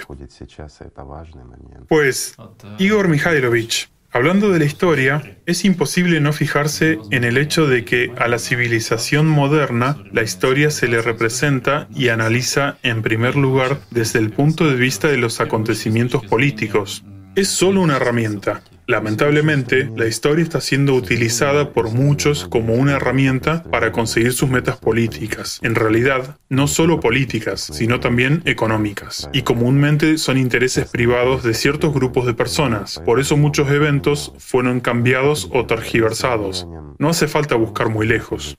Pues, 1.88 2.36
Igor 2.80 3.07
Mikhailovich, 3.07 3.91
Hablando 4.14 4.49
de 4.49 4.59
la 4.59 4.66
historia, 4.66 5.38
es 5.45 5.64
imposible 5.64 6.20
no 6.20 6.34
fijarse 6.34 6.99
en 7.12 7.24
el 7.24 7.38
hecho 7.38 7.66
de 7.66 7.86
que 7.86 8.12
a 8.18 8.28
la 8.28 8.39
civilización 8.39 9.26
moderna 9.26 10.03
la 10.12 10.22
historia 10.22 10.70
se 10.70 10.89
le 10.89 11.01
representa 11.01 11.88
y 11.95 12.09
analiza 12.09 12.78
en 12.84 13.03
primer 13.03 13.38
lugar 13.38 13.80
desde 13.89 14.20
el 14.20 14.32
punto 14.32 14.70
de 14.70 14.76
vista 14.76 15.07
de 15.07 15.16
los 15.16 15.39
acontecimientos 15.39 16.26
políticos. 16.26 17.05
Es 17.36 17.47
solo 17.47 17.80
una 17.80 17.95
herramienta, 17.95 18.62
Lamentablemente, 18.91 19.89
la 19.95 20.05
historia 20.05 20.43
está 20.43 20.59
siendo 20.59 20.95
utilizada 20.95 21.69
por 21.69 21.91
muchos 21.91 22.45
como 22.49 22.73
una 22.73 22.97
herramienta 22.97 23.63
para 23.63 23.93
conseguir 23.93 24.33
sus 24.33 24.49
metas 24.49 24.75
políticas. 24.75 25.61
En 25.63 25.75
realidad, 25.75 26.37
no 26.49 26.67
solo 26.67 26.99
políticas, 26.99 27.61
sino 27.71 28.01
también 28.01 28.41
económicas. 28.43 29.29
Y 29.31 29.43
comúnmente 29.43 30.17
son 30.17 30.37
intereses 30.37 30.89
privados 30.89 31.41
de 31.41 31.53
ciertos 31.53 31.93
grupos 31.93 32.25
de 32.25 32.33
personas. 32.33 33.01
Por 33.05 33.21
eso 33.21 33.37
muchos 33.37 33.71
eventos 33.71 34.33
fueron 34.39 34.81
cambiados 34.81 35.47
o 35.53 35.65
tergiversados. 35.65 36.67
No 36.99 37.07
hace 37.07 37.29
falta 37.29 37.55
buscar 37.55 37.87
muy 37.87 38.05
lejos. 38.05 38.57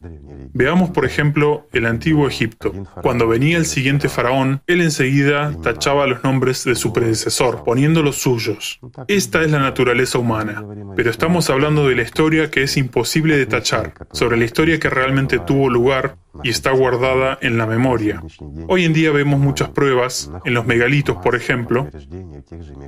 Veamos, 0.55 0.91
por 0.91 1.07
ejemplo, 1.07 1.67
el 1.73 1.87
antiguo 1.87 2.29
Egipto. 2.29 2.73
Cuando 3.03 3.27
venía 3.27 3.57
el 3.57 3.65
siguiente 3.65 4.09
faraón, 4.09 4.63
él 4.67 4.83
enseguida 4.83 5.55
tachaba 5.63 6.07
los 6.07 6.23
nombres 6.25 6.65
de 6.65 6.75
su 6.75 6.93
predecesor, 6.93 7.65
poniendo 7.65 8.03
los 8.03 8.17
suyos. 8.17 8.79
Esta 9.09 9.43
es 9.43 9.51
la 9.51 9.61
naturaleza 9.61 10.19
pero 10.97 11.11
estamos 11.11 11.51
hablando 11.51 11.89
de 11.89 11.97
la 11.97 12.03
historia 12.03 12.51
que 12.51 12.63
es 12.63 12.77
imposible 12.77 13.37
de 13.37 13.47
tachar, 13.47 13.95
sobre 14.13 14.37
la 14.37 14.45
historia 14.45 14.79
que 14.79 14.91
realmente 14.91 15.39
tuvo 15.39 15.69
lugar 15.69 16.17
y 16.43 16.51
está 16.51 16.71
guardada 16.71 17.39
en 17.41 17.59
la 17.59 17.67
memoria. 17.67 18.23
Hoy 18.69 18.85
en 18.85 18.93
día 18.93 19.11
vemos 19.13 19.41
muchas 19.41 19.71
pruebas, 19.71 20.31
en 20.45 20.55
los 20.55 20.67
megalitos 20.67 21.17
por 21.19 21.35
ejemplo, 21.35 21.89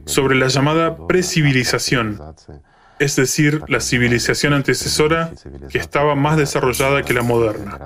sobre 0.07 0.37
la 0.37 0.49
llamada 0.49 0.97
precivilización, 1.07 2.21
es 2.99 3.17
decir, 3.17 3.63
la 3.69 3.81
civilización 3.81 4.53
antecesora 4.53 5.33
que 5.69 5.79
estaba 5.79 6.15
más 6.15 6.37
desarrollada 6.37 7.03
que 7.03 7.15
la 7.15 7.23
moderna. 7.23 7.79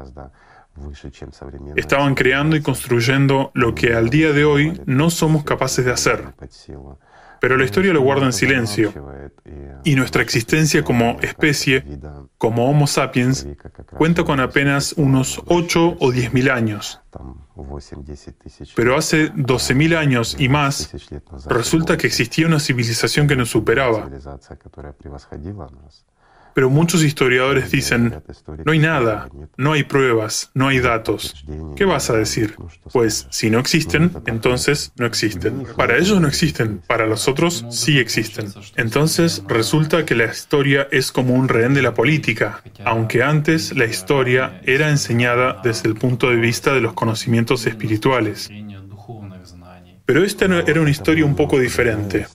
Estaban 1.76 2.14
creando 2.14 2.57
y 2.57 2.62
construyendo 2.62 3.51
lo 3.55 3.74
que 3.74 3.94
al 3.94 4.11
día 4.11 4.32
de 4.32 4.44
hoy 4.44 4.80
no 4.86 5.11
somos 5.11 5.44
capaces 5.44 5.84
de 5.84 5.92
hacer. 5.92 6.24
Pero 7.41 7.57
la 7.57 7.64
historia 7.64 7.93
lo 7.93 8.01
guarda 8.01 8.26
en 8.26 8.32
silencio. 8.32 8.93
Y 9.84 9.95
nuestra 9.95 10.22
existencia 10.22 10.82
como 10.82 11.18
especie, 11.20 11.84
como 12.36 12.68
Homo 12.68 12.86
sapiens, 12.86 13.47
cuenta 13.97 14.24
con 14.24 14.41
apenas 14.41 14.93
unos 14.95 15.41
8 15.47 15.97
o 16.01 16.12
10 16.12 16.32
mil 16.34 16.51
años. 16.51 17.01
Pero 18.76 18.97
hace 18.97 19.32
12.000 19.32 19.97
años 19.97 20.36
y 20.39 20.49
más, 20.49 20.91
resulta 21.47 21.97
que 21.97 22.07
existía 22.07 22.47
una 22.47 22.61
civilización 22.61 23.26
que 23.26 23.34
nos 23.36 23.51
superaba. 23.51 24.09
Pero 26.59 26.70
muchos 26.70 27.04
historiadores 27.04 27.70
dicen, 27.70 28.20
no 28.64 28.72
hay 28.72 28.80
nada, 28.80 29.28
no 29.56 29.74
hay 29.74 29.84
pruebas, 29.84 30.50
no 30.54 30.66
hay 30.66 30.80
datos. 30.80 31.46
¿Qué 31.76 31.84
vas 31.84 32.11
a 32.11 32.16
decir? 32.16 32.56
Pues 32.92 33.28
si 33.30 33.48
no 33.48 33.61
existen, 33.61 34.11
entonces 34.26 34.92
no 34.96 35.06
existen. 35.06 35.64
Para 35.76 35.96
ellos 35.98 36.20
no 36.20 36.26
existen, 36.26 36.82
para 36.84 37.06
los 37.06 37.28
otros 37.28 37.64
sí 37.70 38.00
existen. 38.00 38.52
Entonces 38.74 39.44
resulta 39.46 40.04
que 40.04 40.16
la 40.16 40.24
historia 40.24 40.88
es 40.90 41.12
como 41.12 41.34
un 41.34 41.46
rehén 41.46 41.74
de 41.74 41.82
la 41.82 41.94
política, 41.94 42.61
aunque 42.84 43.22
antes 43.22 43.76
la 43.76 43.84
historia 43.84 44.61
era 44.64 44.90
enseñada 44.90 45.61
desde 45.62 45.88
el 45.88 45.94
punto 45.94 46.28
de 46.28 46.38
vista 46.38 46.74
de 46.74 46.80
los 46.80 46.92
conocimientos 46.92 47.68
espirituales. 47.68 48.50
Pero 50.09 50.24
esta 50.24 50.46
era 50.46 50.80
una 50.80 50.88
historia 50.88 51.26
un 51.26 51.36
poco 51.36 51.59
diferente. 51.59 52.26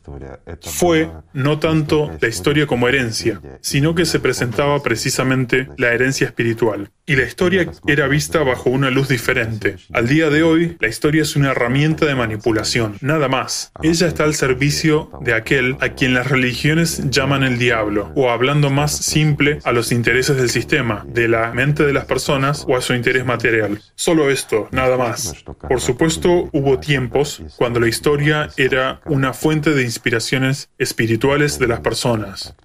Fue 0.61 1.09
no 1.34 1.57
tanto 1.57 2.11
la 2.21 2.28
historia 2.28 2.67
como 2.67 2.88
herencia, 2.88 3.41
sino 3.61 3.95
que 3.95 4.05
se 4.05 4.19
presentaba 4.19 4.84
precisamente 4.84 5.67
la 5.78 5.91
herencia 5.91 6.28
espiritual. 6.28 6.91
Y 7.06 7.18
la 7.18 7.24
historia 7.24 7.70
era 7.86 8.08
vista 8.08 8.43
bajo 8.43 8.70
una 8.70 8.89
luz 8.89 9.10
diferente. 9.10 9.76
Al 9.91 10.08
día 10.08 10.30
de 10.30 10.41
hoy, 10.41 10.78
la 10.80 10.88
historia 10.88 11.24
es 11.24 11.36
una 11.36 11.51
herramienta 11.51 12.06
de 12.06 12.16
manipulación, 12.16 12.95
nada 13.01 13.28
más. 13.28 13.74
Ella 13.82 14.08
está 14.08 14.24
al 14.24 14.36
servicio 14.36 15.12
de 15.20 15.34
aquel 15.34 15.76
a 15.82 15.89
quien 15.89 16.14
las 16.14 16.30
religiones 16.30 17.10
llaman 17.10 17.43
el 17.43 17.60
diablo, 17.60 18.14
o 18.16 18.30
hablando 18.30 18.70
más 18.70 18.95
simple, 18.95 19.60
a 19.66 19.74
los 19.74 19.91
intereses 19.91 20.38
del 20.38 20.49
sistema, 20.49 21.06
de 21.06 21.28
la 21.28 21.51
mente 21.51 21.84
de 21.84 21.91
las 21.91 22.06
personas 22.06 22.64
o 22.70 22.78
a 22.78 22.82
su 22.82 22.93
interés 22.93 23.26
material. 23.26 23.82
Solo 23.95 24.30
esto, 24.30 24.70
nada 24.72 24.95
más. 24.95 25.34
Por 25.68 25.82
supuesto, 25.82 26.49
hubo 26.54 26.80
tiempos 26.80 27.43
cuando 27.58 27.82
la 27.82 27.89
historia 27.89 28.47
era 28.56 29.01
una 29.04 29.34
fuente 29.34 29.72
de 29.72 29.84
inspiraciones 29.84 30.70
espirituales 30.78 31.60
de 31.60 31.68
las 31.68 31.82
personas. 31.82 32.56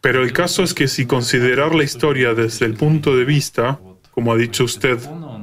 Pero 0.00 0.22
el 0.22 0.32
caso 0.32 0.62
es 0.62 0.74
que 0.74 0.88
si 0.88 1.06
considerar 1.06 1.74
la 1.74 1.84
historia 1.84 2.34
desde 2.34 2.66
el 2.66 2.74
punto 2.74 3.16
de 3.16 3.24
vista, 3.24 3.80
como 4.12 4.32
ha 4.32 4.36
dicho 4.36 4.64
usted, 4.64 4.98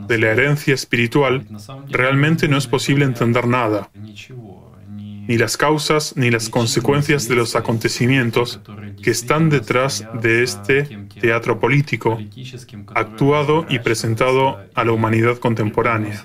de 0.07 0.17
la 0.17 0.31
herencia 0.31 0.73
espiritual, 0.73 1.45
realmente 1.89 2.47
no 2.47 2.57
es 2.57 2.67
posible 2.67 3.05
entender 3.05 3.47
nada, 3.47 3.89
ni 5.27 5.37
las 5.37 5.57
causas 5.57 6.15
ni 6.15 6.29
las 6.29 6.49
consecuencias 6.49 7.27
de 7.27 7.35
los 7.35 7.55
acontecimientos 7.55 8.59
que 9.01 9.11
están 9.11 9.49
detrás 9.49 10.07
de 10.21 10.43
este 10.43 11.07
teatro 11.19 11.59
político, 11.59 12.19
actuado 12.93 13.65
y 13.69 13.79
presentado 13.79 14.59
a 14.73 14.83
la 14.83 14.91
humanidad 14.91 15.37
contemporánea. 15.37 16.23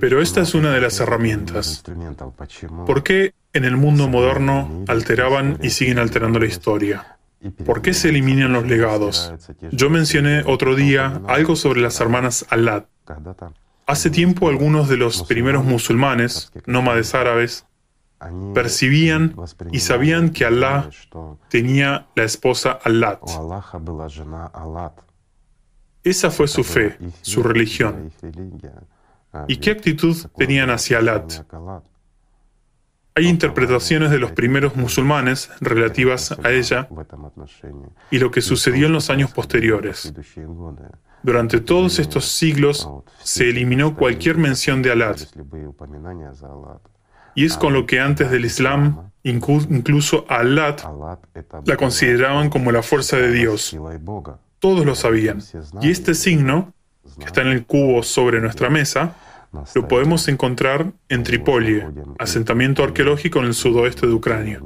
Pero 0.00 0.20
esta 0.20 0.40
es 0.40 0.54
una 0.54 0.72
de 0.72 0.80
las 0.80 1.00
herramientas. 1.00 1.82
¿Por 2.86 3.02
qué 3.02 3.34
en 3.52 3.64
el 3.64 3.76
mundo 3.76 4.08
moderno 4.08 4.84
alteraban 4.88 5.58
y 5.62 5.70
siguen 5.70 5.98
alterando 5.98 6.38
la 6.38 6.46
historia? 6.46 7.18
¿Por 7.64 7.82
qué 7.82 7.94
se 7.94 8.08
eliminan 8.08 8.52
los 8.52 8.66
legados? 8.66 9.32
Yo 9.70 9.90
mencioné 9.90 10.42
otro 10.46 10.74
día 10.74 11.20
algo 11.28 11.56
sobre 11.56 11.80
las 11.80 12.00
hermanas 12.00 12.46
Alad. 12.50 12.84
Hace 13.86 14.10
tiempo 14.10 14.48
algunos 14.48 14.88
de 14.88 14.96
los 14.96 15.22
primeros 15.24 15.64
musulmanes, 15.64 16.52
nómades 16.66 17.14
árabes, 17.14 17.66
percibían 18.54 19.36
y 19.70 19.80
sabían 19.80 20.30
que 20.30 20.44
Allah 20.44 20.90
tenía 21.48 22.06
la 22.16 22.24
esposa 22.24 22.78
Alad. 22.82 23.18
Esa 26.02 26.30
fue 26.30 26.48
su 26.48 26.64
fe, 26.64 26.98
su 27.22 27.42
religión. 27.42 28.12
¿Y 29.48 29.56
qué 29.58 29.70
actitud 29.70 30.16
tenían 30.36 30.70
hacia 30.70 30.98
Alat? 30.98 31.32
Hay 33.14 33.28
interpretaciones 33.28 34.10
de 34.10 34.18
los 34.18 34.32
primeros 34.32 34.76
musulmanes 34.76 35.50
relativas 35.60 36.32
a 36.44 36.50
ella 36.50 36.88
y 38.10 38.18
lo 38.18 38.30
que 38.30 38.42
sucedió 38.42 38.86
en 38.86 38.92
los 38.92 39.08
años 39.08 39.32
posteriores. 39.32 40.12
Durante 41.22 41.60
todos 41.60 41.98
estos 41.98 42.26
siglos 42.26 42.88
se 43.22 43.48
eliminó 43.48 43.96
cualquier 43.96 44.36
mención 44.36 44.82
de 44.82 44.92
Alat. 44.92 45.22
Y 47.34 47.46
es 47.46 47.56
con 47.56 47.72
lo 47.72 47.86
que 47.86 48.00
antes 48.00 48.30
del 48.30 48.44
Islam, 48.44 49.10
incluso 49.22 50.26
a 50.28 50.36
Alat 50.36 50.82
la 51.64 51.76
consideraban 51.76 52.50
como 52.50 52.70
la 52.70 52.82
fuerza 52.82 53.16
de 53.16 53.32
Dios. 53.32 53.76
Todos 54.58 54.84
lo 54.84 54.94
sabían. 54.94 55.42
Y 55.80 55.90
este 55.90 56.14
signo 56.14 56.74
que 57.18 57.24
está 57.24 57.42
en 57.42 57.48
el 57.48 57.64
cubo 57.64 58.02
sobre 58.02 58.40
nuestra 58.40 58.68
mesa, 58.68 59.14
lo 59.74 59.88
podemos 59.88 60.28
encontrar 60.28 60.92
en 61.08 61.22
Tripolie, 61.22 61.86
asentamiento 62.18 62.82
arqueológico 62.82 63.38
en 63.40 63.46
el 63.46 63.54
sudoeste 63.54 64.06
de 64.06 64.12
Ucrania, 64.12 64.60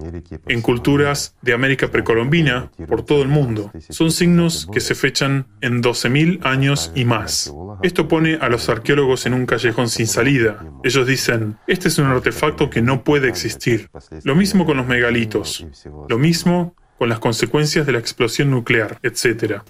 en 0.46 0.62
culturas 0.62 1.36
de 1.42 1.52
América 1.52 1.88
precolombina 1.88 2.70
por 2.88 3.04
todo 3.04 3.22
el 3.22 3.28
mundo. 3.28 3.70
Son 3.88 4.10
signos 4.10 4.68
que 4.72 4.80
se 4.80 4.94
fechan 4.94 5.46
en 5.60 5.82
12.000 5.82 6.44
años 6.44 6.92
y 6.94 7.04
más. 7.04 7.52
Esto 7.82 8.08
pone 8.08 8.38
a 8.40 8.48
los 8.48 8.68
arqueólogos 8.68 9.26
en 9.26 9.34
un 9.34 9.46
callejón 9.46 9.88
sin 9.88 10.06
salida. 10.06 10.64
Ellos 10.84 11.06
dicen, 11.06 11.56
este 11.66 11.88
es 11.88 11.98
un 11.98 12.06
artefacto 12.06 12.70
que 12.70 12.82
no 12.82 13.04
puede 13.04 13.28
existir. 13.28 13.90
Lo 14.24 14.34
mismo 14.34 14.66
con 14.66 14.76
los 14.76 14.86
megalitos. 14.86 15.66
Lo 16.08 16.18
mismo 16.18 16.74
con 16.98 17.08
las 17.08 17.18
consecuencias 17.18 17.86
de 17.86 17.92
la 17.92 17.98
explosión 17.98 18.50
nuclear, 18.50 18.98
etc. 19.02 19.62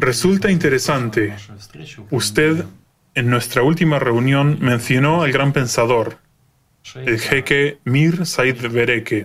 Resulta 0.00 0.50
interesante. 0.50 1.32
Usted 2.10 2.64
en 3.14 3.30
nuestra 3.30 3.62
última 3.62 3.98
reunión 3.98 4.58
mencionó 4.60 5.22
al 5.22 5.32
gran 5.32 5.52
pensador, 5.52 6.18
el 6.94 7.20
jeque 7.20 7.78
Mir 7.84 8.26
Said 8.26 8.70
Bereke. 8.70 9.24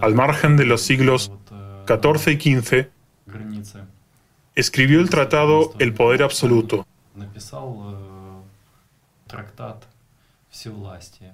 Al 0.00 0.14
margen 0.14 0.56
de 0.56 0.64
los 0.64 0.82
siglos 0.82 1.30
XIV 1.86 2.32
y 2.32 2.60
XV, 2.60 2.88
escribió 4.54 5.00
el 5.00 5.10
tratado 5.10 5.74
El 5.78 5.92
Poder 5.92 6.22
Absoluto. 6.22 6.86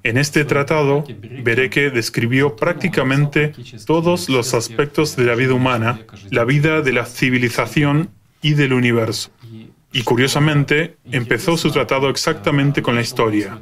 En 0.02 0.16
este 0.16 0.44
tratado, 0.44 1.04
Bereke 1.42 1.90
describió 1.90 2.56
prácticamente 2.56 3.52
todos 3.86 4.28
los 4.28 4.54
aspectos 4.54 5.16
de 5.16 5.24
la 5.24 5.34
vida 5.34 5.54
humana, 5.54 6.00
la 6.30 6.44
vida 6.44 6.80
de 6.80 6.92
la 6.92 7.04
civilización 7.04 8.10
y 8.40 8.54
del 8.54 8.72
universo. 8.72 9.30
Y 9.92 10.02
curiosamente, 10.02 10.96
empezó 11.10 11.56
su 11.56 11.70
tratado 11.70 12.08
exactamente 12.10 12.82
con 12.82 12.94
la 12.94 13.00
historia. 13.00 13.58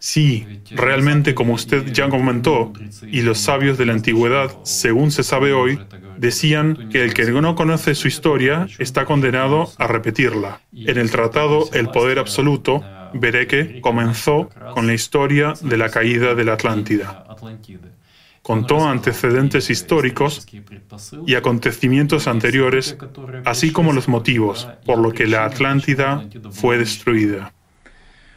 Sí, 0.00 0.60
realmente 0.70 1.34
como 1.34 1.54
usted 1.54 1.92
ya 1.92 2.08
comentó, 2.08 2.72
y 3.10 3.22
los 3.22 3.38
sabios 3.38 3.76
de 3.78 3.86
la 3.86 3.94
antigüedad, 3.94 4.50
según 4.62 5.10
se 5.10 5.24
sabe 5.24 5.52
hoy, 5.52 5.80
decían 6.16 6.88
que 6.88 7.02
el 7.02 7.14
que 7.14 7.24
no 7.30 7.54
conoce 7.56 7.94
su 7.94 8.06
historia 8.06 8.68
está 8.78 9.04
condenado 9.04 9.72
a 9.76 9.86
repetirla. 9.88 10.60
En 10.72 10.98
el 10.98 11.10
tratado 11.10 11.68
El 11.72 11.88
Poder 11.90 12.18
Absoluto, 12.20 12.84
Bereke 13.12 13.80
comenzó 13.80 14.50
con 14.72 14.86
la 14.86 14.94
historia 14.94 15.54
de 15.60 15.76
la 15.76 15.88
caída 15.88 16.34
de 16.34 16.44
la 16.44 16.52
Atlántida 16.52 17.24
contó 18.48 18.88
antecedentes 18.88 19.68
históricos 19.68 20.46
y 21.26 21.34
acontecimientos 21.34 22.26
anteriores, 22.26 22.96
así 23.44 23.72
como 23.72 23.92
los 23.92 24.08
motivos 24.08 24.66
por 24.86 24.96
los 24.96 25.12
que 25.12 25.26
la 25.26 25.44
Atlántida 25.44 26.26
fue 26.50 26.78
destruida. 26.78 27.52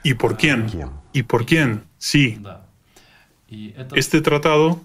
¿Y 0.03 0.16
por 0.16 0.36
quién? 0.36 0.68
¿Y 1.14 1.24
por 1.24 1.45
quién? 1.45 1.86
Sí. 1.97 2.41
Este 3.95 4.20
tratado, 4.20 4.82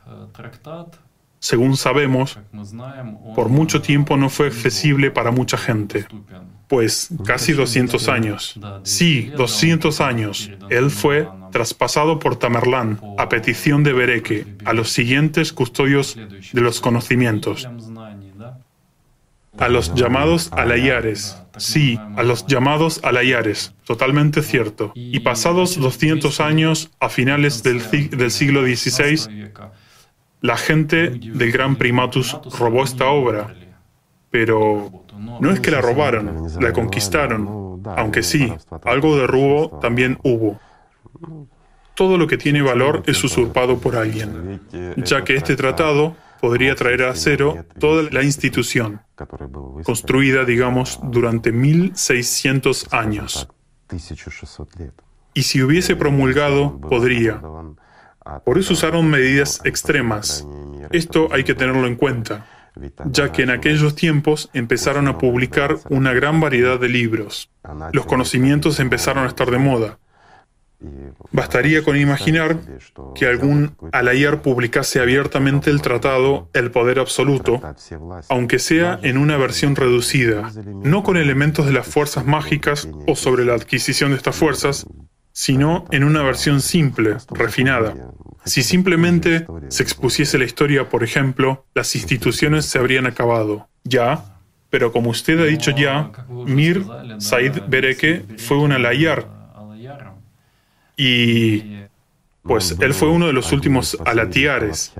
según 1.41 1.77
sabemos, 1.77 2.39
por 3.35 3.49
mucho 3.49 3.83
tiempo 3.83 4.17
no 4.17 4.31
fue 4.31 4.47
accesible 4.47 5.11
para 5.11 5.33
mucha 5.33 5.57
gente. 5.57 6.07
Pues 6.69 7.09
casi 7.25 7.53
200 7.53 8.09
años. 8.09 8.61
Sí, 8.85 9.33
200 9.37 10.01
años. 10.01 10.53
Él 10.71 10.89
fue 10.89 11.29
traspasado 11.57 12.19
por 12.19 12.37
Tamerlán 12.37 13.01
a 13.17 13.31
petición 13.31 13.83
de 13.83 13.95
Bereke 13.95 14.45
a 14.67 14.75
los 14.75 14.91
siguientes 14.91 15.55
custodios 15.55 16.15
de 16.15 16.61
los 16.61 16.83
conocimientos. 16.83 17.67
A 19.57 19.69
los 19.71 19.95
llamados 19.95 20.53
alayares. 20.53 21.39
Sí, 21.57 21.99
a 22.15 22.23
los 22.25 22.47
llamados 22.47 23.01
alayares. 23.03 23.73
Totalmente 23.87 24.43
cierto. 24.43 24.93
Y 24.95 25.21
pasados 25.21 25.81
200 25.81 26.41
años, 26.41 26.91
a 27.01 27.09
finales 27.09 27.63
del, 27.63 27.81
del 28.11 28.31
siglo 28.31 28.61
XVI, 28.61 29.49
la 30.43 30.59
gente 30.59 31.09
del 31.09 31.53
gran 31.53 31.77
primatus 31.77 32.39
robó 32.59 32.85
esta 32.85 33.07
obra. 33.07 33.55
Pero 34.29 35.07
no 35.41 35.51
es 35.51 35.61
que 35.61 35.71
la 35.71 35.81
robaron, 35.81 36.49
la 36.61 36.75
conquistaron, 36.75 37.81
aunque 37.97 38.23
sí, 38.23 38.53
algo 38.85 39.17
de 39.17 39.27
robo 39.27 39.79
también 39.81 40.19
hubo. 40.23 40.61
Todo 41.97 42.19
lo 42.19 42.27
que 42.27 42.37
tiene 42.37 42.63
valor 42.63 43.03
es 43.07 43.23
usurpado 43.25 43.79
por 43.79 43.97
alguien, 43.97 44.61
ya 44.97 45.25
que 45.25 45.35
este 45.35 45.57
tratado 45.57 46.17
podría 46.41 46.75
traer 46.75 47.03
a 47.03 47.15
cero 47.15 47.65
toda 47.81 48.09
la 48.11 48.23
institución, 48.23 49.01
construida, 49.83 50.45
digamos, 50.45 51.01
durante 51.03 51.51
1600 51.51 52.93
años. 52.93 53.49
Y 55.35 55.43
si 55.43 55.63
hubiese 55.63 55.97
promulgado, 55.97 56.79
podría. 56.81 57.41
Por 58.45 58.59
eso 58.59 58.75
usaron 58.75 59.09
medidas 59.09 59.61
extremas. 59.65 60.47
Esto 60.91 61.29
hay 61.33 61.45
que 61.45 61.55
tenerlo 61.55 61.87
en 61.87 61.97
cuenta 61.97 62.47
ya 63.11 63.33
que 63.33 63.43
en 63.43 63.51
aquellos 63.51 63.95
tiempos 63.95 64.51
empezaron 64.53 65.09
a 65.09 65.19
publicar 65.19 65.77
una 65.89 66.13
gran 66.13 66.41
variedad 66.41 66.79
de 66.79 66.89
libros. 66.89 67.51
Los 67.93 68.07
conocimientos 68.07 68.81
empezaron 68.81 69.25
a 69.25 69.29
estar 69.29 69.51
de 69.51 69.59
moda. 69.59 69.99
Bastaría 71.33 71.83
con 71.83 71.97
imaginar 71.97 72.59
que 73.15 73.27
algún 73.27 73.77
alayar 73.93 74.43
publicase 74.43 75.01
abiertamente 75.01 75.71
el 75.71 75.81
tratado 75.81 76.51
El 76.53 76.71
Poder 76.71 76.99
Absoluto, 76.99 77.61
aunque 78.29 78.59
sea 78.59 78.99
en 79.03 79.19
una 79.19 79.37
versión 79.37 79.75
reducida, 79.75 80.53
no 80.83 81.03
con 81.03 81.17
elementos 81.17 81.67
de 81.67 81.73
las 81.73 81.87
fuerzas 81.87 82.27
mágicas 82.27 82.89
o 83.07 83.17
sobre 83.17 83.45
la 83.45 83.55
adquisición 83.55 84.11
de 84.11 84.17
estas 84.17 84.37
fuerzas, 84.37 84.87
sino 85.33 85.87
en 85.91 86.05
una 86.05 86.23
versión 86.23 86.61
simple, 86.61 87.17
refinada, 87.31 87.95
si 88.47 88.63
simplemente 88.63 89.47
se 89.69 89.83
expusiese 89.83 90.39
la 90.39 90.45
historia, 90.45 90.89
por 90.89 91.03
ejemplo, 91.03 91.67
las 91.75 91.95
instituciones 91.97 92.65
se 92.65 92.79
habrían 92.79 93.07
acabado. 93.07 93.69
Ya, 93.83 94.41
pero 94.71 94.93
como 94.93 95.11
usted 95.11 95.41
ha 95.41 95.45
dicho 95.45 95.73
ya, 95.73 96.13
Mir 96.29 96.85
Said 97.19 97.63
Bereke 97.69 98.25
fue 98.39 98.59
un 98.59 98.73
alayar. 98.73 99.36
Y 100.97 101.85
pues 102.43 102.77
él 102.81 102.95
fue 102.95 103.09
uno 103.09 103.27
de 103.27 103.33
los 103.33 103.53
últimos 103.53 103.99
alatiares, 104.05 104.93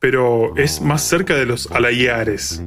pero 0.00 0.56
es 0.56 0.80
más 0.80 1.02
cerca 1.02 1.34
de 1.34 1.46
los 1.46 1.70
alayares. 1.70 2.62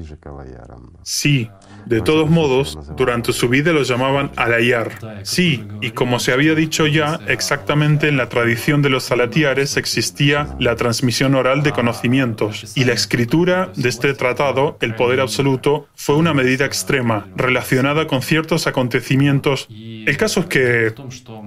Sí, 1.04 1.50
de 1.88 2.02
todos 2.02 2.30
modos, 2.30 2.78
durante 2.98 3.34
su 3.34 3.50
vida 3.50 3.72
lo 3.72 3.84
llamaban 3.84 4.32
alayar. 4.36 4.92
Sí, 5.24 5.64
y 5.82 5.92
como 5.92 6.20
se 6.20 6.34
había 6.34 6.56
dicho 6.56 6.88
ya, 6.88 7.20
exactamente 7.28 8.08
en 8.08 8.18
la 8.18 8.30
tradición 8.30 8.82
de 8.82 8.90
los 8.90 9.04
salatiares 9.04 9.78
existía 9.78 10.56
la 10.60 10.76
transmisión 10.76 11.36
oral 11.36 11.64
de 11.64 11.72
conocimientos, 11.72 12.74
y 12.76 12.84
la 12.84 12.94
escritura 12.94 13.72
de 13.76 13.90
este 13.90 14.14
tratado, 14.14 14.78
el 14.82 14.96
poder 14.96 15.20
absoluto, 15.20 15.88
fue 15.96 16.16
una 16.16 16.34
medida 16.34 16.66
extrema, 16.66 17.28
relacionada 17.36 18.08
con 18.08 18.22
ciertos 18.22 18.68
acontecimientos. 18.68 19.68
El 19.70 20.18
caso 20.18 20.42
es 20.42 20.46
que, 20.48 20.94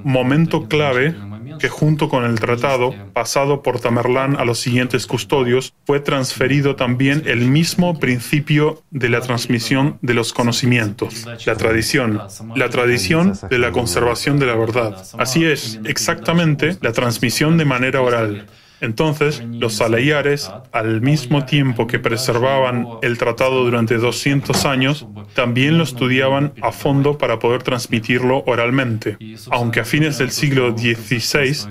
momento 0.05 0.69
clave, 0.69 1.15
que 1.59 1.69
junto 1.69 2.09
con 2.09 2.25
el 2.25 2.39
tratado, 2.39 2.95
pasado 3.13 3.63
por 3.63 3.81
Tamerlán 3.81 4.37
a 4.37 4.45
los 4.45 4.59
siguientes 4.59 5.07
custodios, 5.07 5.75
fue 5.87 6.01
transferido 6.01 6.77
también 6.77 7.23
el 7.27 7.41
mismo 7.41 7.99
principio 7.99 8.83
de 8.91 9.09
la 9.09 9.21
transmisión 9.21 9.99
de 10.03 10.15
los 10.15 10.33
conocimientos, 10.33 11.27
la 11.47 11.57
tradición, 11.57 12.23
la 12.55 12.69
tradición 12.69 13.33
de 13.49 13.59
la 13.59 13.73
conservación 13.73 14.39
de 14.39 14.47
la 14.47 14.55
verdad. 14.55 15.05
Así 15.19 15.45
es, 15.45 15.81
exactamente 15.85 16.77
la 16.81 16.93
transmisión 16.93 17.59
de 17.59 17.65
manera 17.65 18.01
oral. 18.01 18.47
Entonces, 18.81 19.43
los 19.45 19.75
salayares, 19.75 20.51
al 20.73 21.03
mismo 21.03 21.45
tiempo 21.45 21.87
que 21.87 21.99
preservaban 21.99 22.87
el 23.03 23.19
tratado 23.19 23.63
durante 23.65 23.97
200 23.97 24.65
años, 24.65 25.07
también 25.35 25.77
lo 25.79 25.85
estudiaban 25.85 26.55
a 26.63 26.73
fondo 26.73 27.19
para 27.19 27.39
poder 27.39 27.63
transmitirlo 27.63 28.43
oralmente. 28.47 29.19
Aunque 29.51 29.81
a 29.81 29.85
fines 29.85 30.17
del 30.19 30.31
siglo 30.31 30.75
XVI, 30.77 31.69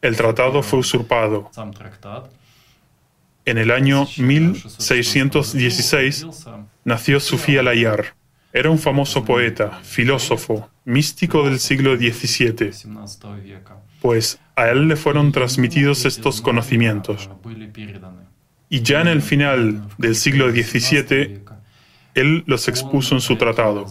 el 0.00 0.16
tratado 0.16 0.62
fue 0.62 0.78
usurpado. 0.78 1.50
En 3.44 3.58
el 3.58 3.70
año 3.70 4.06
1616 4.16 6.26
nació 6.84 7.20
Sufía 7.20 7.62
Layar. 7.62 8.14
Era 8.58 8.70
un 8.70 8.78
famoso 8.78 9.22
poeta, 9.22 9.80
filósofo, 9.82 10.70
místico 10.84 11.44
del 11.44 11.58
siglo 11.58 11.96
XVII 11.96 12.70
pues 14.06 14.38
a 14.54 14.68
él 14.68 14.86
le 14.86 14.94
fueron 14.94 15.32
transmitidos 15.32 16.04
estos 16.04 16.40
conocimientos. 16.40 17.28
Y 18.68 18.82
ya 18.82 19.00
en 19.00 19.08
el 19.08 19.20
final 19.20 19.82
del 19.98 20.14
siglo 20.14 20.50
XVII, 20.50 21.40
él 22.14 22.44
los 22.46 22.68
expuso 22.68 23.16
en 23.16 23.20
su 23.20 23.36
tratado. 23.36 23.86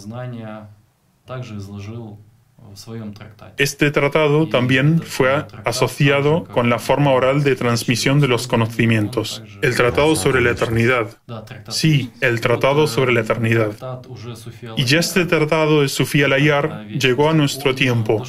Este 3.58 3.92
tratado 3.92 4.50
también 4.50 5.02
fue 5.02 5.46
asociado 5.64 6.44
con 6.46 6.70
la 6.70 6.80
forma 6.80 7.12
oral 7.12 7.44
de 7.44 7.56
transmisión 7.56 8.20
de 8.20 8.28
los 8.28 8.48
conocimientos, 8.48 9.44
el 9.62 9.76
Tratado 9.76 10.16
sobre 10.16 10.42
la 10.42 10.52
Eternidad. 10.52 11.18
Sí, 11.70 12.12
el 12.22 12.42
Tratado 12.42 12.88
sobre 12.88 13.14
la 13.14 13.22
Eternidad. 13.22 13.72
Y 14.78 14.86
ya 14.86 15.00
este 15.00 15.26
tratado 15.26 15.82
de 15.82 15.90
Sofía 15.90 16.28
Layar 16.28 16.88
llegó 16.88 17.30
a 17.30 17.34
nuestro 17.34 17.76
tiempo. 17.76 18.24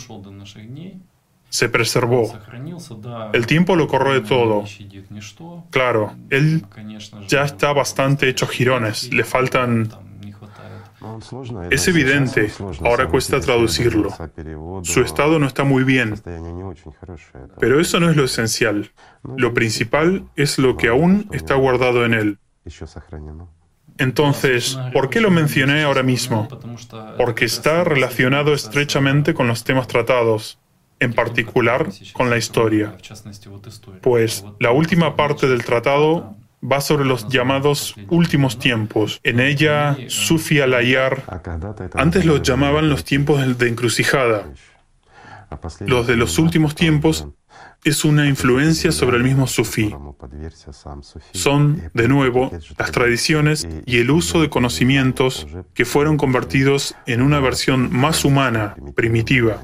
Se 1.48 1.68
preservó. 1.68 2.38
El 3.32 3.46
tiempo 3.46 3.76
lo 3.76 3.88
corroe 3.88 4.20
todo. 4.20 4.64
Claro, 5.70 6.14
él 6.30 6.64
ya 7.28 7.44
está 7.44 7.72
bastante 7.72 8.28
hecho 8.28 8.46
girones, 8.46 9.12
le 9.12 9.24
faltan 9.24 9.88
es 11.70 11.88
evidente, 11.88 12.50
ahora 12.84 13.08
cuesta 13.08 13.40
traducirlo. 13.40 14.10
Su 14.82 15.00
estado 15.00 15.38
no 15.38 15.46
está 15.46 15.64
muy 15.64 15.84
bien, 15.84 16.14
pero 17.58 17.80
eso 17.80 18.00
no 18.00 18.10
es 18.10 18.16
lo 18.16 18.24
esencial. 18.24 18.90
Lo 19.36 19.54
principal 19.54 20.28
es 20.36 20.58
lo 20.58 20.76
que 20.76 20.88
aún 20.88 21.28
está 21.32 21.54
guardado 21.54 22.04
en 22.04 22.14
él. 22.14 22.38
Entonces, 23.98 24.78
¿por 24.92 25.08
qué 25.08 25.20
lo 25.20 25.30
mencioné 25.30 25.82
ahora 25.82 26.02
mismo? 26.02 26.48
Porque 27.16 27.44
está 27.44 27.84
relacionado 27.84 28.52
estrechamente 28.52 29.32
con 29.32 29.46
los 29.48 29.64
temas 29.64 29.88
tratados, 29.88 30.58
en 31.00 31.12
particular 31.12 31.88
con 32.12 32.30
la 32.30 32.36
historia. 32.36 32.96
Pues 34.02 34.44
la 34.60 34.72
última 34.72 35.16
parte 35.16 35.48
del 35.48 35.64
tratado 35.64 36.36
va 36.62 36.80
sobre 36.80 37.04
los 37.04 37.28
llamados 37.28 37.94
últimos 38.08 38.58
tiempos. 38.58 39.20
En 39.22 39.40
ella, 39.40 39.96
Sufi 40.08 40.60
al-Ayar, 40.60 41.22
antes 41.94 42.24
los 42.24 42.42
llamaban 42.42 42.88
los 42.88 43.04
tiempos 43.04 43.58
de 43.58 43.68
encrucijada. 43.68 44.52
Los 45.80 46.06
de 46.06 46.16
los 46.16 46.38
últimos 46.38 46.74
tiempos 46.74 47.28
es 47.84 48.04
una 48.04 48.26
influencia 48.26 48.90
sobre 48.90 49.16
el 49.16 49.22
mismo 49.22 49.46
sufí. 49.46 49.94
Son, 51.32 51.82
de 51.94 52.08
nuevo, 52.08 52.50
las 52.76 52.90
tradiciones 52.90 53.68
y 53.86 53.98
el 53.98 54.10
uso 54.10 54.40
de 54.40 54.50
conocimientos 54.50 55.46
que 55.72 55.84
fueron 55.84 56.16
convertidos 56.16 56.96
en 57.06 57.22
una 57.22 57.38
versión 57.38 57.94
más 57.94 58.24
humana, 58.24 58.74
primitiva, 58.96 59.62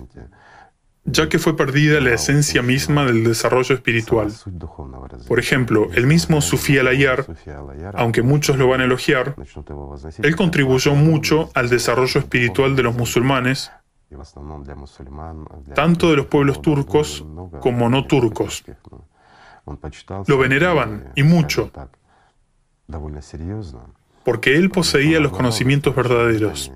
ya 1.05 1.29
que 1.29 1.39
fue 1.39 1.57
perdida 1.57 2.01
la 2.01 2.15
esencia 2.15 2.63
misma 2.63 3.05
del 3.05 3.25
desarrollo 3.25 3.75
espiritual. 3.75 4.33
Por 5.27 5.39
ejemplo, 5.39 5.89
el 5.95 6.07
mismo 6.07 6.41
Sufi 6.41 6.79
al-Ayar, 6.79 7.27
aunque 7.95 8.23
muchos 8.23 8.57
lo 8.57 8.69
van 8.69 8.83
a 8.83 8.85
elogiar, 8.85 9.35
él 10.23 10.37
contribuyó 10.37 10.95
mucho 10.95 11.51
al 11.55 11.69
desarrollo 11.69 12.21
espiritual 12.21 12.77
de 12.77 12.83
los 12.85 12.95
musulmanes, 12.95 13.73
tanto 15.75 16.11
de 16.11 16.17
los 16.17 16.27
pueblos 16.27 16.63
turcos 16.63 17.25
como 17.61 17.89
no 17.89 18.07
turcos. 18.07 18.65
Lo 20.27 20.39
veneraban, 20.39 21.13
y 21.17 21.23
mucho, 21.25 21.71
porque 24.25 24.57
él 24.57 24.71
poseía 24.71 25.19
los 25.19 25.33
conocimientos 25.33 25.95
verdaderos. 25.97 26.73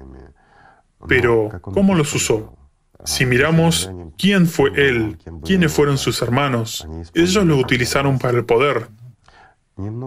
Pero, 1.07 1.51
¿cómo 1.61 1.95
los 1.95 2.13
usó? 2.15 2.57
Si 3.05 3.27
miramos 3.27 3.91
quién 4.19 4.47
fue 4.47 4.71
él, 4.75 5.19
quiénes 5.45 5.73
fueron 5.73 5.99
sus 5.99 6.23
hermanos, 6.23 6.87
ellos 7.15 7.45
lo 7.45 7.57
utilizaron 7.57 8.19
para 8.19 8.39
el 8.39 8.45
poder. 8.45 8.89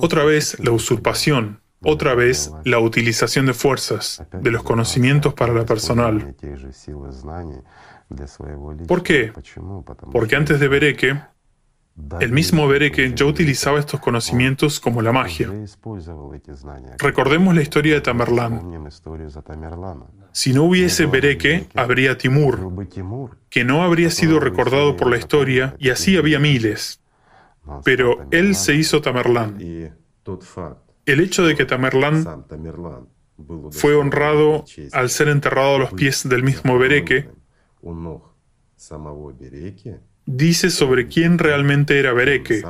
Otra 0.01 0.23
vez 0.23 0.57
la 0.59 0.71
usurpación, 0.71 1.61
otra 1.81 2.15
vez 2.15 2.51
la 2.65 2.79
utilización 2.79 3.45
de 3.45 3.53
fuerzas, 3.53 4.23
de 4.31 4.51
los 4.51 4.63
conocimientos 4.63 5.33
para 5.33 5.53
la 5.53 5.65
personal. 5.65 6.35
¿Por 8.87 9.03
qué? 9.03 9.31
Porque 10.11 10.35
antes 10.35 10.59
de 10.59 10.67
Bereke, 10.67 11.21
el 12.19 12.31
mismo 12.31 12.67
Bereke 12.67 13.13
ya 13.15 13.25
utilizaba 13.25 13.79
estos 13.79 13.99
conocimientos 13.99 14.79
como 14.79 15.01
la 15.01 15.11
magia. 15.11 15.49
Recordemos 16.97 17.55
la 17.55 17.61
historia 17.61 17.95
de 17.95 18.01
Tamerlán. 18.01 18.89
Si 20.31 20.53
no 20.53 20.63
hubiese 20.63 21.05
Bereke, 21.05 21.67
habría 21.75 22.17
Timur, 22.17 22.71
que 23.49 23.63
no 23.63 23.83
habría 23.83 24.09
sido 24.09 24.39
recordado 24.39 24.95
por 24.95 25.09
la 25.09 25.17
historia, 25.17 25.75
y 25.79 25.89
así 25.89 26.17
había 26.17 26.39
miles. 26.39 27.01
Pero 27.83 28.27
él 28.31 28.55
se 28.55 28.75
hizo 28.75 29.01
Tamerlán. 29.01 29.57
El 31.05 31.19
hecho 31.19 31.45
de 31.45 31.55
que 31.55 31.65
Tamerlán 31.65 32.45
fue 33.71 33.95
honrado 33.95 34.65
al 34.91 35.09
ser 35.09 35.29
enterrado 35.29 35.75
a 35.75 35.79
los 35.79 35.93
pies 35.93 36.27
del 36.27 36.43
mismo 36.43 36.77
Bereke 36.77 37.29
dice 40.29 40.69
sobre 40.69 41.07
quién 41.07 41.39
realmente 41.39 41.99
era 41.99 42.13
Bereke. 42.13 42.61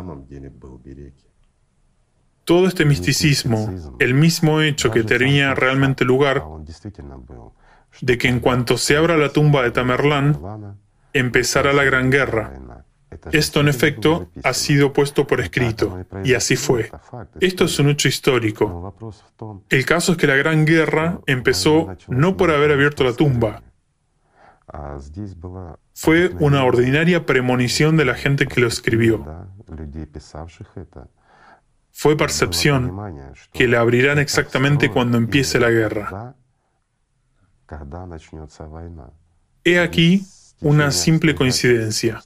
Todo 2.46 2.68
este 2.68 2.86
misticismo, 2.86 3.96
el 4.00 4.14
mismo 4.14 4.62
hecho 4.62 4.90
que 4.92 5.04
tenía 5.04 5.54
realmente 5.54 6.06
lugar, 6.06 6.44
de 8.02 8.18
que 8.18 8.28
en 8.28 8.40
cuanto 8.40 8.78
se 8.78 8.96
abra 8.96 9.18
la 9.18 9.30
tumba 9.30 9.64
de 9.64 9.72
Tamerlán, 9.72 10.78
empezará 11.14 11.74
la 11.74 11.84
gran 11.84 12.10
guerra. 12.10 12.86
Esto, 13.32 13.60
en 13.60 13.68
efecto, 13.68 14.30
ha 14.44 14.54
sido 14.54 14.94
puesto 14.94 15.28
por 15.28 15.42
escrito, 15.42 16.06
y 16.24 16.34
así 16.34 16.56
fue. 16.56 16.90
Esto 17.40 17.66
es 17.66 17.78
un 17.80 17.90
hecho 17.90 18.08
histórico. 18.08 18.96
El 19.70 19.86
caso 19.86 20.14
es 20.14 20.18
que 20.18 20.28
la 20.28 20.36
gran 20.36 20.66
guerra 20.66 21.20
empezó 21.26 21.96
no 22.08 22.38
por 22.38 22.52
haber 22.52 22.72
abierto 22.72 23.04
la 23.04 23.14
tumba, 23.14 23.64
fue 25.94 26.30
una 26.40 26.64
ordinaria 26.64 27.26
premonición 27.26 27.98
de 27.98 28.06
la 28.06 28.16
gente 28.16 28.48
que 28.48 28.62
lo 28.62 28.68
escribió. 28.68 29.26
Fue 31.92 32.16
percepción 32.16 32.96
que 33.52 33.68
le 33.68 33.78
abrirán 33.78 34.20
exactamente 34.20 34.90
cuando 34.90 35.18
empiece 35.18 35.60
la 35.60 35.70
guerra. 35.70 36.36
He 39.64 39.80
aquí 39.80 40.24
una 40.62 40.92
simple 40.92 41.36
coincidencia. 41.36 42.22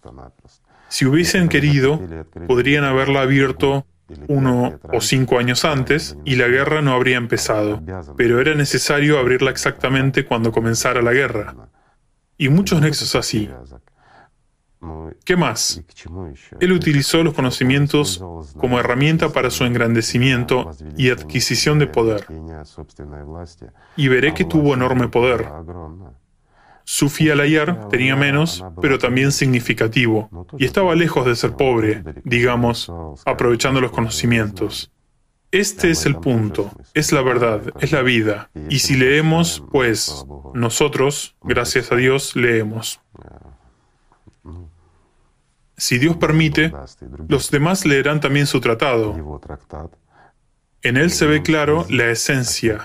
Si 0.89 1.05
hubiesen 1.05 1.49
querido, 1.49 1.99
podrían 2.47 2.83
haberla 2.83 3.21
abierto 3.21 3.85
uno 4.27 4.79
o 4.91 5.01
cinco 5.01 5.39
años 5.39 5.65
antes 5.65 6.17
y 6.23 6.35
la 6.35 6.47
guerra 6.47 6.81
no 6.81 6.93
habría 6.93 7.17
empezado, 7.17 7.81
pero 8.15 8.39
era 8.39 8.53
necesario 8.53 9.17
abrirla 9.17 9.49
exactamente 9.49 10.25
cuando 10.25 10.51
comenzara 10.51 11.01
la 11.01 11.13
guerra 11.13 11.71
y 12.43 12.49
muchos 12.49 12.81
nexos 12.81 13.15
así. 13.15 13.49
¿Qué 15.23 15.37
más? 15.37 15.81
Él 16.59 16.73
utilizó 16.73 17.23
los 17.23 17.33
conocimientos 17.33 18.21
como 18.57 18.77
herramienta 18.79 19.29
para 19.29 19.49
su 19.49 19.63
engrandecimiento 19.63 20.71
y 20.97 21.09
adquisición 21.09 21.79
de 21.79 21.87
poder. 21.87 22.25
Y 23.95 24.09
veré 24.09 24.33
que 24.33 24.43
tuvo 24.43 24.73
enorme 24.73 25.07
poder. 25.07 25.47
Sufi 26.83 27.29
al 27.29 27.39
tenía 27.89 28.17
menos, 28.17 28.61
pero 28.81 28.99
también 28.99 29.31
significativo, 29.31 30.29
y 30.57 30.65
estaba 30.65 30.95
lejos 30.95 31.25
de 31.25 31.37
ser 31.37 31.53
pobre, 31.53 32.03
digamos, 32.25 32.91
aprovechando 33.25 33.79
los 33.79 33.91
conocimientos. 33.91 34.91
Este 35.53 35.91
es 35.91 36.07
el 36.07 36.15
punto, 36.15 36.71
es 36.95 37.11
la 37.11 37.21
verdad, 37.21 37.61
es 37.79 37.91
la 37.91 38.01
vida. 38.01 38.49
Y 38.69 38.79
si 38.79 38.95
leemos, 38.95 39.63
pues 39.71 40.25
nosotros, 40.55 41.35
gracias 41.43 41.91
a 41.91 41.95
Dios, 41.95 42.35
leemos. 42.35 42.99
Si 45.77 45.99
Dios 45.99 46.17
permite, 46.17 46.73
los 47.27 47.51
demás 47.51 47.85
leerán 47.85 48.19
también 48.19 48.47
su 48.47 48.61
tratado. 48.61 49.15
En 50.81 50.97
él 50.97 51.11
se 51.11 51.27
ve 51.27 51.43
claro 51.43 51.85
la 51.87 52.09
esencia 52.09 52.83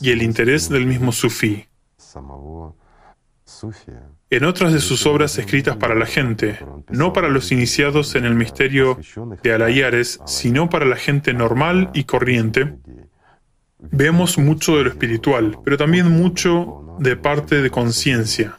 y 0.00 0.10
el 0.10 0.22
interés 0.22 0.68
del 0.68 0.86
mismo 0.86 1.12
sufí 1.12 1.68
en 4.36 4.44
otras 4.44 4.72
de 4.72 4.80
sus 4.80 5.06
obras 5.06 5.38
escritas 5.38 5.76
para 5.76 5.94
la 5.94 6.06
gente, 6.06 6.58
no 6.88 7.12
para 7.12 7.28
los 7.28 7.52
iniciados 7.52 8.14
en 8.14 8.24
el 8.24 8.34
misterio 8.34 8.98
de 9.42 9.52
Alayares, 9.52 10.20
sino 10.26 10.68
para 10.68 10.84
la 10.84 10.96
gente 10.96 11.32
normal 11.32 11.90
y 11.94 12.04
corriente, 12.04 12.76
vemos 13.78 14.38
mucho 14.38 14.76
de 14.76 14.84
lo 14.84 14.90
espiritual, 14.90 15.58
pero 15.64 15.76
también 15.76 16.10
mucho 16.10 16.96
de 16.98 17.16
parte 17.16 17.62
de 17.62 17.70
conciencia, 17.70 18.58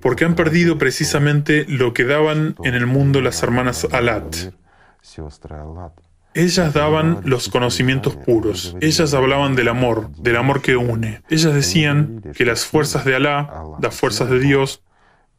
porque 0.00 0.24
han 0.24 0.34
perdido 0.34 0.78
precisamente 0.78 1.64
lo 1.68 1.92
que 1.92 2.04
daban 2.04 2.54
en 2.64 2.74
el 2.74 2.86
mundo 2.86 3.20
las 3.20 3.42
hermanas 3.42 3.86
Alat. 3.92 4.34
Ellas 6.34 6.72
daban 6.72 7.20
los 7.24 7.48
conocimientos 7.48 8.16
puros. 8.16 8.76
Ellas 8.80 9.12
hablaban 9.14 9.54
del 9.54 9.68
amor, 9.68 10.10
del 10.16 10.36
amor 10.36 10.62
que 10.62 10.76
une. 10.76 11.22
Ellas 11.28 11.52
decían 11.54 12.22
que 12.34 12.44
las 12.44 12.64
fuerzas 12.64 13.04
de 13.04 13.14
Alá, 13.16 13.52
las 13.80 13.94
fuerzas 13.94 14.30
de 14.30 14.40
Dios, 14.40 14.82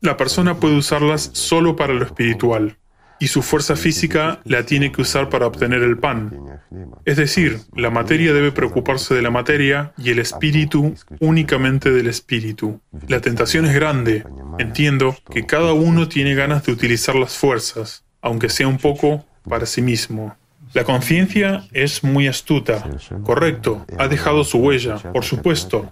la 0.02 0.18
persona 0.18 0.56
puede 0.60 0.76
usarlas 0.76 1.32
solo 1.34 1.76
para 1.76 1.94
lo 1.94 2.06
espiritual. 2.06 2.78
y 3.20 3.28
su 3.28 3.42
fuerza 3.42 3.78
física 3.78 4.42
la 4.44 4.66
tiene 4.66 4.92
que 4.92 5.02
usar 5.02 5.30
para 5.30 5.48
obtener 5.48 5.82
el 5.82 5.98
pan. 5.98 6.60
Es 7.06 7.16
decir, 7.16 7.60
la 7.74 7.90
materia 7.90 8.34
debe 8.34 8.52
preocuparse 8.52 9.16
de 9.16 9.22
la 9.22 9.30
materia 9.30 9.94
y 9.98 10.10
el 10.10 10.20
espíritu 10.20 10.94
únicamente 11.22 11.90
del 11.92 12.08
espíritu. 12.08 12.82
La 13.08 13.22
tentación 13.22 13.66
es 13.66 13.74
grande. 13.74 14.26
Entiendo 14.60 15.16
que 15.32 15.46
cada 15.46 15.72
uno 15.72 16.10
tiene 16.10 16.36
ganas 16.36 16.66
de 16.66 16.74
utilizar 16.74 17.16
las 17.16 17.38
fuerzas, 17.38 18.04
aunque 18.22 18.50
sea 18.50 18.68
un 18.68 18.78
poco 18.78 19.26
para 19.48 19.66
sí 19.66 19.82
mismo. 19.82 20.36
La 20.74 20.84
conciencia 20.84 21.66
es 21.72 22.04
muy 22.04 22.28
astuta. 22.28 22.84
Correcto, 23.24 23.86
ha 23.98 24.08
dejado 24.08 24.44
su 24.44 24.58
huella, 24.58 24.98
por 24.98 25.24
supuesto. 25.24 25.92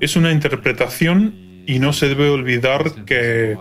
Es 0.00 0.16
una 0.16 0.32
interpretación 0.32 1.62
y 1.66 1.78
no 1.78 1.92
se 1.92 2.08
debe 2.08 2.30
olvidar 2.30 3.04
que 3.04 3.56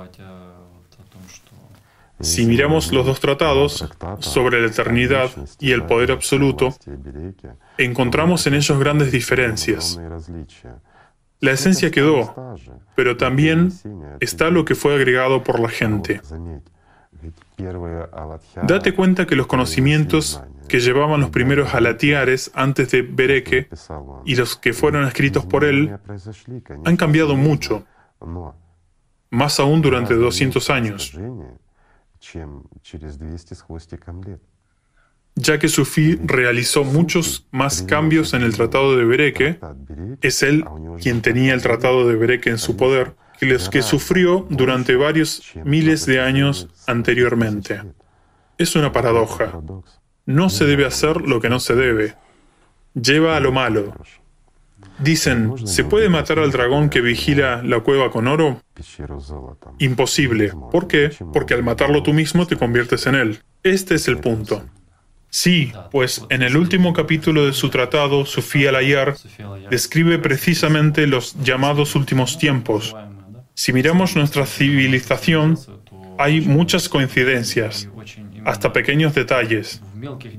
si 2.20 2.46
miramos 2.46 2.91
los 2.91 3.06
dos 3.06 3.20
tratados 3.20 3.88
sobre 4.20 4.62
la 4.62 4.68
eternidad 4.68 5.30
y 5.60 5.72
el 5.72 5.84
poder 5.84 6.12
absoluto, 6.12 6.76
encontramos 7.78 8.48
en 8.48 8.54
ellos 8.56 8.80
grandes 8.80 9.12
diferencias. 9.12 10.00
La 11.41 11.52
esencia 11.52 11.91
quedó, 11.91 12.56
pero 12.96 13.18
también 13.18 13.72
está 14.20 14.50
lo 14.50 14.64
que 14.66 14.76
fue 14.76 14.96
agregado 14.96 15.43
por 15.43 15.60
la 15.60 15.70
gente. 15.70 16.22
Date 18.64 18.93
cuenta 18.93 19.26
que 19.26 19.36
los 19.36 19.47
conocimientos 19.47 20.41
que 20.68 20.80
llevaban 20.80 21.22
los 21.22 21.30
primeros 21.30 21.74
alatiares 21.74 22.51
antes 22.53 22.91
de 22.91 23.01
Bereke 23.01 23.70
y 24.26 24.36
los 24.36 24.56
que 24.56 24.74
fueron 24.74 25.06
escritos 25.06 25.45
por 25.45 25.64
él 25.64 25.97
han 26.86 26.97
cambiado 26.97 27.36
mucho, 27.36 27.86
más 29.30 29.60
aún 29.60 29.82
durante 29.82 30.16
200 30.16 30.70
años. 30.70 31.18
ya 35.36 35.60
que 35.60 35.68
Sufi 35.68 36.16
realizó 36.24 36.84
muchos 36.84 37.45
más 37.51 37.82
cambios 37.84 38.34
en 38.34 38.41
el 38.41 38.56
Tratado 38.56 38.95
de 38.95 39.03
Bereke, 39.03 39.60
es 40.22 40.43
él 40.43 40.66
quien 41.01 41.22
tenía 41.22 41.53
el 41.53 41.62
Tratado 41.62 42.08
de 42.08 42.16
Bereke 42.16 42.49
en 42.49 42.58
su 42.58 42.78
poder, 42.78 43.16
que 43.39 43.45
los 43.45 43.69
que 43.69 43.81
sufrió 43.81 44.45
durante 44.49 44.95
varios 44.95 45.43
miles 45.63 46.05
de 46.05 46.21
años 46.21 46.67
anteriormente. 46.88 47.81
Es 48.57 48.75
una 48.75 48.91
paradoja. 48.91 49.59
No 50.25 50.49
se 50.49 50.65
debe 50.65 50.86
hacer 50.86 51.21
lo 51.21 51.41
que 51.41 51.49
no 51.49 51.59
se 51.59 51.75
debe. 51.75 52.15
Lleva 52.93 53.36
a 53.36 53.39
lo 53.39 53.51
malo. 53.51 53.93
Dicen, 54.99 55.67
¿se 55.67 55.83
puede 55.83 56.07
matar 56.07 56.39
al 56.39 56.51
dragón 56.51 56.89
que 56.89 57.01
vigila 57.01 57.61
la 57.63 57.81
cueva 57.81 58.09
con 58.11 58.27
oro? 58.27 58.61
Imposible. 59.79 60.53
¿Por 60.71 60.88
qué? 60.88 61.11
Porque 61.33 61.53
al 61.53 61.63
matarlo 61.63 62.01
tú 62.01 62.13
mismo 62.13 62.47
te 62.47 62.55
conviertes 62.55 63.05
en 63.07 63.15
él. 63.15 63.39
Este 63.63 63.95
es 63.95 64.07
el 64.07 64.19
punto. 64.19 64.63
Sí, 65.29 65.73
pues 65.91 66.25
en 66.29 66.43
el 66.43 66.55
último 66.55 66.93
capítulo 66.93 67.45
de 67.45 67.51
su 67.51 67.69
tratado, 67.69 68.25
Sofía 68.25 68.71
Layar 68.71 69.17
describe 69.69 70.17
precisamente 70.17 71.07
los 71.07 71.36
llamados 71.43 71.95
últimos 71.95 72.38
tiempos. 72.38 72.95
Si 73.58 73.72
miramos 73.72 74.18
nuestra 74.18 74.45
civilización, 74.45 75.58
hay 76.18 76.41
muchas 76.41 76.89
coincidencias, 76.89 77.88
hasta 78.43 78.74
pequeños 78.74 79.16
detalles. 79.16 79.82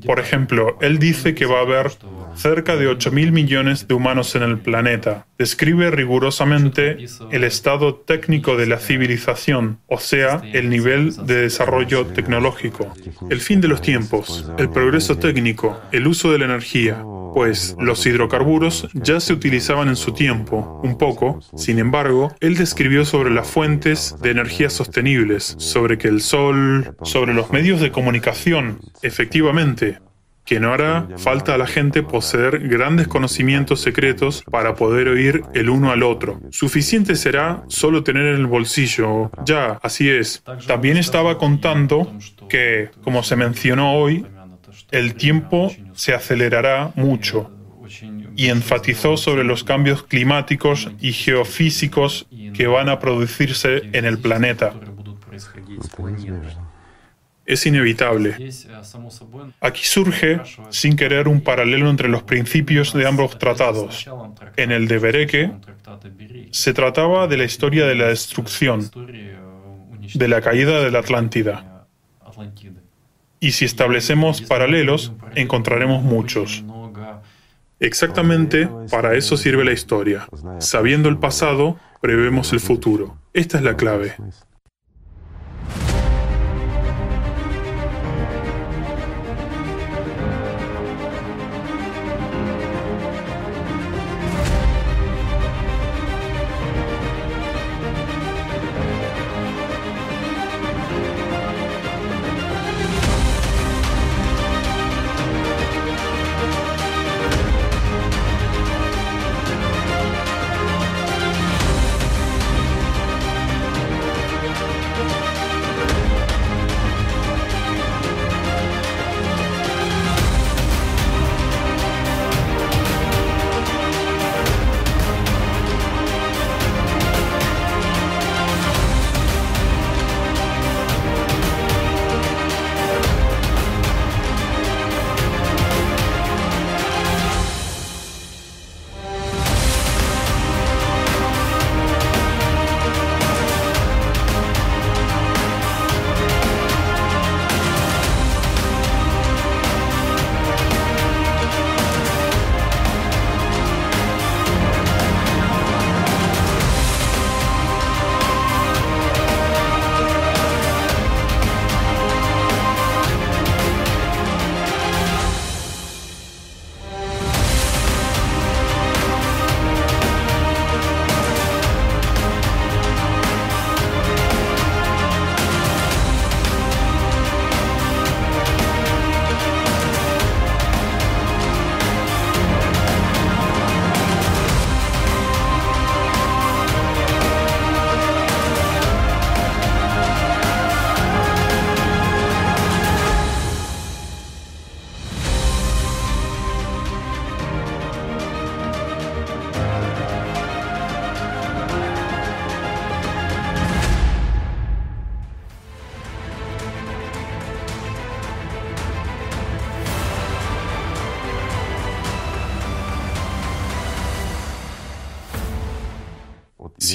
Por 0.04 0.20
ejemplo, 0.20 0.78
él 0.80 0.98
dice 0.98 1.34
que 1.34 1.46
va 1.46 1.58
a 1.58 1.62
haber 1.62 1.92
cerca 2.34 2.76
de 2.76 2.86
8 2.88 3.10
mil 3.12 3.32
millones 3.32 3.88
de 3.88 3.94
humanos 3.94 4.34
en 4.34 4.42
el 4.42 4.58
planeta. 4.58 5.26
Describe 5.38 5.90
rigurosamente 5.90 7.06
el 7.30 7.44
estado 7.44 7.94
técnico 7.94 8.56
de 8.56 8.66
la 8.66 8.78
civilización, 8.78 9.80
o 9.86 9.98
sea, 9.98 10.42
el 10.52 10.70
nivel 10.70 11.14
de 11.26 11.42
desarrollo 11.42 12.06
tecnológico. 12.06 12.92
El 13.30 13.40
fin 13.40 13.60
de 13.60 13.68
los 13.68 13.80
tiempos, 13.80 14.50
el 14.58 14.70
progreso 14.70 15.18
técnico, 15.18 15.80
el 15.92 16.06
uso 16.06 16.30
de 16.32 16.38
la 16.38 16.46
energía, 16.46 17.02
pues 17.36 17.76
los 17.78 18.06
hidrocarburos 18.06 18.88
ya 18.94 19.20
se 19.20 19.34
utilizaban 19.34 19.88
en 19.88 19.96
su 19.96 20.12
tiempo, 20.12 20.80
un 20.82 20.96
poco. 20.96 21.40
Sin 21.54 21.78
embargo, 21.78 22.34
él 22.40 22.56
describió 22.56 23.04
sobre 23.04 23.30
las 23.30 23.46
fuentes 23.46 24.16
de 24.22 24.30
energía 24.30 24.70
sostenibles, 24.70 25.54
sobre 25.58 25.98
que 25.98 26.08
el 26.08 26.22
sol, 26.22 26.96
sobre 27.02 27.34
los 27.34 27.50
medios 27.50 27.82
de 27.82 27.92
comunicación, 27.92 28.78
efectivamente, 29.02 29.55
que 30.46 30.60
no 30.60 30.72
hará 30.72 31.08
falta 31.18 31.54
a 31.54 31.58
la 31.58 31.66
gente 31.66 32.04
poseer 32.04 32.68
grandes 32.68 33.08
conocimientos 33.08 33.80
secretos 33.80 34.44
para 34.48 34.76
poder 34.76 35.08
oír 35.08 35.42
el 35.54 35.68
uno 35.68 35.90
al 35.90 36.04
otro. 36.04 36.40
Suficiente 36.50 37.16
será 37.16 37.64
solo 37.66 38.04
tener 38.04 38.26
en 38.26 38.36
el 38.36 38.46
bolsillo. 38.46 39.30
Ya, 39.44 39.80
así 39.82 40.08
es. 40.08 40.44
También 40.66 40.96
estaba 40.96 41.36
contando 41.36 42.16
que, 42.48 42.90
como 43.02 43.24
se 43.24 43.34
mencionó 43.34 43.94
hoy, 43.94 44.24
el 44.92 45.14
tiempo 45.14 45.72
se 45.94 46.14
acelerará 46.14 46.92
mucho 46.94 47.50
y 48.36 48.48
enfatizó 48.48 49.16
sobre 49.16 49.42
los 49.42 49.64
cambios 49.64 50.04
climáticos 50.04 50.90
y 51.00 51.12
geofísicos 51.12 52.28
que 52.54 52.66
van 52.68 52.88
a 52.88 53.00
producirse 53.00 53.82
en 53.92 54.04
el 54.04 54.18
planeta. 54.18 54.74
Es 57.46 57.64
inevitable. 57.64 58.50
Aquí 59.60 59.84
surge, 59.84 60.40
sin 60.70 60.96
querer, 60.96 61.28
un 61.28 61.40
paralelo 61.40 61.88
entre 61.88 62.08
los 62.08 62.24
principios 62.24 62.92
de 62.92 63.06
ambos 63.06 63.38
tratados. 63.38 64.06
En 64.56 64.72
el 64.72 64.88
de 64.88 64.98
Bereke 64.98 65.52
se 66.50 66.74
trataba 66.74 67.28
de 67.28 67.36
la 67.36 67.44
historia 67.44 67.86
de 67.86 67.94
la 67.94 68.08
destrucción, 68.08 68.90
de 70.14 70.28
la 70.28 70.40
caída 70.40 70.82
de 70.82 70.90
la 70.90 70.98
Atlántida. 70.98 71.86
Y 73.38 73.52
si 73.52 73.64
establecemos 73.64 74.42
paralelos, 74.42 75.12
encontraremos 75.34 76.02
muchos. 76.02 76.64
Exactamente 77.78 78.68
para 78.90 79.14
eso 79.14 79.36
sirve 79.36 79.64
la 79.64 79.72
historia. 79.72 80.26
Sabiendo 80.58 81.08
el 81.08 81.18
pasado, 81.18 81.78
prevemos 82.00 82.52
el 82.52 82.60
futuro. 82.60 83.18
Esta 83.32 83.58
es 83.58 83.64
la 83.64 83.76
clave. 83.76 84.16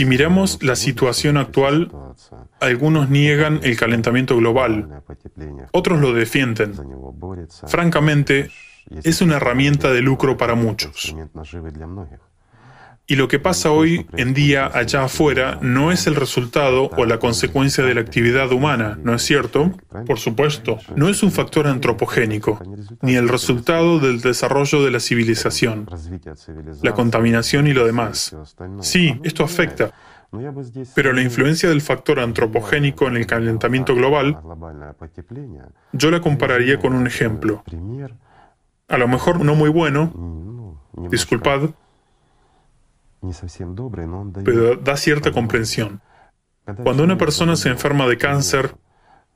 Si 0.01 0.05
miramos 0.05 0.63
la 0.63 0.75
situación 0.75 1.37
actual, 1.37 1.91
algunos 2.59 3.11
niegan 3.11 3.59
el 3.61 3.77
calentamiento 3.77 4.35
global, 4.35 5.03
otros 5.73 5.99
lo 5.99 6.11
defienden. 6.11 6.73
Francamente, 7.67 8.49
es 9.03 9.21
una 9.21 9.35
herramienta 9.35 9.91
de 9.91 10.01
lucro 10.01 10.37
para 10.37 10.55
muchos. 10.55 11.15
Y 13.05 13.15
lo 13.15 13.27
que 13.27 13.37
pasa 13.37 13.69
hoy 13.69 14.07
en 14.17 14.33
día 14.33 14.71
allá 14.73 15.03
afuera 15.03 15.59
no 15.61 15.91
es 15.91 16.07
el 16.07 16.15
resultado 16.15 16.89
o 16.97 17.05
la 17.05 17.19
consecuencia 17.19 17.83
de 17.83 17.93
la 17.93 18.01
actividad 18.01 18.51
humana, 18.51 18.97
¿no 19.03 19.13
es 19.13 19.21
cierto? 19.21 19.71
Por 20.11 20.19
supuesto, 20.19 20.77
no 20.93 21.07
es 21.07 21.23
un 21.23 21.31
factor 21.31 21.67
antropogénico, 21.67 22.59
ni 23.01 23.15
el 23.15 23.29
resultado 23.29 23.97
del 23.97 24.19
desarrollo 24.19 24.83
de 24.83 24.91
la 24.91 24.99
civilización, 24.99 25.87
la 26.81 26.93
contaminación 26.93 27.65
y 27.67 27.71
lo 27.71 27.85
demás. 27.85 28.35
Sí, 28.81 29.17
esto 29.23 29.45
afecta, 29.45 29.93
pero 30.95 31.13
la 31.13 31.21
influencia 31.21 31.69
del 31.69 31.79
factor 31.79 32.19
antropogénico 32.19 33.07
en 33.07 33.15
el 33.15 33.25
calentamiento 33.25 33.95
global, 33.95 34.37
yo 35.93 36.11
la 36.11 36.19
compararía 36.19 36.77
con 36.77 36.93
un 36.93 37.07
ejemplo. 37.07 37.63
A 38.89 38.97
lo 38.97 39.07
mejor 39.07 39.39
no 39.39 39.55
muy 39.55 39.69
bueno, 39.69 40.77
disculpad, 41.09 41.69
pero 44.43 44.75
da 44.75 44.97
cierta 44.97 45.31
comprensión. 45.31 46.01
Cuando 46.83 47.01
una 47.01 47.17
persona 47.17 47.55
se 47.55 47.69
enferma 47.69 48.07
de 48.07 48.17
cáncer 48.17 48.75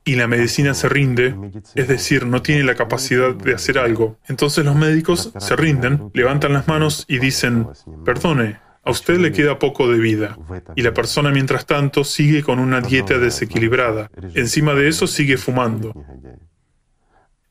y 0.06 0.14
la 0.14 0.28
medicina 0.28 0.72
se 0.72 0.88
rinde, 0.88 1.34
es 1.74 1.88
decir, 1.88 2.26
no 2.26 2.40
tiene 2.40 2.62
la 2.62 2.76
capacidad 2.76 3.34
de 3.34 3.54
hacer 3.54 3.76
algo, 3.76 4.18
entonces 4.28 4.64
los 4.64 4.76
médicos 4.76 5.32
se 5.36 5.56
rinden, 5.56 6.10
levantan 6.14 6.52
las 6.52 6.68
manos 6.68 7.04
y 7.08 7.18
dicen, 7.18 7.66
perdone, 8.04 8.60
a 8.84 8.92
usted 8.92 9.18
le 9.18 9.32
queda 9.32 9.58
poco 9.58 9.88
de 9.88 9.98
vida. 9.98 10.38
Y 10.76 10.82
la 10.82 10.94
persona, 10.94 11.32
mientras 11.32 11.66
tanto, 11.66 12.04
sigue 12.04 12.44
con 12.44 12.60
una 12.60 12.80
dieta 12.80 13.18
desequilibrada. 13.18 14.08
Encima 14.34 14.74
de 14.74 14.86
eso, 14.86 15.08
sigue 15.08 15.38
fumando. 15.38 15.92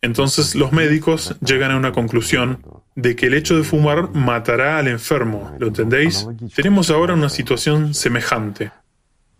Entonces 0.01 0.55
los 0.55 0.71
médicos 0.71 1.35
llegan 1.41 1.71
a 1.71 1.77
una 1.77 1.91
conclusión 1.91 2.61
de 2.95 3.17
que 3.17 3.25
el 3.25 3.33
hecho 3.33 3.57
de 3.57 3.63
fumar 3.63 4.11
matará 4.13 4.77
al 4.77 4.87
enfermo, 4.87 5.53
¿lo 5.59 5.67
entendéis? 5.67 6.25
Tenemos 6.55 6.89
ahora 6.89 7.15
una 7.15 7.27
situación 7.27 7.93
semejante. 7.93 8.71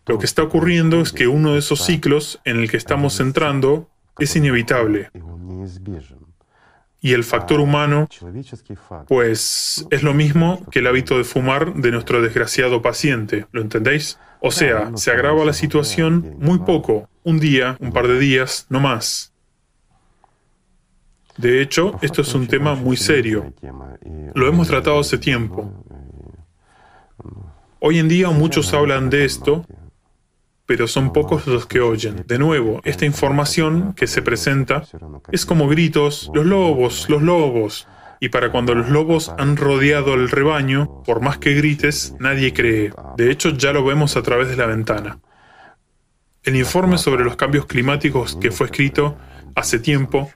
Lo 0.07 0.19
que 0.19 0.25
está 0.25 0.43
ocurriendo 0.43 1.01
es 1.01 1.11
que 1.11 1.27
uno 1.27 1.53
de 1.53 1.59
esos 1.59 1.83
ciclos 1.83 2.39
en 2.45 2.57
el 2.57 2.69
que 2.69 2.77
estamos 2.77 3.19
entrando 3.19 3.89
es 4.19 4.35
inevitable. 4.35 5.09
Y 7.01 7.13
el 7.13 7.23
factor 7.23 7.59
humano, 7.59 8.07
pues 9.07 9.85
es 9.91 10.03
lo 10.03 10.13
mismo 10.13 10.65
que 10.71 10.79
el 10.79 10.87
hábito 10.87 11.17
de 11.17 11.23
fumar 11.23 11.73
de 11.75 11.91
nuestro 11.91 12.21
desgraciado 12.21 12.81
paciente, 12.81 13.45
¿lo 13.51 13.61
entendéis? 13.61 14.17
O 14.41 14.51
sea, 14.51 14.91
se 14.95 15.11
agrava 15.11 15.45
la 15.45 15.53
situación 15.53 16.35
muy 16.39 16.59
poco, 16.59 17.09
un 17.23 17.39
día, 17.39 17.77
un 17.79 17.91
par 17.91 18.07
de 18.07 18.19
días, 18.19 18.67
no 18.69 18.79
más. 18.79 19.33
De 21.37 21.61
hecho, 21.61 21.97
esto 22.01 22.21
es 22.21 22.33
un 22.33 22.47
tema 22.47 22.75
muy 22.75 22.95
serio. 22.95 23.53
Lo 24.33 24.47
hemos 24.47 24.67
tratado 24.67 24.99
hace 24.99 25.17
tiempo. 25.17 25.73
Hoy 27.79 27.99
en 27.99 28.07
día 28.07 28.29
muchos 28.29 28.73
hablan 28.73 29.09
de 29.09 29.25
esto, 29.25 29.65
pero 30.65 30.87
son 30.87 31.13
pocos 31.13 31.47
los 31.47 31.65
que 31.65 31.79
oyen. 31.79 32.23
De 32.27 32.39
nuevo, 32.39 32.81
esta 32.83 33.05
información 33.05 33.93
que 33.93 34.07
se 34.07 34.21
presenta 34.21 34.83
es 35.31 35.45
como 35.45 35.67
gritos, 35.67 36.31
los 36.33 36.45
lobos, 36.45 37.09
los 37.09 37.21
lobos. 37.21 37.87
Y 38.19 38.29
para 38.29 38.51
cuando 38.51 38.73
los 38.73 38.89
lobos 38.89 39.31
han 39.37 39.57
rodeado 39.57 40.13
el 40.13 40.29
rebaño, 40.29 41.03
por 41.03 41.21
más 41.21 41.37
que 41.37 41.53
grites, 41.53 42.15
nadie 42.19 42.53
cree. 42.53 42.91
De 43.17 43.29
hecho, 43.29 43.49
ya 43.49 43.73
lo 43.73 43.83
vemos 43.83 44.17
a 44.17 44.23
través 44.23 44.47
de 44.49 44.55
la 44.55 44.65
ventana. 44.65 45.19
El 46.43 46.55
informe 46.55 46.97
sobre 46.97 47.23
los 47.23 47.35
cambios 47.35 47.65
climáticos 47.65 48.35
que 48.35 48.51
fue 48.51 48.67
escrito 48.67 49.17
hace 49.55 49.79
tiempo, 49.79 50.29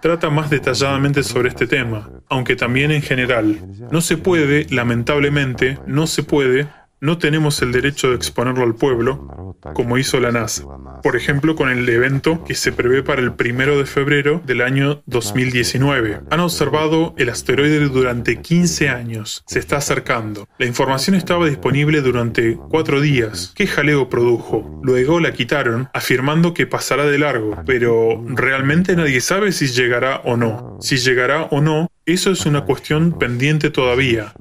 trata 0.00 0.30
más 0.30 0.48
detalladamente 0.48 1.22
sobre 1.22 1.48
este 1.48 1.66
tema, 1.66 2.08
aunque 2.28 2.56
también 2.56 2.90
en 2.90 3.02
general. 3.02 3.60
No 3.90 4.00
se 4.00 4.16
puede, 4.16 4.66
lamentablemente, 4.70 5.78
no 5.86 6.06
se 6.06 6.22
puede 6.22 6.68
no 7.02 7.18
tenemos 7.18 7.60
el 7.62 7.72
derecho 7.72 8.10
de 8.10 8.14
exponerlo 8.14 8.62
al 8.62 8.76
pueblo, 8.76 9.41
como 9.74 9.98
hizo 9.98 10.20
la 10.20 10.32
NASA, 10.32 10.64
por 11.02 11.16
ejemplo 11.16 11.54
con 11.54 11.70
el 11.70 11.88
evento 11.88 12.44
que 12.44 12.54
se 12.54 12.72
prevé 12.72 13.02
para 13.02 13.20
el 13.20 13.34
primero 13.34 13.78
de 13.78 13.86
febrero 13.86 14.42
del 14.44 14.60
año 14.60 15.02
2019. 15.06 16.20
Han 16.30 16.40
observado 16.40 17.14
el 17.16 17.28
asteroide 17.28 17.88
durante 17.88 18.40
15 18.40 18.88
años, 18.88 19.42
se 19.46 19.58
está 19.58 19.76
acercando. 19.76 20.48
La 20.58 20.66
información 20.66 21.16
estaba 21.16 21.46
disponible 21.46 22.00
durante 22.02 22.56
cuatro 22.56 23.00
días. 23.00 23.52
¿Qué 23.54 23.66
jaleo 23.66 24.08
produjo? 24.08 24.80
Luego 24.82 25.20
la 25.20 25.32
quitaron, 25.32 25.88
afirmando 25.92 26.54
que 26.54 26.66
pasará 26.66 27.06
de 27.06 27.18
largo, 27.18 27.62
pero 27.66 28.22
realmente 28.28 28.96
nadie 28.96 29.20
sabe 29.20 29.52
si 29.52 29.68
llegará 29.68 30.20
o 30.24 30.36
no. 30.36 30.78
Si 30.80 30.96
llegará 30.96 31.44
o 31.44 31.60
no, 31.60 31.90
eso 32.06 32.30
es 32.30 32.46
una 32.46 32.64
cuestión 32.64 33.18
pendiente 33.18 33.70
todavía 33.70 34.32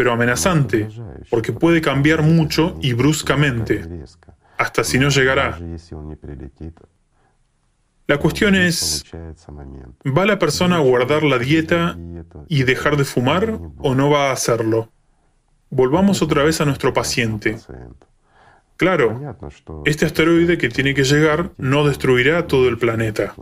pero 0.00 0.12
amenazante, 0.12 0.88
porque 1.28 1.52
puede 1.52 1.82
cambiar 1.82 2.22
mucho 2.22 2.74
y 2.80 2.94
bruscamente, 2.94 3.84
hasta 4.60 4.84
si 4.84 4.98
no 4.98 5.08
llegará. 5.08 5.58
La 8.06 8.18
cuestión 8.18 8.54
es, 8.54 9.04
¿va 10.04 10.26
la 10.26 10.38
persona 10.38 10.76
a 10.76 10.80
guardar 10.80 11.22
la 11.22 11.38
dieta 11.38 11.96
y 12.46 12.64
dejar 12.64 12.98
de 12.98 13.04
fumar 13.04 13.58
o 13.78 13.94
no 13.94 14.10
va 14.10 14.28
a 14.28 14.32
hacerlo? 14.32 14.90
Volvamos 15.70 16.20
otra 16.20 16.42
vez 16.42 16.60
a 16.60 16.66
nuestro 16.66 16.92
paciente. 16.92 17.56
Claro, 18.76 19.38
este 19.86 20.04
asteroide 20.04 20.58
que 20.58 20.68
tiene 20.68 20.92
que 20.92 21.04
llegar 21.04 21.52
no 21.56 21.86
destruirá 21.86 22.46
todo 22.46 22.68
el 22.68 22.76
planeta. 22.76 23.34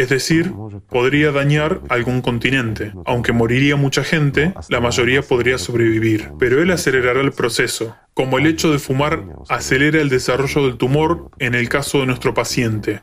Es 0.00 0.08
decir, 0.08 0.52
podría 0.88 1.30
dañar 1.30 1.82
algún 1.90 2.22
continente. 2.22 2.92
Aunque 3.04 3.32
moriría 3.32 3.76
mucha 3.76 4.02
gente, 4.02 4.54
la 4.70 4.80
mayoría 4.80 5.20
podría 5.20 5.58
sobrevivir. 5.58 6.32
Pero 6.38 6.62
él 6.62 6.70
acelerará 6.70 7.20
el 7.20 7.32
proceso, 7.32 7.94
como 8.20 8.38
el 8.38 8.46
hecho 8.46 8.70
de 8.70 8.78
fumar 8.78 9.24
acelera 9.48 10.00
el 10.00 10.10
desarrollo 10.10 10.66
del 10.66 10.76
tumor 10.76 11.30
en 11.38 11.54
el 11.54 11.68
caso 11.70 12.00
de 12.00 12.06
nuestro 12.06 12.34
paciente. 12.34 13.00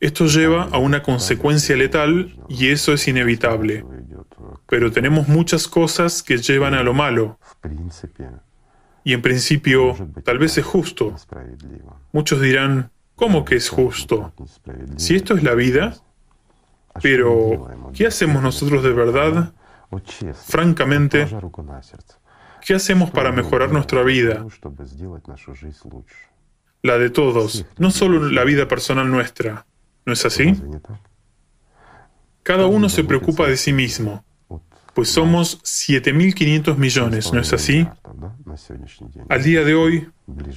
Esto 0.00 0.26
lleva 0.26 0.64
a 0.64 0.78
una 0.78 1.02
consecuencia 1.02 1.76
letal 1.76 2.36
y 2.48 2.68
eso 2.68 2.92
es 2.92 3.08
inevitable. 3.08 3.86
Pero 4.66 4.92
tenemos 4.92 5.28
muchas 5.28 5.66
cosas 5.66 6.22
que 6.22 6.36
llevan 6.36 6.74
a 6.74 6.82
lo 6.82 6.92
malo. 6.92 7.38
Y 9.02 9.14
en 9.14 9.22
principio, 9.22 9.96
tal 10.22 10.38
vez 10.38 10.58
es 10.58 10.64
justo. 10.64 11.16
Muchos 12.12 12.40
dirán, 12.42 12.90
¿Cómo 13.20 13.44
que 13.44 13.56
es 13.56 13.68
justo? 13.68 14.32
Si 14.96 15.14
esto 15.14 15.34
es 15.34 15.42
la 15.42 15.54
vida, 15.54 15.94
pero 17.02 17.68
¿qué 17.92 18.06
hacemos 18.06 18.42
nosotros 18.42 18.82
de 18.82 18.94
verdad? 18.94 19.52
Francamente, 20.46 21.28
¿qué 22.60 22.74
hacemos 22.74 23.10
para 23.10 23.32
mejorar 23.32 23.72
nuestra 23.72 24.02
vida? 24.02 24.46
La 26.82 26.98
de 26.98 27.10
todos, 27.10 27.66
no 27.78 27.90
solo 27.90 28.30
la 28.30 28.44
vida 28.44 28.68
personal 28.68 29.10
nuestra. 29.10 29.66
¿No 30.06 30.14
es 30.14 30.24
así? 30.24 30.54
Cada 32.42 32.66
uno 32.66 32.88
se 32.88 33.04
preocupa 33.04 33.46
de 33.46 33.56
sí 33.56 33.72
mismo, 33.72 34.24
pues 34.94 35.10
somos 35.10 35.62
7.500 35.62 36.76
millones, 36.76 37.32
¿no 37.32 37.40
es 37.40 37.52
así? 37.52 37.86
Al 39.28 39.42
día 39.42 39.62
de 39.62 39.74
hoy, 39.74 40.10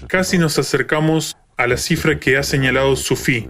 casi 0.07 0.37
nos 0.37 0.57
acercamos 0.57 1.37
a 1.57 1.67
la 1.67 1.77
cifra 1.77 2.19
que 2.19 2.37
ha 2.37 2.43
señalado 2.43 2.95
Sufi. 2.95 3.49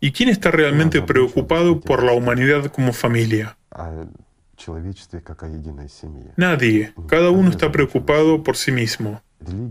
¿Y 0.00 0.12
quién 0.12 0.28
está 0.28 0.50
realmente 0.50 1.02
preocupado 1.02 1.80
por 1.80 2.02
la 2.02 2.12
humanidad 2.12 2.66
como 2.66 2.92
familia? 2.92 3.57
Nadie. 6.36 6.92
Cada 7.06 7.30
uno 7.30 7.50
está 7.50 7.70
preocupado 7.70 8.42
por 8.42 8.56
sí 8.56 8.72
mismo. 8.72 9.22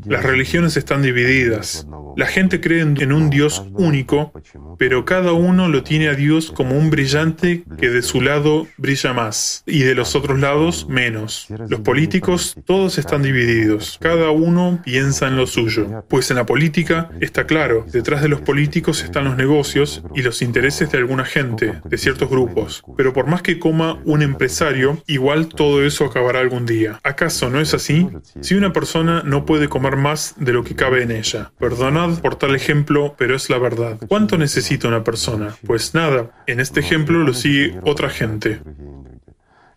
Las 0.06 0.24
religiones 0.24 0.78
están 0.78 1.02
divididas. 1.02 1.88
La 2.16 2.26
gente 2.26 2.62
cree 2.62 2.82
en 2.82 3.12
un 3.12 3.30
Dios 3.30 3.64
único, 3.74 4.34
pero 4.80 5.06
cada 5.06 5.34
uno 5.34 5.68
lo 5.68 5.84
tiene 5.84 6.08
a 6.08 6.16
Dios 6.16 6.52
como 6.52 6.78
un 6.78 6.90
brillante 6.90 7.64
que 7.78 7.90
de 7.90 8.02
su 8.02 8.22
lado 8.22 8.68
brilla 8.78 9.14
más 9.14 9.64
y 9.66 9.84
de 9.84 9.94
los 9.94 10.16
otros 10.16 10.40
lados 10.40 10.88
menos. 10.90 11.48
Los 11.70 11.82
políticos 11.82 12.56
todos 12.66 12.98
están 12.98 13.22
divididos. 13.22 14.00
Cada 14.02 14.32
uno 14.32 14.82
piensa 14.84 15.28
en 15.28 15.36
lo 15.36 15.46
suyo. 15.48 16.04
Pues 16.08 16.32
en 16.32 16.38
la 16.38 16.46
política 16.46 17.12
está 17.20 17.46
claro, 17.46 17.86
detrás 17.92 18.22
de 18.22 18.30
los 18.30 18.42
políticos 18.42 19.04
están 19.04 19.26
los 19.26 19.38
negocios 19.38 20.02
y 20.16 20.22
los 20.22 20.42
intereses 20.42 20.92
de 20.92 20.98
alguna 20.98 21.26
gente, 21.26 21.82
de 21.84 21.98
ciertos 21.98 22.30
grupos. 22.30 22.84
Pero 22.96 23.14
por 23.14 23.28
más 23.28 23.42
que 23.42 23.60
coma 23.60 24.00
un 24.06 24.22
empresario, 24.22 25.04
igual 25.08 25.50
todo 25.50 25.84
eso 25.86 26.06
acabará 26.06 26.40
algún 26.40 26.66
día. 26.66 27.00
¿Acaso 27.04 27.50
no 27.50 27.60
es 27.60 27.74
así? 27.74 28.08
Si 28.42 28.56
una 28.56 28.74
persona 28.74 29.22
no 29.24 29.46
puede 29.46 29.57
de 29.60 29.70
comer 29.70 29.96
más 29.96 30.36
de 30.38 30.54
lo 30.54 30.64
que 30.64 30.76
cabe 30.76 31.04
en 31.04 31.12
ella. 31.12 31.52
Perdonad 31.60 32.20
por 32.20 32.36
tal 32.36 32.56
ejemplo, 32.56 33.16
pero 33.18 33.36
es 33.36 33.50
la 33.50 33.58
verdad. 33.58 33.98
¿Cuánto 34.08 34.38
necesita 34.38 34.88
una 34.88 35.04
persona? 35.04 35.56
Pues 35.66 35.94
nada, 35.94 36.32
en 36.48 36.60
este 36.60 36.80
ejemplo 36.80 37.20
lo 37.20 37.34
sigue 37.34 37.80
otra 37.84 38.10
gente. 38.10 38.62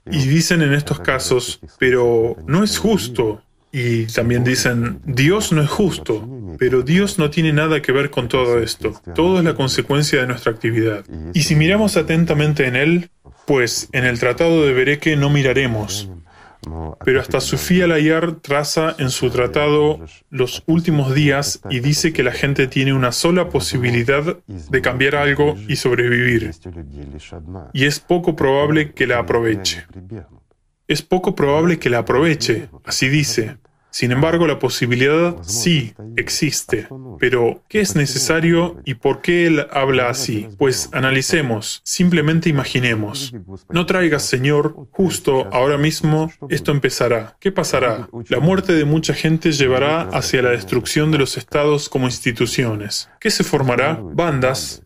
Y 0.06 0.26
dicen 0.26 0.62
en 0.62 0.72
estos 0.72 1.00
casos, 1.00 1.60
pero 1.78 2.36
no 2.46 2.64
es 2.64 2.78
justo. 2.78 3.42
Y 3.72 4.06
también 4.06 4.42
dicen, 4.42 5.00
Dios 5.04 5.52
no 5.52 5.62
es 5.62 5.70
justo, 5.70 6.28
pero 6.58 6.82
Dios 6.82 7.20
no 7.20 7.30
tiene 7.30 7.52
nada 7.52 7.80
que 7.80 7.92
ver 7.92 8.10
con 8.10 8.26
todo 8.26 8.58
esto. 8.58 9.00
Todo 9.14 9.38
es 9.38 9.44
la 9.44 9.54
consecuencia 9.54 10.20
de 10.20 10.26
nuestra 10.26 10.50
actividad. 10.50 11.04
Y 11.34 11.42
si 11.42 11.54
miramos 11.54 11.96
atentamente 11.96 12.66
en 12.66 12.74
Él, 12.74 13.10
pues 13.46 13.88
en 13.92 14.06
el 14.06 14.18
Tratado 14.18 14.64
de 14.66 14.72
Bereque 14.72 15.16
no 15.16 15.30
miraremos, 15.30 16.10
pero 17.04 17.20
hasta 17.20 17.40
Sofía 17.40 17.86
Layar 17.86 18.36
traza 18.36 18.94
en 18.98 19.10
su 19.10 19.30
tratado 19.30 20.00
los 20.28 20.62
últimos 20.66 21.14
días 21.14 21.60
y 21.70 21.80
dice 21.80 22.12
que 22.12 22.22
la 22.22 22.32
gente 22.32 22.66
tiene 22.66 22.92
una 22.92 23.12
sola 23.12 23.48
posibilidad 23.48 24.36
de 24.46 24.80
cambiar 24.82 25.16
algo 25.16 25.56
y 25.68 25.76
sobrevivir. 25.76 26.50
Y 27.72 27.84
es 27.84 28.00
poco 28.00 28.36
probable 28.36 28.92
que 28.92 29.06
la 29.06 29.18
aproveche. 29.18 29.86
Es 30.86 31.02
poco 31.02 31.34
probable 31.34 31.78
que 31.78 31.88
la 31.88 31.98
aproveche, 31.98 32.68
así 32.84 33.08
dice. 33.08 33.56
Sin 33.90 34.12
embargo, 34.12 34.46
la 34.46 34.58
posibilidad 34.58 35.36
sí 35.42 35.94
existe. 36.16 36.88
Pero, 37.18 37.62
¿qué 37.68 37.80
es 37.80 37.96
necesario 37.96 38.80
y 38.84 38.94
por 38.94 39.20
qué 39.20 39.46
él 39.46 39.66
habla 39.70 40.08
así? 40.08 40.48
Pues 40.58 40.88
analicemos, 40.92 41.80
simplemente 41.84 42.48
imaginemos. 42.48 43.34
No 43.68 43.86
traigas, 43.86 44.22
Señor, 44.22 44.74
justo 44.90 45.48
ahora 45.52 45.78
mismo 45.78 46.32
esto 46.48 46.72
empezará. 46.72 47.36
¿Qué 47.40 47.52
pasará? 47.52 48.08
La 48.28 48.40
muerte 48.40 48.72
de 48.72 48.84
mucha 48.84 49.14
gente 49.14 49.52
llevará 49.52 50.02
hacia 50.02 50.42
la 50.42 50.50
destrucción 50.50 51.10
de 51.10 51.18
los 51.18 51.36
estados 51.36 51.88
como 51.88 52.06
instituciones. 52.06 53.08
¿Qué 53.20 53.30
se 53.30 53.44
formará? 53.44 54.00
Bandas, 54.02 54.82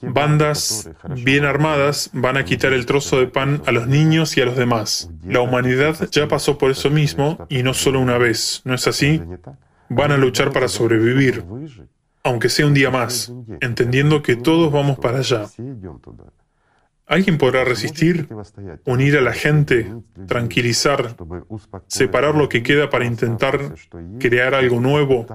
Bandas 0.00 0.90
bien 1.24 1.44
armadas 1.44 2.10
van 2.12 2.36
a 2.36 2.44
quitar 2.44 2.72
el 2.72 2.86
trozo 2.86 3.18
de 3.18 3.26
pan 3.26 3.62
a 3.66 3.72
los 3.72 3.88
niños 3.88 4.36
y 4.36 4.40
a 4.40 4.46
los 4.46 4.56
demás. 4.56 5.10
La 5.24 5.40
humanidad 5.40 5.96
ya 6.10 6.28
pasó 6.28 6.56
por 6.58 6.70
eso 6.70 6.90
mismo 6.90 7.46
y 7.48 7.62
no 7.62 7.74
solo 7.74 8.00
una 8.00 8.18
vez, 8.18 8.62
¿no 8.64 8.74
es 8.74 8.86
así? 8.86 9.20
Van 9.88 10.12
a 10.12 10.16
luchar 10.16 10.52
para 10.52 10.68
sobrevivir, 10.68 11.44
aunque 12.22 12.48
sea 12.48 12.66
un 12.66 12.74
día 12.74 12.90
más, 12.90 13.32
entendiendo 13.60 14.22
que 14.22 14.36
todos 14.36 14.70
vamos 14.72 14.98
para 14.98 15.18
allá. 15.18 15.46
¿Alguien 17.08 17.38
podrá 17.38 17.64
resistir, 17.64 18.28
unir 18.84 19.16
a 19.16 19.22
la 19.22 19.32
gente, 19.32 19.90
tranquilizar, 20.26 21.16
separar 21.86 22.34
lo 22.34 22.50
que 22.50 22.62
queda 22.62 22.90
para 22.90 23.06
intentar 23.06 23.74
crear 24.20 24.54
algo 24.54 24.78
nuevo? 24.78 25.26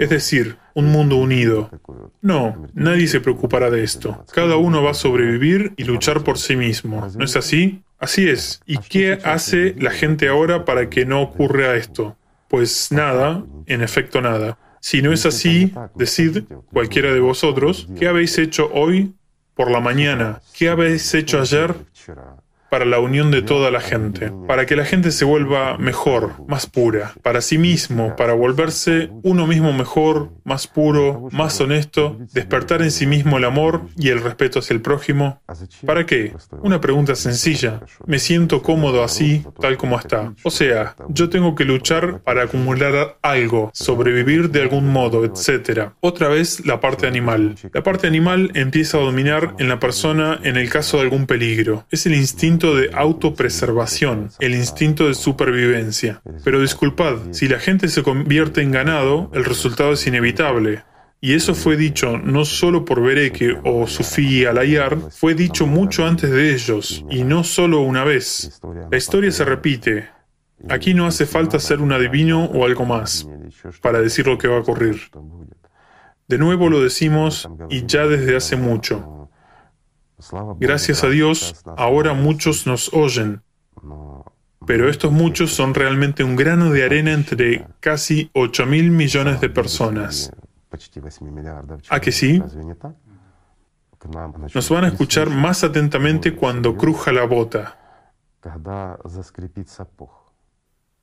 Es 0.00 0.10
decir, 0.10 0.56
un 0.74 0.86
mundo 0.86 1.14
unido. 1.16 1.70
No, 2.20 2.66
nadie 2.74 3.06
se 3.06 3.20
preocupará 3.20 3.70
de 3.70 3.84
esto. 3.84 4.24
Cada 4.32 4.56
uno 4.56 4.82
va 4.82 4.90
a 4.90 4.94
sobrevivir 4.94 5.74
y 5.76 5.84
luchar 5.84 6.24
por 6.24 6.38
sí 6.38 6.56
mismo. 6.56 7.06
¿No 7.16 7.24
es 7.24 7.36
así? 7.36 7.84
Así 8.00 8.28
es. 8.28 8.60
¿Y 8.66 8.78
qué 8.78 9.20
hace 9.24 9.76
la 9.78 9.92
gente 9.92 10.26
ahora 10.26 10.64
para 10.64 10.90
que 10.90 11.06
no 11.06 11.22
ocurra 11.22 11.76
esto? 11.76 12.16
Pues 12.48 12.90
nada, 12.90 13.44
en 13.66 13.80
efecto 13.80 14.20
nada. 14.20 14.58
Si 14.80 15.02
no 15.02 15.12
es 15.12 15.24
así, 15.24 15.72
decid, 15.94 16.44
cualquiera 16.72 17.12
de 17.12 17.20
vosotros, 17.20 17.88
¿qué 17.96 18.08
habéis 18.08 18.36
hecho 18.38 18.70
hoy 18.74 19.14
por 19.54 19.70
la 19.70 19.80
mañana, 19.80 20.40
¿qué 20.52 20.68
habéis 20.68 21.14
hecho 21.14 21.40
ayer? 21.40 21.74
Para 22.74 22.86
la 22.86 22.98
unión 22.98 23.30
de 23.30 23.40
toda 23.40 23.70
la 23.70 23.80
gente, 23.80 24.32
para 24.48 24.66
que 24.66 24.74
la 24.74 24.84
gente 24.84 25.12
se 25.12 25.24
vuelva 25.24 25.78
mejor, 25.78 26.32
más 26.48 26.66
pura, 26.66 27.14
para 27.22 27.40
sí 27.40 27.56
mismo, 27.56 28.16
para 28.16 28.32
volverse 28.32 29.10
uno 29.22 29.46
mismo 29.46 29.72
mejor, 29.72 30.32
más 30.42 30.66
puro, 30.66 31.28
más 31.30 31.60
honesto, 31.60 32.18
despertar 32.32 32.82
en 32.82 32.90
sí 32.90 33.06
mismo 33.06 33.38
el 33.38 33.44
amor 33.44 33.82
y 33.96 34.08
el 34.08 34.20
respeto 34.20 34.58
hacia 34.58 34.74
el 34.74 34.80
prójimo. 34.80 35.40
¿Para 35.86 36.04
qué? 36.04 36.34
Una 36.62 36.80
pregunta 36.80 37.14
sencilla. 37.14 37.78
Me 38.06 38.18
siento 38.18 38.60
cómodo 38.60 39.04
así, 39.04 39.46
tal 39.60 39.76
como 39.76 39.96
está. 39.96 40.34
O 40.42 40.50
sea, 40.50 40.96
yo 41.10 41.28
tengo 41.28 41.54
que 41.54 41.64
luchar 41.64 42.22
para 42.24 42.42
acumular 42.42 43.18
algo, 43.22 43.70
sobrevivir 43.72 44.50
de 44.50 44.62
algún 44.62 44.88
modo, 44.88 45.24
etc. 45.24 45.90
Otra 46.00 46.26
vez 46.26 46.66
la 46.66 46.80
parte 46.80 47.06
animal. 47.06 47.54
La 47.72 47.84
parte 47.84 48.08
animal 48.08 48.50
empieza 48.54 48.98
a 48.98 49.02
dominar 49.02 49.54
en 49.60 49.68
la 49.68 49.78
persona 49.78 50.40
en 50.42 50.56
el 50.56 50.68
caso 50.68 50.96
de 50.96 51.04
algún 51.04 51.26
peligro. 51.26 51.86
Es 51.92 52.04
el 52.06 52.16
instinto 52.16 52.63
de 52.72 52.90
autopreservación, 52.94 54.30
el 54.38 54.54
instinto 54.54 55.08
de 55.08 55.14
supervivencia. 55.14 56.22
Pero 56.44 56.60
disculpad, 56.60 57.32
si 57.32 57.48
la 57.48 57.58
gente 57.58 57.88
se 57.88 58.04
convierte 58.04 58.62
en 58.62 58.70
ganado, 58.70 59.30
el 59.34 59.44
resultado 59.44 59.92
es 59.92 60.06
inevitable. 60.06 60.84
Y 61.20 61.34
eso 61.34 61.54
fue 61.54 61.76
dicho 61.76 62.18
no 62.18 62.44
solo 62.44 62.84
por 62.84 63.02
Bereke 63.02 63.58
o 63.64 63.86
Sufi 63.86 64.44
Alayar, 64.44 64.98
fue 65.10 65.34
dicho 65.34 65.66
mucho 65.66 66.06
antes 66.06 66.30
de 66.30 66.52
ellos, 66.52 67.04
y 67.10 67.24
no 67.24 67.44
solo 67.44 67.80
una 67.80 68.04
vez. 68.04 68.60
La 68.90 68.96
historia 68.96 69.32
se 69.32 69.44
repite. 69.44 70.08
Aquí 70.68 70.94
no 70.94 71.06
hace 71.06 71.26
falta 71.26 71.58
ser 71.58 71.80
un 71.80 71.92
adivino 71.92 72.44
o 72.44 72.64
algo 72.64 72.84
más 72.84 73.28
para 73.82 74.00
decir 74.00 74.26
lo 74.26 74.38
que 74.38 74.48
va 74.48 74.56
a 74.56 74.60
ocurrir. 74.60 75.00
De 76.28 76.38
nuevo 76.38 76.70
lo 76.70 76.82
decimos 76.82 77.48
y 77.68 77.84
ya 77.86 78.06
desde 78.06 78.36
hace 78.36 78.56
mucho. 78.56 79.13
Gracias 80.58 81.04
a 81.04 81.08
Dios, 81.08 81.62
ahora 81.76 82.14
muchos 82.14 82.66
nos 82.66 82.92
oyen, 82.94 83.42
pero 84.66 84.88
estos 84.88 85.12
muchos 85.12 85.52
son 85.52 85.74
realmente 85.74 86.24
un 86.24 86.36
grano 86.36 86.70
de 86.70 86.84
arena 86.84 87.12
entre 87.12 87.66
casi 87.80 88.30
8 88.32 88.66
mil 88.66 88.90
millones 88.90 89.40
de 89.40 89.50
personas. 89.50 90.32
¿A 91.90 92.00
que 92.00 92.12
sí? 92.12 92.42
Nos 94.54 94.70
van 94.70 94.84
a 94.84 94.88
escuchar 94.88 95.30
más 95.30 95.64
atentamente 95.64 96.34
cuando 96.34 96.76
cruja 96.76 97.12
la 97.12 97.24
bota. 97.26 97.78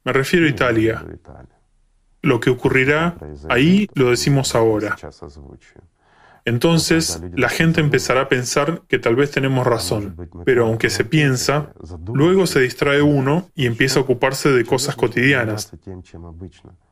Me 0.04 0.14
refiero 0.14 0.46
a 0.46 0.50
Italia. 0.50 1.06
Lo 2.24 2.40
que 2.40 2.52
ocurrirá 2.52 3.18
ahí 3.50 3.88
lo 3.96 4.12
decimos 4.12 4.54
ahora. 4.56 4.96
Entonces 6.46 7.22
la 7.36 7.50
gente 7.50 7.82
empezará 7.82 8.22
a 8.22 8.30
pensar 8.30 8.82
que 8.88 9.00
tal 9.00 9.16
vez 9.16 9.32
tenemos 9.32 9.66
razón, 9.66 10.16
pero 10.46 10.66
aunque 10.66 10.90
se 10.90 11.06
piensa, 11.06 11.74
luego 12.14 12.48
se 12.48 12.62
distrae 12.62 13.02
uno 13.02 13.50
y 13.56 13.68
empieza 13.68 14.00
a 14.00 14.04
ocuparse 14.04 14.50
de 14.50 14.66
cosas 14.66 14.96
cotidianas. 14.96 15.72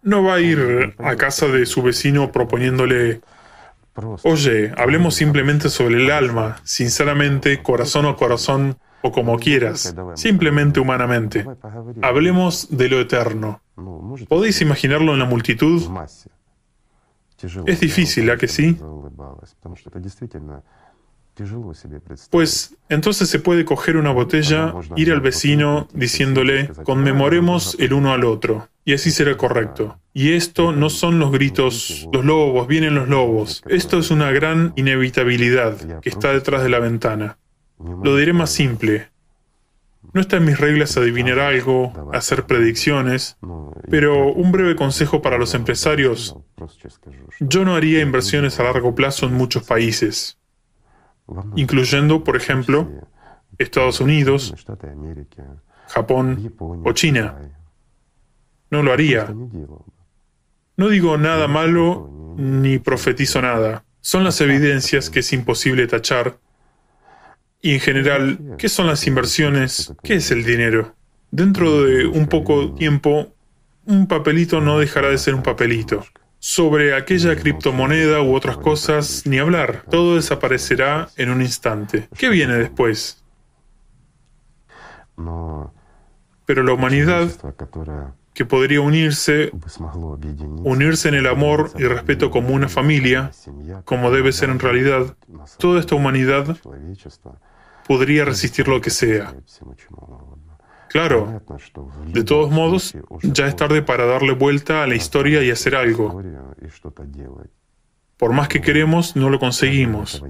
No 0.04 0.24
va 0.24 0.36
a 0.36 0.40
ir 0.40 0.96
a 0.98 1.16
casa 1.16 1.48
de 1.48 1.66
su 1.66 1.82
vecino 1.82 2.32
proponiéndole, 2.32 3.22
oye, 4.24 4.72
hablemos 4.78 5.16
simplemente 5.16 5.70
sobre 5.70 5.96
el 5.96 6.12
alma, 6.12 6.62
sinceramente, 6.64 7.62
corazón 7.62 8.06
a 8.06 8.16
corazón, 8.16 8.78
o 9.02 9.12
como 9.12 9.38
quieras, 9.40 9.96
simplemente 10.16 10.80
humanamente. 10.80 11.46
Hablemos 12.02 12.68
de 12.70 12.90
lo 12.90 13.00
eterno. 13.00 13.62
¿Podéis 14.28 14.62
imaginarlo 14.62 15.14
en 15.14 15.20
la 15.20 15.26
multitud? 15.26 15.82
Es 17.66 17.80
difícil, 17.80 18.30
¿a 18.30 18.38
que 18.38 18.48
sí? 18.48 18.78
Pues 22.30 22.76
entonces 22.90 23.30
se 23.30 23.40
puede 23.40 23.64
coger 23.64 23.96
una 23.96 24.12
botella, 24.12 24.74
ir 24.98 25.12
al 25.14 25.22
vecino 25.22 25.88
diciéndole, 25.94 26.70
conmemoremos 26.84 27.78
el 27.80 27.94
uno 27.94 28.12
al 28.12 28.26
otro, 28.26 28.68
y 28.84 28.94
así 28.94 29.10
será 29.12 29.38
correcto. 29.38 29.98
Y 30.14 30.34
esto 30.34 30.74
no 30.74 30.90
son 30.90 31.18
los 31.18 31.32
gritos, 31.32 32.10
los 32.12 32.26
lobos, 32.26 32.68
vienen 32.68 32.96
los 32.96 33.08
lobos. 33.08 33.64
Esto 33.68 34.00
es 34.00 34.12
una 34.12 34.32
gran 34.32 34.74
inevitabilidad 34.76 36.02
que 36.02 36.10
está 36.10 36.34
detrás 36.34 36.62
de 36.62 36.70
la 36.70 36.80
ventana. 36.80 37.38
Lo 38.04 38.18
diré 38.18 38.34
más 38.34 38.50
simple. 38.50 39.10
No 40.14 40.22
está 40.22 40.38
en 40.38 40.46
mis 40.46 40.60
reglas 40.60 40.98
adivinar 40.98 41.40
algo, 41.40 42.10
hacer 42.14 42.46
predicciones, 42.46 43.38
pero 43.90 44.32
un 44.34 44.52
breve 44.52 44.76
consejo 44.76 45.22
para 45.22 45.38
los 45.38 45.54
empresarios. 45.54 46.36
Yo 47.40 47.66
no 47.66 47.76
haría 47.76 48.02
inversiones 48.02 48.60
a 48.60 48.64
largo 48.64 48.96
plazo 48.96 49.28
en 49.28 49.34
muchos 49.34 49.64
países, 49.64 50.38
incluyendo, 51.56 52.24
por 52.24 52.36
ejemplo, 52.36 52.90
Estados 53.58 54.00
Unidos, 54.00 54.54
Japón 55.88 56.56
o 56.60 56.92
China. 56.94 57.38
No 58.72 58.84
lo 58.84 58.94
haría. 58.94 59.34
No 60.78 60.88
digo 60.90 61.18
nada 61.18 61.48
malo 61.48 62.36
ni 62.38 62.80
profetizo 62.80 63.42
nada. 63.42 63.84
Son 64.02 64.24
las 64.24 64.40
evidencias 64.42 65.10
que 65.10 65.20
es 65.20 65.34
imposible 65.34 65.88
tachar 65.88 66.40
y 67.62 67.74
en 67.74 67.80
general, 67.80 68.56
¿qué 68.58 68.70
son 68.70 68.88
las 68.88 69.06
inversiones? 69.06 69.94
¿Qué 70.04 70.16
es 70.16 70.32
el 70.32 70.46
dinero? 70.46 70.96
Dentro 71.32 71.84
de 71.84 72.06
un 72.06 72.28
poco 72.28 72.74
tiempo, 72.74 73.34
un 73.86 74.08
papelito 74.08 74.62
no 74.62 74.80
dejará 74.80 75.10
de 75.10 75.18
ser 75.18 75.36
un 75.36 75.44
papelito. 75.44 76.06
Sobre 76.40 76.96
aquella 76.96 77.36
criptomoneda 77.36 78.22
u 78.22 78.34
otras 78.34 78.58
cosas, 78.58 79.24
ni 79.26 79.40
hablar. 79.40 79.84
Todo 79.90 80.16
desaparecerá 80.16 81.10
en 81.18 81.32
un 81.32 81.42
instante. 81.42 82.08
¿Qué 82.18 82.30
viene 82.30 82.56
después? 82.56 83.22
Pero 86.46 86.64
la 86.64 86.74
humanidad, 86.74 87.30
que 88.34 88.46
podría 88.46 88.80
unirse, 88.80 89.52
unirse 90.64 91.10
en 91.10 91.16
el 91.16 91.28
amor 91.28 91.72
y 91.78 91.84
respeto 91.84 92.32
como 92.32 92.54
una 92.54 92.70
familia, 92.70 93.32
como 93.84 94.12
debe 94.12 94.32
ser 94.32 94.50
en 94.50 94.60
realidad, 94.60 95.18
toda 95.58 95.82
esta 95.82 95.96
humanidad 95.96 96.58
podría 97.90 98.24
resistir 98.24 98.68
lo 98.68 98.80
que 98.82 98.92
sea. 98.92 99.34
Claro, 100.90 101.42
de 102.06 102.24
todos 102.24 102.52
modos, 102.52 102.96
ya 103.24 103.48
es 103.48 103.56
tarde 103.56 103.82
para 103.82 104.06
darle 104.06 104.34
vuelta 104.34 104.84
a 104.84 104.88
la 104.88 104.94
historia 104.94 105.44
y 105.44 105.50
hacer 105.50 105.76
algo. 105.76 106.22
Por 108.16 108.32
más 108.32 108.48
que 108.48 108.62
queremos, 108.62 109.16
no 109.16 109.32
lo 109.32 109.40
conseguimos. 109.40 110.24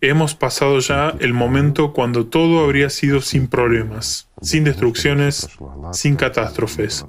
Hemos 0.00 0.34
pasado 0.34 0.78
ya 0.78 1.10
el 1.20 1.34
momento 1.34 1.92
cuando 1.92 2.26
todo 2.26 2.64
habría 2.64 2.88
sido 2.88 3.20
sin 3.20 3.46
problemas, 3.46 4.30
sin 4.40 4.64
destrucciones, 4.64 5.46
sin 5.92 6.16
catástrofes. 6.16 7.04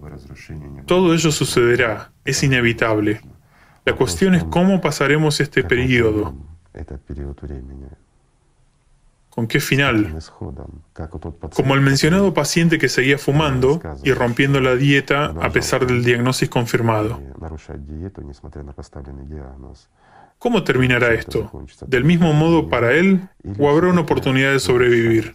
Todo 0.86 1.14
ello 1.14 1.32
sucederá, 1.32 2.12
es 2.26 2.44
inevitable. 2.44 3.22
La 3.86 3.96
cuestión 3.96 4.36
es 4.36 4.44
cómo 4.44 4.82
pasaremos 4.82 5.40
este 5.40 5.64
periodo. 5.64 6.36
¿Con 9.34 9.48
qué 9.48 9.60
final? 9.60 10.16
Como 11.56 11.74
el 11.74 11.82
mencionado 11.82 12.36
paciente 12.36 12.78
que 12.78 12.88
seguía 12.88 13.18
fumando 13.18 13.82
y 14.04 14.14
rompiendo 14.14 14.62
la 14.62 14.76
dieta 14.76 15.34
a 15.42 15.50
pesar 15.50 15.88
del 15.88 16.04
diagnóstico 16.04 16.54
confirmado. 16.54 17.20
¿Cómo 20.38 20.64
terminará 20.64 21.16
esto? 21.16 21.52
¿Del 21.88 22.04
mismo 22.04 22.32
modo 22.34 22.70
para 22.70 22.94
él 22.94 23.28
o 23.58 23.72
habrá 23.72 23.88
una 23.88 24.02
oportunidad 24.02 24.52
de 24.52 24.60
sobrevivir? 24.60 25.34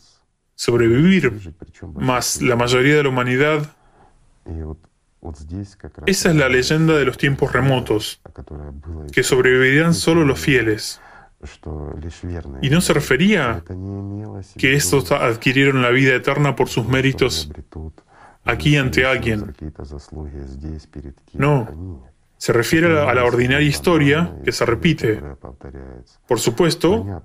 Sobrevivir, 0.54 1.52
más 1.96 2.40
la 2.40 2.54
mayoría 2.54 2.94
de 2.94 3.02
la 3.02 3.08
humanidad. 3.08 3.74
Esa 6.06 6.30
es 6.30 6.36
la 6.36 6.48
leyenda 6.48 6.94
de 6.94 7.04
los 7.04 7.18
tiempos 7.18 7.52
remotos, 7.52 8.20
que 9.12 9.24
sobrevivirán 9.24 9.92
solo 9.92 10.24
los 10.24 10.38
fieles. 10.38 11.00
Y 12.62 12.70
no 12.70 12.80
se 12.80 12.92
refería 12.92 13.62
que 14.56 14.74
estos 14.74 15.12
adquirieron 15.12 15.82
la 15.82 15.90
vida 15.90 16.14
eterna 16.14 16.56
por 16.56 16.68
sus 16.68 16.86
méritos 16.86 17.50
aquí 18.44 18.76
ante 18.76 19.06
alguien. 19.06 19.54
No, 21.34 22.02
se 22.38 22.52
refiere 22.52 23.00
a 23.00 23.12
la 23.14 23.24
ordinaria 23.24 23.66
historia 23.66 24.34
que 24.44 24.52
se 24.52 24.64
repite. 24.64 25.20
Por 26.26 26.38
supuesto, 26.38 27.22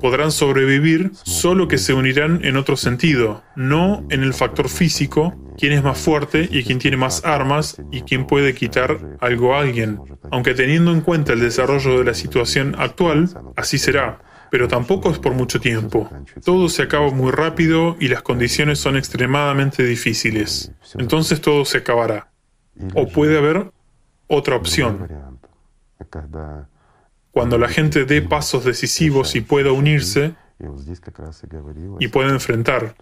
podrán 0.00 0.32
sobrevivir 0.32 1.12
solo 1.14 1.68
que 1.68 1.78
se 1.78 1.94
unirán 1.94 2.44
en 2.44 2.56
otro 2.56 2.76
sentido, 2.76 3.44
no 3.54 4.04
en 4.10 4.22
el 4.24 4.34
factor 4.34 4.68
físico, 4.68 5.34
quién 5.56 5.72
es 5.72 5.82
más 5.84 5.98
fuerte 5.98 6.48
y 6.50 6.64
quién 6.64 6.80
tiene 6.80 6.96
más 6.96 7.24
armas 7.24 7.80
y 7.92 8.02
quién 8.02 8.26
puede 8.26 8.52
quitar 8.54 9.16
algo 9.20 9.54
a 9.54 9.60
alguien. 9.60 10.00
Aunque 10.32 10.54
teniendo 10.54 10.90
en 10.90 11.02
cuenta 11.02 11.32
el 11.32 11.40
desarrollo 11.40 11.98
de 11.98 12.04
la 12.04 12.14
situación 12.14 12.74
actual, 12.78 13.30
así 13.56 13.78
será. 13.78 14.20
Pero 14.50 14.66
tampoco 14.66 15.10
es 15.10 15.18
por 15.18 15.34
mucho 15.34 15.60
tiempo. 15.60 16.10
Todo 16.44 16.68
se 16.68 16.82
acaba 16.82 17.10
muy 17.10 17.30
rápido 17.30 17.96
y 18.00 18.08
las 18.08 18.22
condiciones 18.22 18.80
son 18.80 18.96
extremadamente 18.96 19.84
difíciles. 19.84 20.72
Entonces 20.98 21.40
todo 21.40 21.64
se 21.64 21.78
acabará. 21.78 22.32
O 22.94 23.08
puede 23.08 23.36
haber 23.36 23.72
otra 24.28 24.56
opción. 24.56 25.08
Cuando 27.32 27.58
la 27.58 27.68
gente 27.68 28.04
dé 28.04 28.22
pasos 28.22 28.64
decisivos 28.64 29.34
y 29.34 29.40
pueda 29.40 29.72
unirse 29.72 30.34
y 31.98 32.08
pueda 32.08 32.30
enfrentar. 32.30 32.94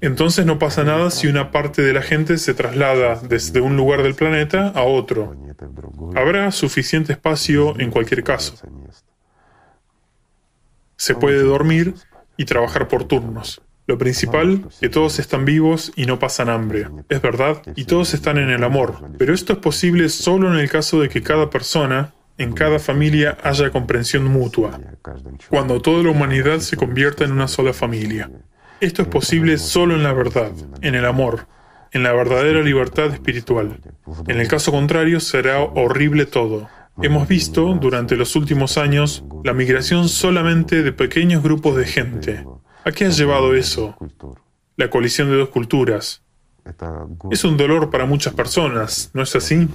Entonces 0.00 0.44
no 0.44 0.58
pasa 0.58 0.84
nada 0.84 1.10
si 1.10 1.26
una 1.26 1.50
parte 1.50 1.80
de 1.82 1.92
la 1.94 2.02
gente 2.02 2.36
se 2.36 2.52
traslada 2.52 3.16
desde 3.16 3.60
un 3.60 3.76
lugar 3.76 4.02
del 4.02 4.14
planeta 4.14 4.68
a 4.68 4.82
otro. 4.82 5.34
Habrá 6.14 6.50
suficiente 6.52 7.12
espacio 7.12 7.78
en 7.80 7.90
cualquier 7.90 8.22
caso. 8.22 8.54
Se 10.96 11.14
puede 11.14 11.42
dormir 11.42 11.94
y 12.36 12.44
trabajar 12.44 12.88
por 12.88 13.04
turnos. 13.04 13.62
Lo 13.90 13.98
principal, 13.98 14.68
que 14.80 14.88
todos 14.88 15.18
están 15.18 15.44
vivos 15.44 15.90
y 15.96 16.06
no 16.06 16.20
pasan 16.20 16.48
hambre. 16.48 16.86
Es 17.08 17.20
verdad, 17.20 17.60
y 17.74 17.86
todos 17.86 18.14
están 18.14 18.38
en 18.38 18.48
el 18.48 18.62
amor. 18.62 18.94
Pero 19.18 19.34
esto 19.34 19.54
es 19.54 19.58
posible 19.58 20.08
solo 20.10 20.48
en 20.54 20.60
el 20.60 20.70
caso 20.70 21.00
de 21.00 21.08
que 21.08 21.22
cada 21.22 21.50
persona, 21.50 22.14
en 22.38 22.52
cada 22.52 22.78
familia, 22.78 23.36
haya 23.42 23.70
comprensión 23.70 24.26
mutua. 24.26 24.78
Cuando 25.48 25.82
toda 25.82 26.04
la 26.04 26.10
humanidad 26.10 26.60
se 26.60 26.76
convierta 26.76 27.24
en 27.24 27.32
una 27.32 27.48
sola 27.48 27.72
familia. 27.72 28.30
Esto 28.80 29.02
es 29.02 29.08
posible 29.08 29.58
solo 29.58 29.96
en 29.96 30.04
la 30.04 30.12
verdad, 30.12 30.52
en 30.82 30.94
el 30.94 31.04
amor, 31.04 31.48
en 31.90 32.04
la 32.04 32.12
verdadera 32.12 32.62
libertad 32.62 33.12
espiritual. 33.12 33.80
En 34.28 34.38
el 34.38 34.46
caso 34.46 34.70
contrario, 34.70 35.18
será 35.18 35.58
horrible 35.58 36.26
todo. 36.26 36.68
Hemos 37.02 37.26
visto 37.26 37.74
durante 37.74 38.14
los 38.14 38.36
últimos 38.36 38.78
años 38.78 39.24
la 39.42 39.52
migración 39.52 40.08
solamente 40.08 40.84
de 40.84 40.92
pequeños 40.92 41.42
grupos 41.42 41.74
de 41.76 41.86
gente, 41.86 42.44
¿A 42.84 42.92
qué 42.92 43.06
ha 43.06 43.10
llevado 43.10 43.54
eso? 43.54 43.96
La 44.76 44.90
colisión 44.90 45.28
de 45.30 45.36
dos 45.36 45.48
culturas. 45.50 46.22
Es 47.30 47.44
un 47.44 47.56
dolor 47.56 47.90
para 47.90 48.06
muchas 48.06 48.34
personas, 48.34 49.10
¿no 49.14 49.22
es 49.22 49.34
así? 49.36 49.68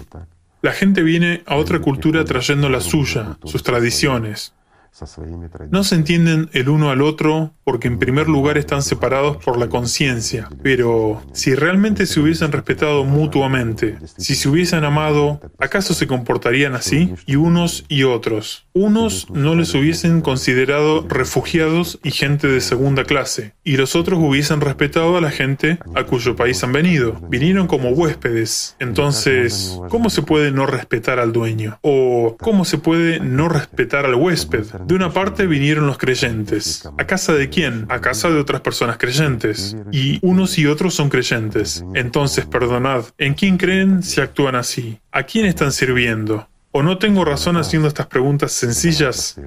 La 0.62 0.72
gente 0.72 1.04
viene 1.04 1.44
a 1.46 1.56
otra 1.58 1.80
cultura 1.80 2.26
trayendo 2.26 2.70
la 2.70 2.82
suya, 2.82 3.38
sus 3.44 3.64
tradiciones, 3.64 4.54
no 5.72 5.84
se 5.84 5.96
entienden 5.96 6.50
el 6.54 6.70
uno 6.70 6.90
al 6.90 7.02
otro 7.02 7.54
porque 7.66 7.88
en 7.88 8.00
primer 8.00 8.30
lugar 8.30 8.58
están 8.58 8.82
separados 8.82 9.38
por 9.38 9.58
la 9.58 9.68
conciencia, 9.68 10.50
pero 10.64 11.22
si 11.34 11.54
realmente 11.56 12.06
se 12.06 12.20
hubiesen 12.20 12.52
respetado 12.52 13.04
mutuamente, 13.04 13.98
si 14.18 14.36
se 14.36 14.48
hubiesen 14.48 14.84
amado, 14.84 15.42
¿acaso 15.60 15.94
se 15.94 16.08
comportarían 16.08 16.76
así? 16.76 17.14
Y 17.26 17.36
unos 17.36 17.86
y 17.90 18.04
otros. 18.04 18.68
Unos 18.74 19.30
no 19.32 19.56
les 19.56 19.74
hubiesen 19.74 20.22
considerado 20.22 21.06
refugiados 21.08 22.00
y 22.04 22.12
gente 22.12 22.48
de 22.48 22.62
segunda 22.62 23.04
clase, 23.04 23.54
y 23.64 23.78
los 23.78 23.96
otros 23.96 24.20
hubiesen 24.20 24.62
respetado 24.62 25.18
a 25.18 25.22
la 25.22 25.32
gente 25.32 25.80
a 25.96 26.04
cuyo 26.04 26.36
país 26.36 26.64
han 26.64 26.72
venido. 26.72 27.20
Vinieron 27.30 27.68
como 27.68 27.90
huéspedes. 27.90 28.76
Entonces, 28.80 29.78
¿cómo 29.90 30.10
se 30.10 30.22
puede 30.22 30.52
no 30.52 30.66
respetar 30.66 31.20
al 31.20 31.34
dueño? 31.34 31.80
¿O 31.82 32.38
cómo 32.40 32.64
se 32.64 32.78
puede 32.78 33.20
no 33.20 33.50
respetar 33.50 34.06
al 34.06 34.16
huésped? 34.16 34.66
De 34.86 34.94
una 34.94 35.12
parte 35.12 35.48
vinieron 35.48 35.88
los 35.88 35.98
creyentes. 35.98 36.88
¿A 37.00 37.08
casa 37.08 37.34
de 37.34 37.50
quién? 37.50 37.88
A 37.90 38.02
casa 38.02 38.30
de 38.30 38.40
otras 38.40 38.62
personas 38.62 38.98
creyentes. 38.98 39.76
Y 39.92 40.20
unos 40.22 40.60
y 40.60 40.68
otros 40.68 40.94
son 40.94 41.10
creyentes. 41.10 41.84
Entonces, 41.96 42.46
perdonad, 42.46 43.06
¿en 43.18 43.34
quién 43.34 43.58
creen 43.58 44.04
si 44.04 44.22
actúan 44.22 44.56
así? 44.56 45.00
¿A 45.12 45.24
quién 45.24 45.48
están 45.48 45.72
sirviendo? 45.72 46.48
¿O 46.72 46.84
no 46.84 47.00
tengo 47.00 47.26
razón 47.26 47.58
haciendo 47.58 47.88
estas 47.88 48.06
preguntas 48.06 48.52
sencillas? 48.52 49.40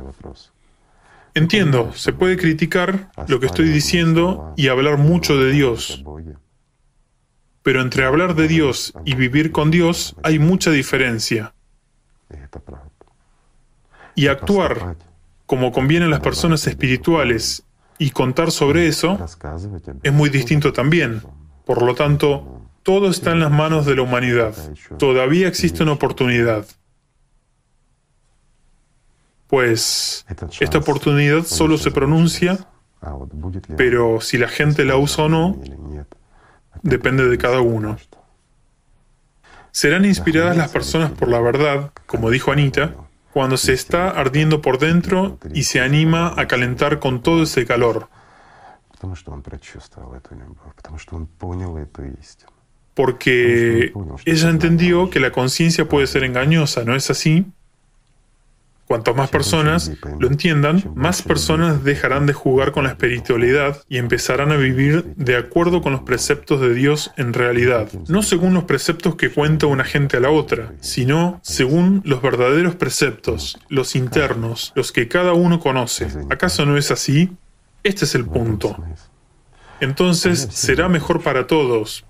Entiendo, 1.34 1.92
se 1.94 2.12
puede 2.12 2.36
criticar 2.36 3.12
lo 3.28 3.38
que 3.38 3.46
estoy 3.46 3.68
diciendo 3.68 4.54
y 4.56 4.66
hablar 4.66 4.98
mucho 4.98 5.36
de 5.36 5.52
Dios. 5.52 6.02
Pero 7.62 7.80
entre 7.80 8.04
hablar 8.04 8.34
de 8.34 8.48
Dios 8.48 8.92
y 9.04 9.14
vivir 9.14 9.52
con 9.52 9.70
Dios 9.70 10.16
hay 10.24 10.40
mucha 10.40 10.72
diferencia. 10.72 11.54
Y 14.16 14.26
actuar 14.26 14.96
como 15.48 15.72
conviene 15.72 16.04
a 16.04 16.08
las 16.08 16.20
personas 16.20 16.66
espirituales 16.66 17.64
y 17.96 18.10
contar 18.10 18.50
sobre 18.50 18.86
eso 18.86 19.18
es 20.02 20.12
muy 20.12 20.28
distinto 20.28 20.74
también. 20.74 21.22
Por 21.64 21.82
lo 21.82 21.94
tanto, 21.94 22.60
todo 22.82 23.08
está 23.08 23.32
en 23.32 23.40
las 23.40 23.50
manos 23.50 23.86
de 23.86 23.96
la 23.96 24.02
humanidad. 24.02 24.54
Todavía 24.98 25.48
existe 25.48 25.82
una 25.82 25.92
oportunidad. 25.92 26.66
Pues 29.46 30.26
esta 30.60 30.78
oportunidad 30.78 31.44
solo 31.44 31.78
se 31.78 31.92
pronuncia, 31.92 32.68
pero 33.78 34.20
si 34.20 34.36
la 34.36 34.48
gente 34.48 34.84
la 34.84 34.98
usa 34.98 35.24
o 35.24 35.28
no, 35.30 35.58
depende 36.82 37.26
de 37.26 37.38
cada 37.38 37.62
uno. 37.62 37.96
Serán 39.70 40.04
inspiradas 40.04 40.58
las 40.58 40.70
personas 40.70 41.10
por 41.12 41.28
la 41.28 41.40
verdad, 41.40 41.90
como 42.04 42.28
dijo 42.28 42.52
Anita, 42.52 43.07
cuando 43.38 43.56
se 43.56 43.72
está 43.72 44.10
ardiendo 44.10 44.60
por 44.60 44.80
dentro 44.80 45.38
y 45.54 45.62
se 45.62 45.80
anima 45.80 46.34
a 46.36 46.48
calentar 46.48 46.98
con 46.98 47.22
todo 47.22 47.44
ese 47.44 47.66
calor. 47.66 48.08
Porque 52.94 53.92
ella 54.24 54.50
entendió 54.50 55.08
que 55.08 55.20
la 55.20 55.30
conciencia 55.30 55.88
puede 55.88 56.08
ser 56.08 56.24
engañosa, 56.24 56.82
¿no 56.82 56.96
es 56.96 57.10
así? 57.10 57.46
Cuanto 58.88 59.14
más 59.14 59.28
personas 59.28 59.92
lo 60.18 60.28
entiendan, 60.28 60.82
más 60.94 61.20
personas 61.20 61.84
dejarán 61.84 62.24
de 62.24 62.32
jugar 62.32 62.72
con 62.72 62.84
la 62.84 62.90
espiritualidad 62.90 63.82
y 63.86 63.98
empezarán 63.98 64.50
a 64.50 64.56
vivir 64.56 65.04
de 65.14 65.36
acuerdo 65.36 65.82
con 65.82 65.92
los 65.92 66.00
preceptos 66.04 66.62
de 66.62 66.72
Dios 66.72 67.10
en 67.18 67.34
realidad, 67.34 67.90
no 68.08 68.22
según 68.22 68.54
los 68.54 68.64
preceptos 68.64 69.16
que 69.16 69.28
cuenta 69.28 69.66
una 69.66 69.84
gente 69.84 70.16
a 70.16 70.20
la 70.20 70.30
otra, 70.30 70.72
sino 70.80 71.38
según 71.42 72.00
los 72.06 72.22
verdaderos 72.22 72.76
preceptos, 72.76 73.58
los 73.68 73.94
internos, 73.94 74.72
los 74.74 74.90
que 74.90 75.06
cada 75.06 75.34
uno 75.34 75.60
conoce. 75.60 76.06
¿Acaso 76.30 76.64
no 76.64 76.78
es 76.78 76.90
así? 76.90 77.30
Este 77.82 78.06
es 78.06 78.14
el 78.14 78.24
punto. 78.24 78.82
Entonces 79.80 80.48
será 80.50 80.88
mejor 80.88 81.22
para 81.22 81.46
todos, 81.46 82.06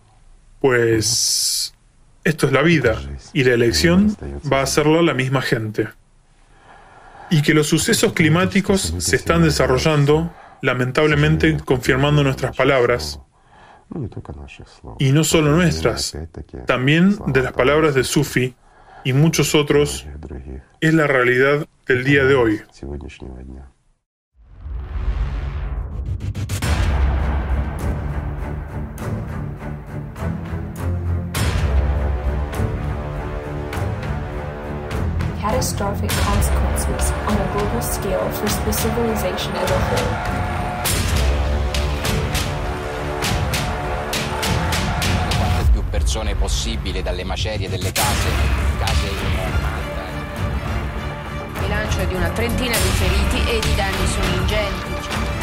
pues 0.60 1.74
esto 2.22 2.46
es 2.46 2.52
la 2.52 2.62
vida 2.62 3.00
y 3.32 3.42
la 3.42 3.54
elección 3.54 4.16
va 4.50 4.60
a 4.60 4.62
hacerla 4.62 5.02
la 5.02 5.14
misma 5.14 5.42
gente. 5.42 5.88
Y 7.30 7.42
que 7.42 7.54
los 7.54 7.66
sucesos 7.66 8.12
climáticos 8.12 8.94
se 8.98 9.16
están 9.16 9.42
desarrollando, 9.42 10.32
lamentablemente 10.62 11.56
confirmando 11.64 12.22
nuestras 12.22 12.56
palabras, 12.56 13.20
y 14.98 15.12
no 15.12 15.24
solo 15.24 15.52
nuestras, 15.52 16.16
también 16.66 17.16
de 17.28 17.42
las 17.42 17.52
palabras 17.52 17.94
de 17.94 18.04
Sufi 18.04 18.54
y 19.04 19.12
muchos 19.12 19.54
otros, 19.54 20.06
es 20.80 20.94
la 20.94 21.06
realidad 21.06 21.66
del 21.86 22.04
día 22.04 22.24
de 22.24 22.34
hoy. 22.34 22.60
Catastrophic 35.48 36.10
consequences 36.10 37.10
on 37.26 37.32
a 37.32 37.52
global 37.54 37.80
scale 37.80 38.28
for 38.32 38.48
the 38.66 38.72
civilization 38.72 39.52
as 39.56 39.70
a 39.70 39.78
whole. 39.88 40.46
persone 45.90 46.34
possibile 46.34 47.02
dalle 47.02 47.24
macerie 47.24 47.66
delle 47.66 47.90
case, 47.92 48.28
case 48.78 49.08
in 49.08 49.16
bilancio 51.60 52.04
di 52.04 52.14
una 52.14 52.28
trentina 52.28 52.76
di 52.76 52.88
feriti 52.90 53.48
e 53.48 53.56
i 53.56 53.74
danni 53.74 54.06
sono 54.06 54.34
ingenti. 54.34 55.37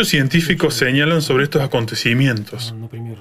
Muchos 0.00 0.12
científicos 0.12 0.72
señalan 0.72 1.20
sobre 1.20 1.44
estos 1.44 1.60
acontecimientos. 1.60 2.74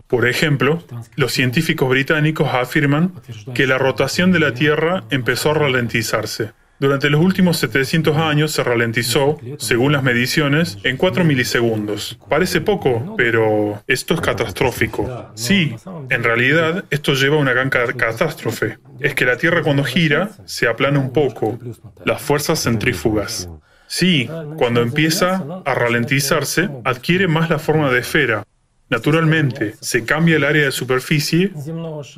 Por 0.07 0.25
ejemplo, 0.29 0.81
los 1.17 1.33
científicos 1.33 1.89
británicos 1.89 2.53
afirman 2.53 3.11
que 3.53 3.67
la 3.67 3.77
rotación 3.77 4.31
de 4.31 4.39
la 4.39 4.53
Tierra 4.53 5.03
empezó 5.09 5.51
a 5.51 5.55
ralentizarse. 5.55 6.53
Durante 6.79 7.09
los 7.09 7.19
últimos 7.19 7.57
700 7.57 8.15
años 8.15 8.51
se 8.51 8.63
ralentizó, 8.63 9.37
según 9.57 9.91
las 9.91 10.03
mediciones, 10.03 10.77
en 10.85 10.95
4 10.95 11.25
milisegundos. 11.25 12.17
Parece 12.29 12.61
poco, 12.61 13.13
pero 13.17 13.83
esto 13.85 14.13
es 14.13 14.21
catastrófico. 14.21 15.33
Sí, 15.35 15.75
en 16.09 16.23
realidad 16.23 16.85
esto 16.91 17.13
lleva 17.13 17.35
a 17.35 17.39
una 17.39 17.51
gran 17.51 17.69
catástrofe. 17.69 18.77
Es 19.01 19.15
que 19.15 19.25
la 19.25 19.35
Tierra 19.35 19.63
cuando 19.63 19.83
gira 19.83 20.29
se 20.45 20.69
aplana 20.69 20.99
un 20.99 21.11
poco. 21.11 21.59
Las 22.05 22.21
fuerzas 22.21 22.63
centrífugas. 22.63 23.49
Sí, 23.89 24.29
cuando 24.57 24.81
empieza 24.81 25.43
a 25.65 25.73
ralentizarse, 25.73 26.69
adquiere 26.85 27.27
más 27.27 27.49
la 27.49 27.57
forma 27.57 27.91
de 27.91 27.99
esfera. 27.99 28.45
Naturalmente, 28.87 29.73
se 29.81 30.05
cambia 30.05 30.37
el 30.37 30.43
área 30.43 30.65
de 30.65 30.71
superficie 30.71 31.51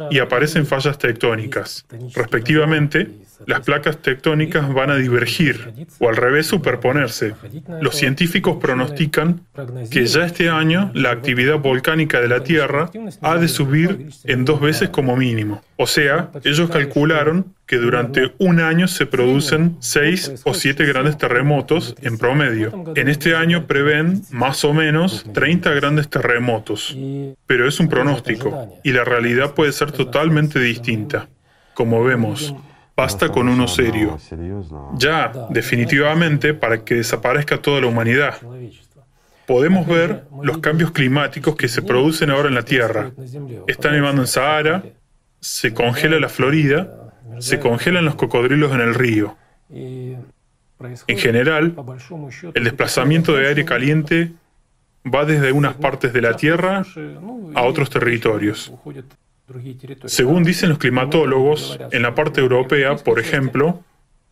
y 0.09 0.19
aparecen 0.19 0.65
fallas 0.65 0.97
tectónicas. 0.97 1.85
Respectivamente, 2.13 3.09
las 3.45 3.61
placas 3.61 4.01
tectónicas 4.01 4.73
van 4.73 4.89
a 4.89 4.95
divergir 4.95 5.73
o 5.99 6.09
al 6.09 6.15
revés 6.15 6.47
superponerse. 6.47 7.33
Los 7.81 7.95
científicos 7.95 8.57
pronostican 8.61 9.41
que 9.89 10.05
ya 10.05 10.25
este 10.25 10.49
año 10.49 10.91
la 10.93 11.11
actividad 11.11 11.59
volcánica 11.59 12.21
de 12.21 12.27
la 12.27 12.43
Tierra 12.43 12.89
ha 13.21 13.37
de 13.37 13.47
subir 13.47 14.09
en 14.25 14.45
dos 14.45 14.61
veces 14.61 14.89
como 14.89 15.15
mínimo. 15.15 15.61
O 15.81 15.87
sea, 15.87 16.29
ellos 16.43 16.69
calcularon 16.69 17.55
que 17.65 17.77
durante 17.77 18.33
un 18.37 18.59
año 18.59 18.87
se 18.87 19.07
producen 19.07 19.77
seis 19.79 20.31
o 20.43 20.53
siete 20.53 20.85
grandes 20.85 21.17
terremotos 21.17 21.95
en 22.03 22.19
promedio. 22.19 22.93
En 22.95 23.07
este 23.07 23.35
año 23.35 23.65
prevén 23.65 24.21
más 24.29 24.63
o 24.63 24.75
menos 24.75 25.25
30 25.33 25.71
grandes 25.71 26.07
terremotos, 26.07 26.95
pero 27.47 27.67
es 27.67 27.79
un 27.79 27.89
pronóstico 27.89 28.79
y 28.83 28.91
la 28.91 29.03
realidad 29.03 29.55
puede 29.55 29.71
ser 29.71 29.91
totalmente 29.91 30.59
distinta. 30.59 31.29
Como 31.73 32.03
vemos, 32.03 32.53
basta 32.95 33.29
con 33.29 33.49
uno 33.49 33.67
serio. 33.67 34.19
Ya, 34.99 35.31
definitivamente, 35.49 36.53
para 36.53 36.83
que 36.83 36.93
desaparezca 36.93 37.57
toda 37.57 37.81
la 37.81 37.87
humanidad. 37.87 38.35
Podemos 39.47 39.87
ver 39.87 40.25
los 40.43 40.59
cambios 40.59 40.91
climáticos 40.91 41.55
que 41.55 41.67
se 41.67 41.81
producen 41.81 42.29
ahora 42.29 42.49
en 42.49 42.53
la 42.55 42.65
Tierra. 42.65 43.11
Está 43.67 43.91
nevando 43.91 44.21
en 44.21 44.27
Sahara, 44.27 44.83
se 45.41 45.73
congela 45.73 46.19
la 46.19 46.29
Florida, 46.29 47.13
se 47.39 47.59
congelan 47.59 48.05
los 48.05 48.15
cocodrilos 48.15 48.71
en 48.71 48.81
el 48.81 48.93
río. 48.93 49.35
En 49.69 51.17
general, 51.17 51.75
el 52.53 52.63
desplazamiento 52.63 53.35
de 53.35 53.47
aire 53.47 53.65
caliente 53.65 54.31
va 55.03 55.25
desde 55.25 55.51
unas 55.51 55.75
partes 55.75 56.13
de 56.13 56.21
la 56.21 56.35
Tierra 56.35 56.83
a 57.55 57.63
otros 57.63 57.89
territorios. 57.89 58.71
Según 60.05 60.43
dicen 60.43 60.69
los 60.69 60.77
climatólogos, 60.77 61.79
en 61.91 62.01
la 62.03 62.15
parte 62.15 62.39
europea, 62.39 62.95
por 62.95 63.19
ejemplo, 63.19 63.83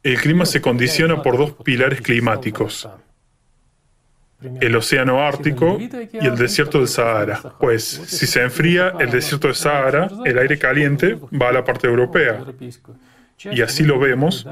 el 0.04 0.18
clima 0.20 0.46
se 0.46 0.62
condiciona 0.62 1.22
por 1.22 1.38
dos 1.38 1.54
pilares 1.64 2.02
climáticos, 2.02 2.88
el 4.42 4.76
océano 4.76 5.22
Ártico 5.22 5.78
y 5.80 6.26
el 6.26 6.38
desierto 6.38 6.80
del 6.80 6.88
Sahara. 6.88 7.42
Pues 7.60 7.84
si 7.84 8.26
se 8.26 8.42
enfría 8.42 8.94
el 9.00 9.12
desierto 9.12 9.48
del 9.48 9.56
Sahara, 9.56 10.10
el 10.26 10.38
aire 10.38 10.58
caliente 10.58 11.18
va 11.32 11.50
a 11.50 11.52
la 11.52 11.64
parte 11.64 11.88
europea. 11.88 12.46
Y 13.52 13.62
así 13.62 13.84
lo 13.84 14.00
vemos, 14.00 14.48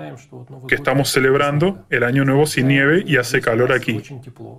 que 0.68 0.76
estamos 0.76 1.10
celebrando 1.10 1.86
el 1.90 2.04
Año 2.04 2.24
Nuevo 2.26 2.46
sin 2.46 2.68
nieve 2.68 3.04
y 3.06 3.18
hace 3.18 3.42
calor 3.42 3.72
aquí. 3.72 4.02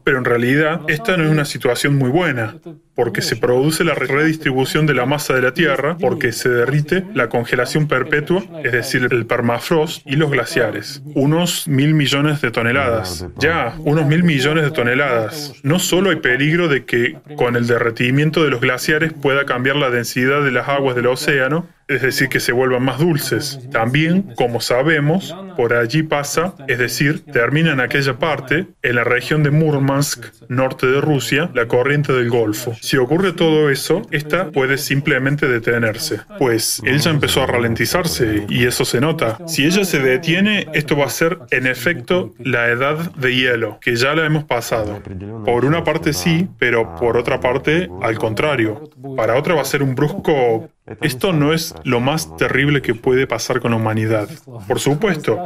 Pero 0.05 0.19
en 0.19 0.25
realidad 0.25 0.83
esta 0.89 1.17
no 1.17 1.25
es 1.25 1.31
una 1.31 1.45
situación 1.45 1.97
muy 1.97 2.11
buena, 2.11 2.57
porque 2.95 3.23
se 3.23 3.37
produce 3.37 3.85
la 3.85 3.95
redistribución 3.95 4.87
de 4.87 4.95
la 4.95 5.07
masa 5.07 5.35
de 5.35 5.43
la 5.43 5.55
Tierra, 5.55 5.97
porque 5.99 6.33
se 6.33 6.49
derrite 6.49 7.05
la 7.15 7.29
congelación 7.29 7.89
perpetua, 7.89 8.45
es 8.65 8.73
decir, 8.73 9.09
el 9.11 9.27
permafrost 9.27 10.07
y 10.07 10.17
los 10.17 10.31
glaciares. 10.31 11.03
Unos 11.15 11.69
mil 11.69 11.95
millones 11.95 12.41
de 12.41 12.51
toneladas. 12.51 13.27
Ya, 13.39 13.75
unos 13.79 14.07
mil 14.07 14.25
millones 14.25 14.65
de 14.65 14.71
toneladas. 14.71 15.55
No 15.63 15.79
solo 15.79 16.11
hay 16.11 16.17
peligro 16.17 16.69
de 16.69 16.85
que 16.85 17.17
con 17.37 17.57
el 17.57 17.67
derretimiento 17.67 18.45
de 18.45 18.51
los 18.51 18.61
glaciares 18.61 19.13
pueda 19.13 19.45
cambiar 19.45 19.77
la 19.77 19.91
densidad 19.91 20.43
de 20.43 20.51
las 20.51 20.69
aguas 20.69 20.97
del 20.97 21.07
océano, 21.07 21.67
es 21.89 22.03
decir, 22.03 22.29
que 22.29 22.41
se 22.41 22.53
vuelvan 22.53 22.85
más 22.85 22.99
dulces. 22.99 23.59
También, 23.73 24.35
como 24.37 24.61
sabemos, 24.61 25.35
por 25.57 25.75
allí 25.75 26.03
pasa, 26.03 26.55
es 26.69 26.79
decir, 26.79 27.25
termina 27.25 27.73
en 27.73 27.81
aquella 27.81 28.19
parte, 28.19 28.67
en 28.83 28.95
la 28.95 29.05
región 29.05 29.43
de 29.43 29.51
Murmansk, 29.51 30.27
norte 30.49 30.87
de 30.87 31.01
Rusia, 31.01 31.51
la 31.55 31.67
corriente 31.67 32.13
del 32.13 32.31
Golfo. 32.31 32.75
Si 32.81 32.97
ocurre 32.97 33.33
todo 33.33 33.71
eso, 33.71 34.03
esta 34.11 34.51
puede 34.51 34.79
simplemente 34.79 35.49
detenerse, 35.49 36.21
pues 36.39 36.81
él 36.85 37.01
ya 37.01 37.11
empezó 37.11 37.43
a 37.43 37.47
ralentizarse 37.47 38.47
y 38.49 38.67
eso 38.67 38.85
se 38.85 39.01
nota. 39.01 39.39
Si 39.47 39.65
ella 39.65 39.85
se 39.85 39.99
detiene, 39.99 40.67
esto 40.75 40.97
va 40.97 41.07
a 41.07 41.11
ser 41.11 41.39
en 41.51 41.67
efecto 41.67 42.35
la 42.39 42.69
edad 42.69 43.13
de 43.15 43.35
hielo, 43.35 43.79
que 43.81 43.97
ya 43.97 44.15
la 44.15 44.27
hemos 44.27 44.45
pasado. 44.45 45.03
Por 45.45 45.65
una 45.65 45.85
parte 45.85 46.13
sí, 46.13 46.49
pero 46.59 46.97
por 46.97 47.17
otra 47.17 47.41
parte 47.41 47.89
al 48.03 48.19
contrario. 48.19 48.91
Para 49.17 49.37
otra 49.37 49.55
va 49.55 49.63
a 49.63 49.65
ser 49.65 49.83
un 49.83 49.95
brusco 49.95 50.69
esto 51.01 51.33
no 51.33 51.53
es 51.53 51.75
lo 51.85 52.01
más 52.01 52.37
terrible 52.37 52.83
que 52.83 52.95
puede 52.95 53.27
pasar 53.27 53.61
con 53.61 53.73
la 53.73 53.77
humanidad. 53.77 54.29
Por 54.67 54.81
supuesto, 54.81 55.45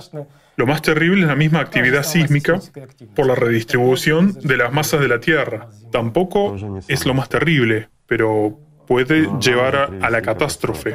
lo 0.57 0.67
más 0.67 0.83
terrible 0.83 1.23
es 1.23 1.29
la 1.29 1.37
misma 1.37 1.61
actividad 1.61 2.03
sísmica 2.03 2.61
por 3.15 3.27
la 3.27 3.35
redistribución 3.35 4.33
de 4.43 4.57
las 4.57 4.73
masas 4.73 5.01
de 5.01 5.09
la 5.09 5.21
Tierra. 5.21 5.69
Tampoco 5.91 6.57
es 6.89 7.07
lo 7.07 7.15
más 7.15 7.29
terrible, 7.29 7.89
pero 8.07 8.59
puede 8.87 9.29
llevar 9.41 9.99
a, 10.01 10.11
la 10.11 10.23
catástrofe. 10.23 10.95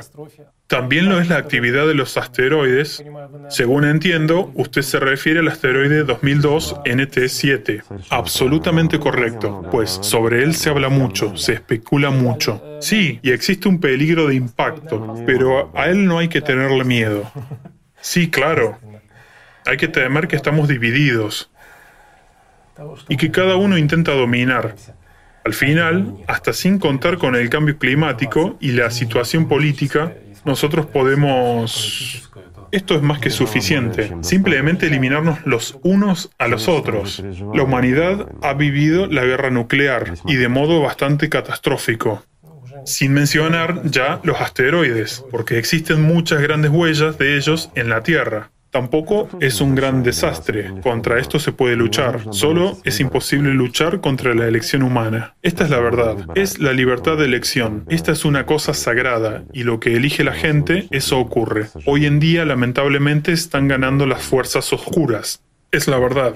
También 0.68 1.08
lo 1.08 1.20
es 1.20 1.30
la 1.30 1.38
actividad 1.38 1.88
de 1.88 1.94
los 1.94 2.18
asteroides. 2.18 3.04
Según 3.50 3.86
entiendo, 3.86 4.52
usted 4.56 4.82
se 4.82 5.00
refiere 5.00 5.40
al 5.40 5.48
asteroide 5.48 6.04
2002 6.04 6.76
NT7. 6.86 7.84
Absolutamente 8.10 9.00
correcto, 9.00 9.68
pues 9.72 10.00
sobre 10.02 10.44
él 10.44 10.56
se 10.56 10.70
habla 10.70 10.90
mucho, 10.90 11.38
se 11.38 11.54
especula 11.54 12.10
mucho. 12.10 12.62
Sí, 12.82 13.20
y 13.24 13.32
existe 13.32 13.70
un 13.70 13.80
peligro 13.80 14.28
de 14.28 14.36
impacto, 14.36 15.16
pero 15.26 15.72
a 15.74 15.88
él 15.88 16.06
no 16.06 16.20
hay 16.20 16.28
que 16.28 16.42
tenerle 16.42 16.84
miedo. 16.84 17.32
Sí, 18.02 18.30
claro. 18.30 18.78
Hay 19.66 19.78
que 19.78 19.88
temer 19.88 20.28
que 20.28 20.36
estamos 20.36 20.68
divididos 20.68 21.50
y 23.10 23.18
que 23.18 23.32
cada 23.32 23.56
uno 23.56 23.78
intenta 23.78 24.12
dominar. 24.12 24.76
Al 25.48 25.54
final, 25.54 26.14
hasta 26.28 26.52
sin 26.52 26.78
contar 26.78 27.18
con 27.18 27.34
el 27.34 27.50
cambio 27.50 27.78
climático 27.78 28.58
y 28.60 28.74
la 28.74 28.92
situación 28.92 29.48
política, 29.48 30.14
nosotros 30.44 30.88
podemos... 30.88 32.30
Esto 32.74 32.96
es 32.96 33.02
más 33.02 33.20
que 33.20 33.30
suficiente. 33.30 34.12
Simplemente 34.24 34.88
eliminarnos 34.88 35.40
los 35.46 35.80
unos 35.84 36.32
a 36.38 36.50
los 36.50 36.68
otros. 36.68 37.24
La 37.54 37.64
humanidad 37.64 38.28
ha 38.42 38.56
vivido 38.56 39.08
la 39.08 39.24
guerra 39.24 39.50
nuclear 39.50 40.16
y 40.26 40.36
de 40.36 40.50
modo 40.50 40.82
bastante 40.82 41.30
catastrófico. 41.30 42.26
Sin 42.84 43.14
mencionar 43.14 43.84
ya 43.86 44.20
los 44.24 44.42
asteroides, 44.42 45.24
porque 45.32 45.60
existen 45.60 46.02
muchas 46.02 46.42
grandes 46.42 46.72
huellas 46.72 47.18
de 47.18 47.38
ellos 47.38 47.72
en 47.74 47.88
la 47.88 48.04
Tierra. 48.04 48.52
Tampoco 48.72 49.30
es 49.40 49.62
un 49.62 49.76
gran 49.76 50.04
desastre. 50.04 50.72
Contra 50.82 51.20
esto 51.20 51.40
se 51.40 51.52
puede 51.52 51.76
luchar. 51.76 52.22
Solo 52.32 52.78
es 52.84 53.00
imposible 53.00 53.54
luchar 53.54 54.02
contra 54.02 54.34
la 54.36 54.48
elección 54.48 54.84
humana. 54.84 55.36
Esta 55.42 55.64
es 55.64 55.70
la 55.70 55.80
verdad. 55.80 56.18
Es 56.36 56.60
la 56.60 56.74
libertad 56.74 57.18
de 57.18 57.26
elección. 57.26 57.86
Esta 57.90 58.12
es 58.12 58.26
una 58.26 58.46
cosa 58.46 58.74
sagrada 58.74 59.46
y 59.54 59.64
lo 59.64 59.80
que 59.80 59.96
elige 59.96 60.24
la 60.24 60.34
gente, 60.34 60.88
eso 60.92 61.20
ocurre. 61.20 61.68
Hoy 61.86 62.06
en 62.06 62.20
día, 62.20 62.46
lamentablemente, 62.46 63.32
están 63.32 63.68
ganando 63.68 64.06
las 64.06 64.22
fuerzas 64.22 64.72
oscuras. 64.74 65.42
Es 65.72 65.88
la 65.88 65.98
verdad. 65.98 66.36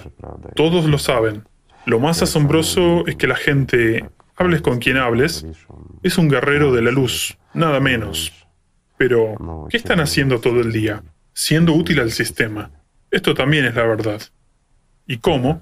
Todos 0.55 0.85
lo 0.85 0.97
saben. 0.97 1.43
Lo 1.85 1.99
más 1.99 2.21
asombroso 2.21 3.05
es 3.07 3.15
que 3.15 3.27
la 3.27 3.35
gente, 3.35 4.05
hables 4.35 4.61
con 4.61 4.79
quien 4.79 4.97
hables, 4.97 5.45
es 6.03 6.17
un 6.17 6.29
guerrero 6.29 6.71
de 6.71 6.81
la 6.81 6.91
luz, 6.91 7.37
nada 7.53 7.79
menos. 7.79 8.33
Pero, 8.97 9.67
¿qué 9.69 9.77
están 9.77 9.99
haciendo 9.99 10.39
todo 10.39 10.61
el 10.61 10.71
día? 10.71 11.03
Siendo 11.33 11.73
útil 11.73 11.99
al 11.99 12.11
sistema. 12.11 12.71
Esto 13.09 13.33
también 13.33 13.65
es 13.65 13.75
la 13.75 13.83
verdad. 13.83 14.21
¿Y 15.07 15.17
cómo? 15.17 15.61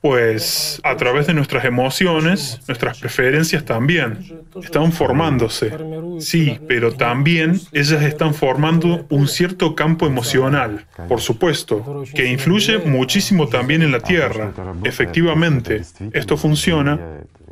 Pues 0.00 0.80
a 0.82 0.96
través 0.96 1.26
de 1.26 1.34
nuestras 1.34 1.66
emociones, 1.66 2.60
nuestras 2.66 2.98
preferencias 2.98 3.66
también. 3.66 4.40
Están 4.62 4.92
formándose. 4.92 5.70
Sí, 6.20 6.58
pero 6.66 6.94
también 6.94 7.60
ellas 7.72 8.02
están 8.02 8.32
formando 8.32 9.04
un 9.10 9.28
cierto 9.28 9.74
campo 9.74 10.06
emocional, 10.06 10.86
por 11.06 11.20
supuesto, 11.20 12.04
que 12.14 12.30
influye 12.30 12.78
muchísimo 12.78 13.48
también 13.48 13.82
en 13.82 13.92
la 13.92 14.00
Tierra. 14.00 14.54
Efectivamente, 14.84 15.82
esto 16.12 16.38
funciona 16.38 16.98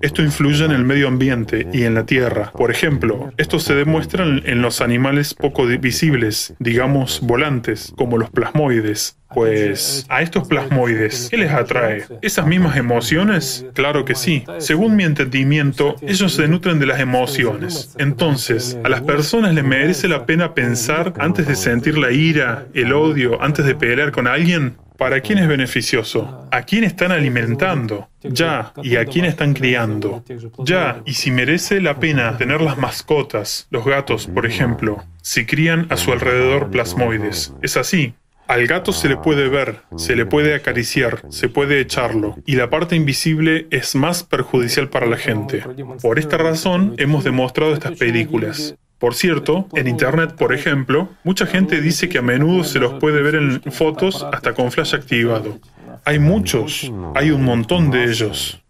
esto 0.01 0.23
influye 0.23 0.65
en 0.65 0.71
el 0.71 0.85
medio 0.85 1.09
ambiente 1.09 1.67
y 1.73 1.85
en 1.85 1.95
la 1.95 2.07
tierra. 2.07 2.53
Por 2.53 2.71
ejemplo, 2.71 3.33
esto 3.37 3.59
se 3.59 3.75
demuestra 3.75 4.25
en 4.25 4.63
los 4.63 4.81
animales 4.81 5.35
poco 5.35 5.67
visibles, 5.67 6.55
digamos 6.59 7.21
volantes, 7.23 7.93
como 7.97 8.19
los 8.19 8.31
plasmoides. 8.31 9.17
Pues 9.35 10.07
a 10.09 10.23
estos 10.23 10.49
plasmoides, 10.49 11.29
¿qué 11.31 11.37
les 11.37 11.53
atrae? 11.53 12.05
¿Esas 12.23 12.47
mismas 12.47 12.79
emociones? 12.79 13.67
Claro 13.75 14.07
que 14.07 14.15
sí. 14.15 14.45
Según 14.59 14.97
mi 14.97 15.05
entendimiento, 15.05 15.97
ellos 16.01 16.33
se 16.33 16.49
nutren 16.49 16.79
de 16.79 16.87
las 16.87 16.99
emociones. 16.99 17.95
Entonces, 17.99 18.79
a 18.85 18.89
las 18.89 19.03
personas 19.03 19.55
les 19.55 19.65
merece 19.65 20.09
la 20.09 20.25
pena 20.25 20.55
pensar 20.55 21.13
antes 21.19 21.47
de 21.47 21.57
sentir 21.57 21.99
la 21.99 22.11
ira, 22.11 22.67
el 22.73 22.93
odio, 22.95 23.43
antes 23.43 23.67
de 23.67 23.75
pelear 23.75 24.13
con 24.13 24.27
alguien. 24.27 24.77
¿Para 24.99 25.21
quién 25.21 25.39
es 25.39 25.47
beneficioso? 25.47 26.49
¿A 26.51 26.63
quién 26.63 26.83
están 26.83 27.13
alimentando? 27.13 28.09
Ya, 28.21 28.73
¿y 28.83 28.97
a 28.97 29.05
quién 29.05 29.27
están 29.27 29.55
criando? 29.55 30.25
Ya, 30.65 31.03
¿y 31.07 31.15
si 31.15 31.31
merece 31.31 31.81
la 31.81 32.01
pena 32.01 32.37
tener 32.37 32.61
las 32.61 32.77
mascotas, 32.79 33.69
los 33.71 33.85
gatos, 33.85 34.27
por 34.27 34.45
ejemplo, 34.45 35.05
si 35.23 35.47
crían 35.47 35.87
a 35.91 35.97
su 35.97 36.11
alrededor 36.11 36.73
plasmoides? 36.73 37.55
Es 37.63 37.77
así. 37.77 38.15
Al 38.49 38.67
gato 38.67 38.93
se 38.93 39.09
le 39.09 39.17
puede 39.17 39.49
ver, 39.49 39.83
se 39.97 40.17
le 40.17 40.27
puede 40.27 40.57
acariciar, 40.57 41.23
se 41.29 41.49
puede 41.49 41.79
echarlo, 41.79 42.37
y 42.45 42.57
la 42.57 42.69
parte 42.69 42.97
invisible 42.97 43.69
es 43.71 43.95
más 43.95 44.25
perjudicial 44.25 44.89
para 44.89 45.07
la 45.07 45.17
gente. 45.17 45.63
Por 46.03 46.19
esta 46.19 46.39
razón 46.39 46.95
hemos 46.97 47.23
demostrado 47.23 47.73
estas 47.73 47.97
películas. 47.97 48.75
Por 48.99 49.15
cierto, 49.15 49.69
en 49.75 49.87
Internet, 49.87 50.35
por 50.37 50.53
ejemplo, 50.53 51.09
mucha 51.23 51.47
gente 51.47 51.81
dice 51.81 52.09
que 52.09 52.19
a 52.19 52.23
menudo 52.23 52.65
se 52.65 52.81
los 52.81 52.95
puede 52.95 53.23
ver 53.23 53.37
en 53.37 53.63
fotos 53.71 54.27
hasta 54.33 54.55
con 54.55 54.73
flash 54.73 54.95
activado. 54.95 55.61
Hay 56.05 56.19
muchos, 56.19 56.91
hay 57.15 57.31
un 57.31 57.45
montón 57.45 57.91
de 57.91 58.05
ellos. 58.05 58.61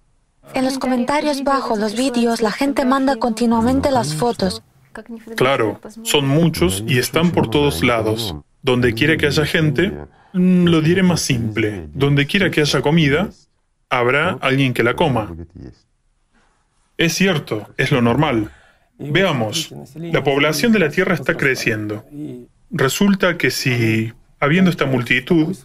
En 0.55 0.65
los 0.65 0.79
comentarios 0.79 1.45
bajo 1.45 1.77
los 1.77 1.95
vídeos 1.95 2.43
la 2.43 2.51
gente 2.51 2.85
manda 2.85 3.17
continuamente 3.17 3.91
las 3.91 4.15
fotos. 4.15 4.63
Claro, 5.37 5.81
son 6.03 6.27
muchos 6.27 6.85
y 6.87 6.99
están 6.99 7.31
por 7.31 7.49
todos 7.49 7.83
lados. 7.83 8.35
Donde 8.63 8.93
quiera 8.95 9.17
que 9.17 9.27
haya 9.27 9.47
gente, 9.47 9.93
mm, 10.33 10.67
lo 10.67 10.81
diré 10.81 11.03
más 11.03 11.21
simple. 11.21 11.89
Donde 11.95 12.27
quiera 12.27 12.51
que 12.51 12.63
haya 12.63 12.83
comida, 12.83 13.31
habrá 13.89 14.33
alguien 14.41 14.75
que 14.75 14.83
la 14.83 14.95
coma. 14.95 15.35
Es 16.97 17.15
cierto, 17.15 17.69
es 17.77 17.93
lo 17.93 18.03
normal. 18.03 18.51
Veamos, 18.99 19.73
la 19.97 20.25
población 20.25 20.73
de 20.73 20.81
la 20.81 20.91
Tierra 20.91 21.15
está 21.15 21.37
creciendo. 21.37 22.05
Resulta 22.71 23.39
que 23.39 23.51
si, 23.51 24.13
habiendo 24.41 24.71
esta 24.71 24.87
multitud, 24.87 25.57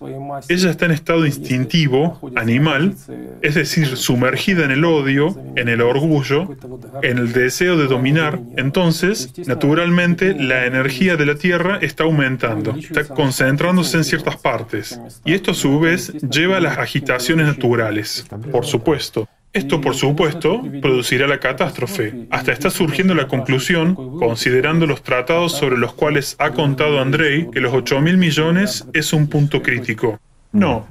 ella 0.49 0.69
está 0.69 0.85
en 0.85 0.91
estado 0.91 1.25
instintivo, 1.25 2.31
animal, 2.35 2.95
es 3.41 3.55
decir, 3.55 3.97
sumergida 3.97 4.65
en 4.65 4.71
el 4.71 4.85
odio, 4.85 5.35
en 5.55 5.67
el 5.67 5.81
orgullo, 5.81 6.55
en 7.01 7.17
el 7.17 7.33
deseo 7.33 7.75
de 7.75 7.87
dominar, 7.87 8.39
entonces, 8.55 9.33
naturalmente, 9.47 10.35
la 10.35 10.65
energía 10.65 11.17
de 11.17 11.25
la 11.25 11.35
Tierra 11.35 11.79
está 11.81 12.03
aumentando, 12.03 12.75
está 12.77 13.07
concentrándose 13.07 13.97
en 13.97 14.03
ciertas 14.03 14.37
partes. 14.37 14.99
Y 15.25 15.33
esto 15.33 15.51
a 15.51 15.55
su 15.55 15.79
vez 15.79 16.13
lleva 16.21 16.57
a 16.57 16.61
las 16.61 16.77
agitaciones 16.77 17.47
naturales, 17.47 18.25
por 18.51 18.65
supuesto. 18.65 19.27
Esto, 19.53 19.79
por 19.79 19.93
supuesto, 19.93 20.63
producirá 20.81 21.27
la 21.27 21.39
catástrofe. 21.39 22.25
Hasta 22.31 22.51
está 22.51 22.71
surgiendo 22.71 23.13
la 23.13 23.27
conclusión, 23.27 23.93
considerando 24.17 24.87
los 24.87 25.03
tratados 25.03 25.51
sobre 25.51 25.77
los 25.77 25.93
cuales 25.93 26.35
ha 26.39 26.51
contado 26.51 26.99
Andrei, 26.99 27.49
que 27.51 27.59
los 27.61 27.71
8 27.71 28.01
mil 28.01 28.17
millones 28.17 28.85
es 28.93 29.13
un 29.13 29.27
punto 29.27 29.61
crítico. 29.61 30.19
No, 30.51 30.87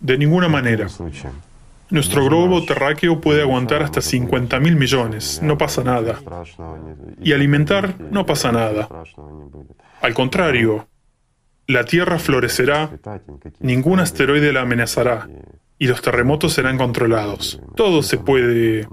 de 0.00 0.16
ninguna 0.16 0.48
manera. 0.48 0.86
Nuestro 1.90 2.24
globo 2.24 2.64
terráqueo 2.64 3.20
puede 3.20 3.42
aguantar 3.42 3.82
hasta 3.82 4.00
50 4.00 4.58
mil 4.60 4.76
millones, 4.76 5.40
no 5.42 5.58
pasa 5.58 5.84
nada. 5.84 6.18
Y 7.22 7.32
alimentar, 7.32 7.94
no 8.10 8.24
pasa 8.24 8.52
nada. 8.52 8.88
Al 10.00 10.14
contrario, 10.14 10.88
la 11.66 11.84
Tierra 11.84 12.18
florecerá, 12.18 12.90
ningún 13.60 14.00
asteroide 14.00 14.52
la 14.52 14.62
amenazará, 14.62 15.28
y 15.78 15.86
los 15.86 16.02
terremotos 16.02 16.54
serán 16.54 16.78
controlados. 16.78 17.60
Todo 17.76 18.02
se 18.02 18.18
puede... 18.18 18.88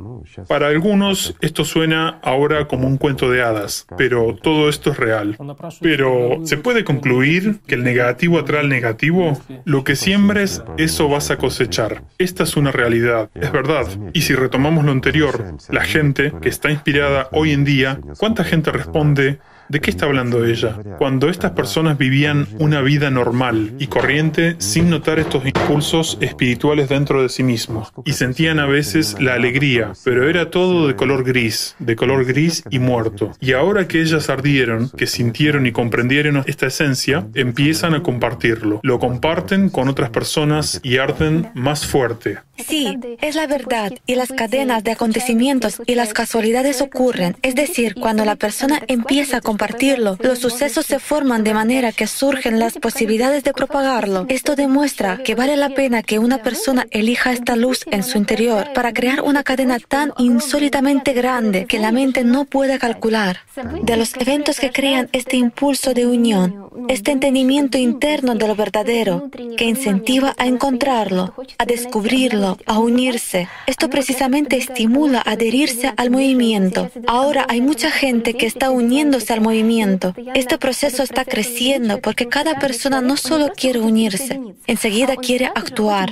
Para 0.48 0.68
algunos 0.68 1.36
esto 1.42 1.64
suena 1.64 2.20
ahora 2.24 2.68
como 2.68 2.88
un 2.88 2.98
cuento 2.98 3.30
de 3.30 3.42
hadas, 3.42 3.86
pero 3.98 4.36
todo 4.36 4.70
esto 4.70 4.92
es 4.92 4.98
real. 4.98 5.38
Pero 5.82 6.42
¿se 6.44 6.58
puede 6.58 6.84
concluir 6.84 7.60
que 7.68 7.76
el 7.76 7.84
negativo 7.84 8.40
atrae 8.40 8.62
al 8.62 8.70
negativo? 8.70 9.40
Lo 9.66 9.84
que 9.84 9.96
siembres, 9.96 10.64
eso 10.78 11.10
vas 11.10 11.32
a 11.32 11.38
cosechar. 11.38 12.04
Esta 12.18 12.44
es 12.44 12.58
una 12.58 12.72
realidad, 12.72 13.30
es 13.36 13.52
verdad. 13.52 13.88
Y 14.14 14.22
si 14.22 14.34
retomamos 14.36 14.84
lo 14.84 14.92
anterior, 14.92 15.56
la 15.70 15.84
gente 15.84 16.34
que 16.42 16.50
está 16.50 16.72
inspirada 16.72 17.30
hoy 17.32 17.52
en 17.52 17.66
día, 17.66 18.00
¿cuánta 18.18 18.44
gente 18.44 18.72
responde? 18.72 19.40
¿De 19.70 19.82
qué 19.82 19.90
está 19.90 20.06
hablando 20.06 20.46
ella? 20.46 20.78
Cuando 20.98 21.30
estas 21.30 21.52
personas 21.52 21.98
vivían 21.98 22.48
una 22.60 22.82
vida 22.82 23.10
normal 23.10 23.74
y 23.80 23.88
corriente 23.88 24.56
sin 24.60 24.90
notar 24.90 25.20
estos 25.20 25.46
impulsos 25.46 26.18
espirituales 26.22 26.90
dentro 26.90 27.22
de 27.22 27.30
sí 27.30 27.44
mismos 27.44 27.92
y 28.06 28.14
sentían 28.14 28.60
a 28.60 28.68
veces 28.68 29.16
la 29.20 29.34
alegría, 29.34 29.94
pero 30.04 30.30
era 30.30 30.52
todo 30.52 30.88
de 30.88 30.96
color 30.96 31.24
gris, 31.24 31.76
de 31.80 31.96
color 31.96 32.26
gris 32.26 32.64
y 32.70 32.80
muerto. 32.80 33.32
Y 33.40 33.54
ahora 33.54 33.88
que 33.88 34.02
ellas 34.02 34.30
ardieron, 34.30 34.90
que 34.90 35.08
sintieron 35.08 35.66
y 35.66 35.72
comprendieron 35.72 36.44
esta 36.46 36.68
esencia, 36.68 37.28
empiezan 37.34 37.96
a 37.96 38.04
compartirlo. 38.04 38.80
Lo 38.84 39.00
comparten 39.00 39.70
con 39.70 39.88
otras 39.88 40.10
personas 40.12 40.80
y 40.84 40.98
arden 40.98 41.50
más 41.56 41.86
fuerte. 41.86 42.38
Sí, 42.58 42.98
es 43.22 43.36
la 43.36 43.48
verdad. 43.48 43.92
Y 44.06 44.16
las 44.16 44.32
cadenas 44.32 44.84
de 44.84 44.92
acontecimientos 44.92 45.82
y 45.86 45.96
las 45.96 46.14
casualidades 46.14 46.82
ocurren. 46.82 47.36
Es 47.42 47.56
decir, 47.56 47.96
cuando 47.96 48.24
la 48.24 48.36
persona 48.36 48.82
empieza 48.88 49.38
a 49.38 49.42
compartirlo, 49.56 50.18
los 50.20 50.40
sucesos 50.40 50.86
se 50.86 51.00
forman 51.00 51.46
de 51.46 51.54
manera 51.54 51.94
que 51.94 52.08
surgen 52.08 52.60
las 52.60 52.74
posibilidades 52.74 53.46
de 53.46 53.54
propagarlo. 53.54 54.26
Esto 54.28 54.58
demuestra 54.58 55.20
que 55.24 55.34
vale 55.34 55.56
la 55.56 55.70
pena 55.70 56.04
que 56.04 56.20
una 56.20 56.40
persona 56.40 56.86
elija 56.92 57.32
esta 57.32 57.56
luz 57.56 57.86
en 57.90 58.04
su 58.04 58.18
interior 58.18 58.74
para 58.74 58.92
crear 58.92 59.22
una 59.22 59.44
cadena 59.44 59.80
tan 59.80 60.12
insólitamente 60.18 61.14
grande 61.14 61.68
que 61.68 61.80
la 61.80 61.94
mente 61.94 62.26
no 62.26 62.44
puede 62.44 62.78
calcular. 62.80 63.38
De 63.84 63.96
los 63.96 64.14
eventos 64.18 64.60
que 64.60 64.72
crean 64.72 65.08
este 65.14 65.38
impulso 65.38 65.94
de 65.94 66.06
unión, 66.06 66.70
este 66.90 67.12
entendimiento 67.12 67.78
interno 67.78 68.36
de 68.36 68.48
lo 68.50 68.56
verdadero, 68.56 69.30
que 69.56 69.64
incentiva 69.64 70.36
a 70.38 70.48
encontrarlo, 70.48 71.34
a 71.58 71.66
descubrirlo, 71.66 72.58
a 72.66 72.80
unirse. 72.80 73.48
Esto 73.68 73.90
precisamente 73.90 74.58
estimula 74.58 75.20
a 75.20 75.32
adherirse 75.32 75.94
al 75.96 76.12
movimiento. 76.12 76.90
Ahora 77.08 77.46
hay 77.48 77.62
mucha 77.62 77.90
gente 77.90 78.34
que 78.34 78.46
está 78.46 78.70
uniéndose 78.70 79.32
al 79.32 79.45
movimiento. 79.48 80.14
Este 80.34 80.58
proceso 80.58 81.02
está 81.04 81.24
creciendo 81.36 82.00
porque 82.06 82.26
cada 82.28 82.54
persona 82.66 82.98
no 83.02 83.16
solo 83.16 83.46
quiere 83.62 83.80
unirse, 83.80 84.34
enseguida 84.68 85.16
quiere 85.28 85.46
actuar. 85.62 86.08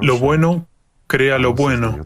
Lo 0.00 0.18
bueno 0.18 0.66
crea 1.06 1.38
lo 1.38 1.54
bueno. 1.54 2.04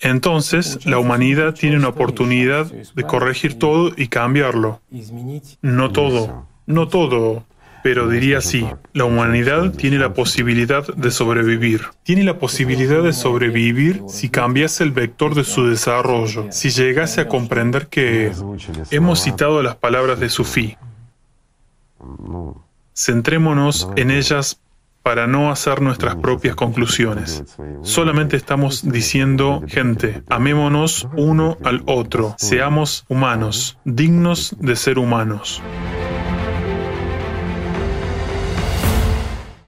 Entonces, 0.00 0.86
la 0.86 0.98
humanidad 0.98 1.54
tiene 1.54 1.76
una 1.76 1.88
oportunidad 1.88 2.66
de 2.66 3.02
corregir 3.02 3.58
todo 3.58 3.92
y 3.96 4.08
cambiarlo. 4.08 4.80
No 5.60 5.90
todo, 5.90 6.46
no 6.66 6.88
todo, 6.88 7.44
pero 7.82 8.08
diría 8.08 8.38
así, 8.38 8.66
la 8.92 9.04
humanidad 9.04 9.72
tiene 9.72 9.98
la 9.98 10.14
posibilidad 10.14 10.86
de 10.86 11.10
sobrevivir. 11.10 11.82
Tiene 12.02 12.24
la 12.24 12.38
posibilidad 12.38 13.02
de 13.02 13.12
sobrevivir 13.12 14.02
si 14.08 14.28
cambiase 14.28 14.84
el 14.84 14.92
vector 14.92 15.34
de 15.34 15.44
su 15.44 15.66
desarrollo, 15.66 16.46
si 16.50 16.70
llegase 16.70 17.20
a 17.20 17.28
comprender 17.28 17.88
que 17.88 18.32
hemos 18.90 19.22
citado 19.22 19.62
las 19.62 19.76
palabras 19.76 20.20
de 20.20 20.28
Sufí. 20.28 20.76
Centrémonos 22.94 23.88
en 23.96 24.10
ellas 24.10 24.60
para 25.02 25.26
no 25.26 25.50
hacer 25.50 25.80
nuestras 25.80 26.16
propias 26.16 26.54
conclusiones. 26.54 27.42
Solamente 27.82 28.36
estamos 28.36 28.86
diciendo, 28.88 29.62
gente, 29.66 30.22
amémonos 30.28 31.08
uno 31.16 31.56
al 31.64 31.82
otro, 31.86 32.34
seamos 32.36 33.04
humanos, 33.08 33.78
dignos 33.84 34.54
de 34.58 34.76
ser 34.76 34.98
humanos. 34.98 35.62